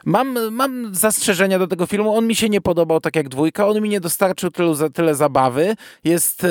[0.05, 2.15] mam, mam zastrzeżenia do tego filmu.
[2.15, 3.67] On mi się nie podobał tak jak dwójka.
[3.67, 5.75] On mi nie dostarczył tylu, tyle zabawy.
[6.03, 6.47] Jest e,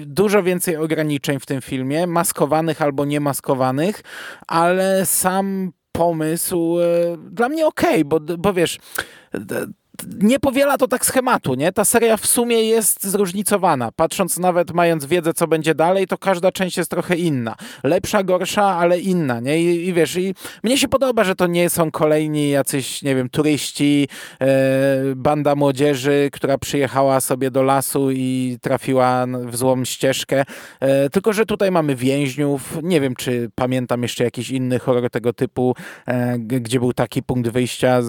[0.00, 4.02] dużo więcej ograniczeń w tym filmie, maskowanych albo niemaskowanych,
[4.46, 8.78] ale sam pomysł e, dla mnie okej, okay, bo, bo wiesz,
[10.20, 11.72] nie powiela to tak schematu, nie?
[11.72, 13.92] Ta seria w sumie jest zróżnicowana.
[13.96, 17.54] Patrząc nawet, mając wiedzę, co będzie dalej, to każda część jest trochę inna.
[17.84, 19.62] Lepsza, gorsza, ale inna, nie?
[19.62, 23.28] I, i wiesz, i mnie się podoba, że to nie są kolejni jacyś, nie wiem,
[23.28, 24.08] turyści,
[24.40, 24.46] e,
[25.16, 30.44] banda młodzieży, która przyjechała sobie do lasu i trafiła w złą ścieżkę.
[30.80, 32.78] E, tylko, że tutaj mamy więźniów.
[32.82, 35.74] Nie wiem, czy pamiętam jeszcze jakiś inny horror tego typu,
[36.06, 38.08] e, gdzie był taki punkt wyjścia z,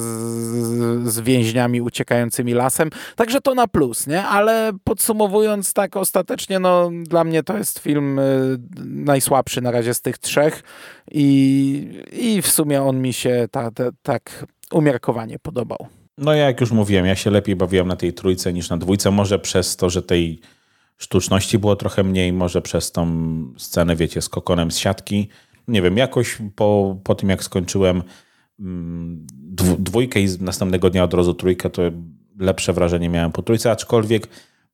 [1.04, 2.90] z więźniami uciekającymi lasem.
[3.16, 4.24] Także to na plus, nie?
[4.24, 10.02] Ale podsumowując tak ostatecznie, no dla mnie to jest film y, najsłabszy na razie z
[10.02, 10.64] tych trzech
[11.12, 15.88] i, i w sumie on mi się ta, ta, tak umiarkowanie podobał.
[16.18, 19.12] No ja jak już mówiłem, ja się lepiej bawiłem na tej trójce niż na dwójce,
[19.12, 20.40] może przez to, że tej
[20.98, 23.08] sztuczności było trochę mniej, może przez tą
[23.58, 25.30] scenę, wiecie, z kokonem z siatki.
[25.68, 28.04] Nie wiem, jakoś po, po tym jak skończyłem
[28.60, 29.28] mm,
[29.80, 31.82] dwójkę i następnego dnia od razu trójkę, to
[32.40, 34.28] lepsze wrażenie miałem po trójce, aczkolwiek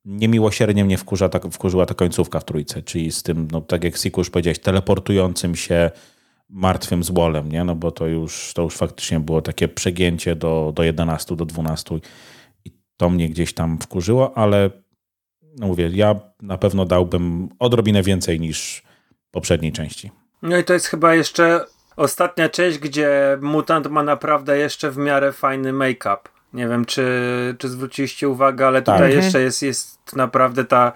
[0.05, 3.97] niemiłosiernie mnie wkurza ta, wkurzyła ta końcówka w trójce, czyli z tym, no tak jak
[3.97, 5.91] Siku już powiedziałeś, teleportującym się
[6.49, 7.63] martwym złolem, nie?
[7.63, 11.99] No bo to już, to już faktycznie było takie przegięcie do, do 11, do 12
[12.65, 14.69] i to mnie gdzieś tam wkurzyło, ale
[15.59, 18.83] no mówię, ja na pewno dałbym odrobinę więcej niż
[19.31, 20.11] poprzedniej części.
[20.41, 21.65] No i to jest chyba jeszcze
[21.95, 26.17] ostatnia część, gdzie mutant ma naprawdę jeszcze w miarę fajny make-up.
[26.53, 29.23] Nie wiem, czy, czy zwróciliście uwagę, ale tutaj tak.
[29.23, 30.93] jeszcze jest, jest naprawdę ta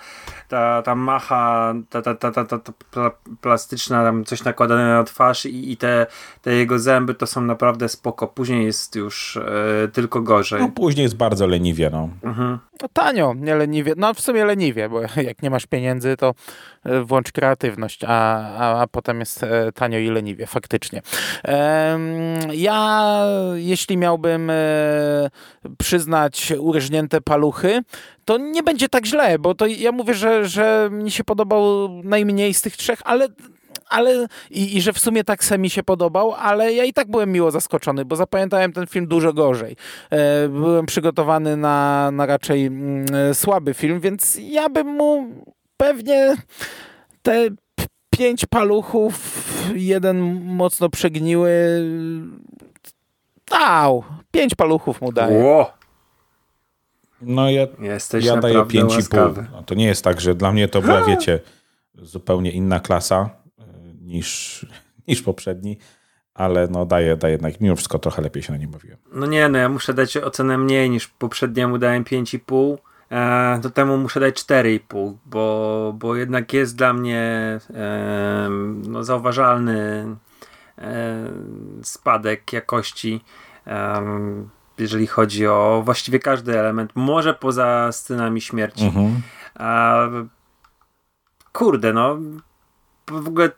[0.50, 2.60] ta, ta macha, ta, ta, ta, ta, ta,
[2.92, 3.12] ta
[3.42, 6.08] plastyczna, tam coś nakładane na twarz i, i te,
[6.42, 8.28] te jego zęby to są naprawdę spoko.
[8.28, 10.62] Później jest już e, tylko gorzej.
[10.62, 12.10] No później jest bardzo leniwie, no.
[12.24, 12.60] Mhm.
[12.82, 13.94] No tanio, nie leniwie.
[13.98, 16.34] No w sumie leniwie, bo jak nie masz pieniędzy, to
[16.84, 18.10] e, włącz kreatywność, a,
[18.58, 21.02] a, a potem jest e, tanio i leniwie, faktycznie.
[22.54, 23.24] Ja,
[23.56, 24.52] jeśli miałbym
[25.78, 27.82] przyznać urżnięte paluchy,
[28.30, 32.53] to nie będzie tak źle, bo to ja mówię, że, że mi się podobał najmniej
[32.53, 33.27] z tych trzech, ale
[33.89, 37.31] ale i, i, że w sumie tak mi się podobał, ale ja i tak byłem
[37.31, 39.76] miło zaskoczony, bo zapamiętałem ten film dużo gorzej.
[40.10, 45.27] E, byłem przygotowany na, na raczej mm, słaby film, więc ja bym mu
[45.77, 46.35] pewnie
[47.22, 47.47] te
[48.10, 49.43] pięć paluchów,
[49.76, 51.51] jeden mocno przegniły,
[53.51, 54.03] dał.
[54.31, 55.43] Pięć paluchów mu daję.
[55.43, 55.78] Wow.
[57.22, 59.46] No ja, Jesteś ja daję 5,5.
[59.52, 61.40] No, to nie jest tak, że dla mnie to była, wiecie,
[61.96, 63.30] zupełnie inna klasa
[63.60, 63.64] e,
[64.02, 64.66] niż,
[65.08, 65.78] niż poprzedni,
[66.34, 68.98] ale no daję, daję jednak mimo wszystko trochę lepiej się na nim bawiłem.
[69.14, 72.78] No nie, no ja muszę dać ocenę mniej niż poprzedniemu dałem 5,5.
[73.12, 77.22] E, do temu muszę dać 4,5, bo, bo jednak jest dla mnie
[77.74, 78.50] e,
[78.88, 80.08] no, zauważalny
[80.78, 81.30] e,
[81.84, 83.22] spadek jakości
[84.80, 88.85] jeżeli chodzi o właściwie każdy element, może poza scenami śmierci.
[88.85, 89.22] Mhm.
[89.56, 90.07] A,
[91.53, 92.18] kurde, no
[93.07, 93.49] w ogóle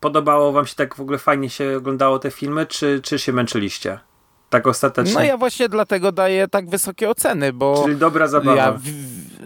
[0.00, 3.98] podobało wam się tak w ogóle fajnie się oglądało te filmy, czy, czy się męczyliście?
[4.50, 5.14] Tak ostatecznie.
[5.14, 7.82] No ja właśnie dlatego daję tak wysokie oceny, bo...
[7.84, 8.56] Czyli dobra zabawa.
[8.56, 8.78] Ja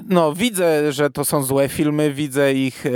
[0.08, 2.90] no, widzę, że to są złe filmy, widzę ich e,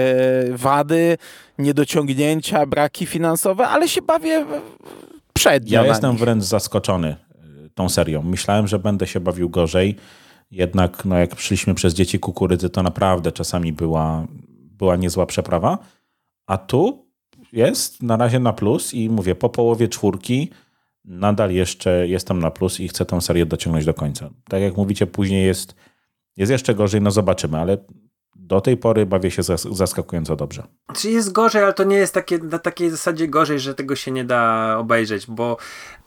[0.50, 1.18] wady,
[1.58, 4.46] niedociągnięcia, braki finansowe, ale się bawię
[5.32, 5.82] przednio.
[5.82, 6.20] Ja jestem nich.
[6.20, 7.16] wręcz zaskoczony
[7.74, 8.22] tą serią.
[8.22, 9.96] Myślałem, że będę się bawił gorzej,
[10.50, 14.26] jednak no, jak szliśmy przez Dzieci Kukurydzy, to naprawdę czasami była,
[14.78, 15.78] była niezła przeprawa.
[16.46, 17.06] A tu
[17.52, 20.50] jest na razie na plus i mówię, po połowie czwórki
[21.04, 24.30] nadal jeszcze jestem na plus i chcę tę serię dociągnąć do końca.
[24.48, 25.74] Tak jak mówicie, później jest,
[26.36, 27.78] jest jeszcze gorzej, no zobaczymy, ale
[28.36, 30.62] do tej pory bawię się zaskakująco dobrze.
[30.94, 34.10] Czy jest gorzej, ale to nie jest takie, na takiej zasadzie gorzej, że tego się
[34.10, 35.56] nie da obejrzeć, bo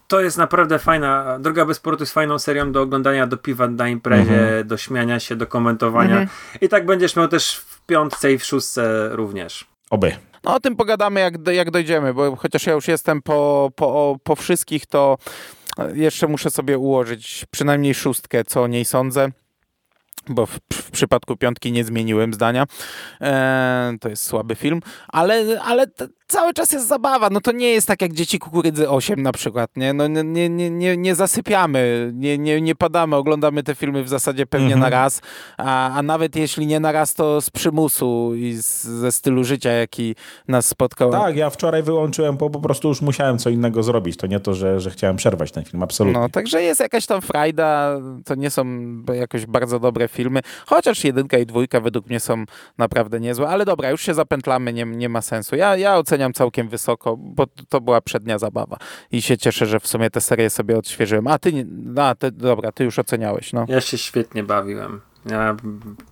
[0.08, 4.42] to jest naprawdę fajna, Droga bez jest fajną serią do oglądania, do piwa na imprezie,
[4.42, 4.68] mhm.
[4.68, 6.30] do śmiania się, do komentowania mhm.
[6.62, 9.66] i tak będziesz miał też w piątce i w szóstce również.
[9.90, 10.16] Oby.
[10.44, 14.36] No o tym pogadamy jak, jak dojdziemy, bo chociaż ja już jestem po, po, po
[14.36, 15.18] wszystkich, to
[15.94, 19.32] jeszcze muszę sobie ułożyć przynajmniej szóstkę, co o niej sądzę
[20.30, 22.66] bo w, w, przypadku piątki nie zmieniłem zdania.
[23.22, 25.88] E, to jest słaby film, ale, ale
[26.28, 27.30] cały czas jest zabawa.
[27.30, 29.94] No to nie jest tak jak Dzieci Kukurydzy 8 na przykład, nie?
[29.94, 34.46] No nie, nie, nie, nie zasypiamy, nie, nie, nie padamy, oglądamy te filmy w zasadzie
[34.46, 34.82] pewnie mhm.
[34.82, 35.22] na raz,
[35.58, 39.72] a, a nawet jeśli nie na raz, to z przymusu i z, ze stylu życia,
[39.72, 40.16] jaki
[40.48, 41.12] nas spotkał.
[41.12, 44.18] Tak, ja wczoraj wyłączyłem, bo po prostu już musiałem co innego zrobić.
[44.18, 46.20] To nie to, że, że chciałem przerwać ten film, absolutnie.
[46.20, 48.66] No, także jest jakaś tam frajda, to nie są
[49.14, 52.44] jakoś bardzo dobre filmy, chociaż jedynka i dwójka według mnie są
[52.78, 55.56] naprawdę niezłe, ale dobra, już się zapętlamy, nie, nie ma sensu.
[55.56, 58.78] Ja, ja oceniam całkiem wysoko, bo to była przednia zabawa
[59.12, 61.28] i się cieszę, że w sumie tę serię sobie odświeżyłem.
[61.28, 61.66] A ty,
[61.98, 63.66] a, ty dobra, ty już oceniałeś, no.
[63.68, 65.02] Ja się świetnie bawiłem.
[65.26, 65.56] Ja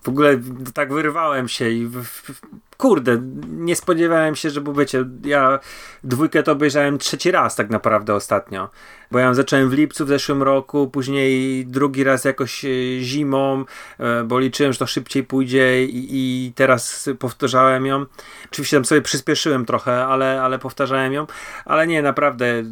[0.02, 0.40] w ogóle
[0.74, 2.40] tak wyrywałem się i w, w,
[2.76, 3.18] kurde,
[3.48, 5.58] nie spodziewałem się, że bo wiecie, ja
[6.04, 8.70] dwójkę to obejrzałem trzeci raz tak naprawdę ostatnio,
[9.10, 12.68] bo ja zacząłem w lipcu w zeszłym roku, później drugi raz jakoś e,
[13.00, 13.64] zimą,
[13.98, 18.06] e, bo liczyłem, że to szybciej pójdzie i, i teraz powtarzałem ją.
[18.44, 21.26] Oczywiście tam sobie przyspieszyłem trochę, ale, ale powtarzałem ją,
[21.64, 22.62] ale nie, naprawdę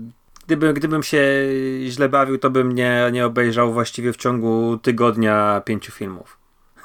[0.46, 1.22] gdyby, gdybym się
[1.88, 6.38] źle bawił, to bym nie, nie obejrzał właściwie w ciągu tygodnia pięciu filmów.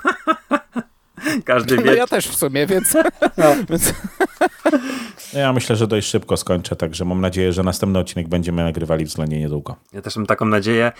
[1.45, 1.83] Każdy wie.
[1.83, 2.93] No ja też w sumie, więc...
[3.37, 3.55] No.
[3.69, 3.93] więc...
[5.33, 9.05] No Ja myślę, że dość szybko skończę, także mam nadzieję, że następny odcinek będziemy nagrywali
[9.05, 9.75] względnie niedługo.
[9.93, 10.91] Ja też mam taką nadzieję.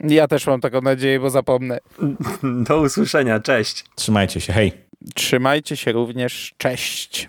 [0.00, 1.78] Ja też mam taką nadzieję, bo zapomnę.
[2.68, 3.84] Do usłyszenia, cześć.
[3.94, 4.72] Trzymajcie się, hej!
[5.14, 6.54] Trzymajcie się również.
[6.58, 7.28] Cześć.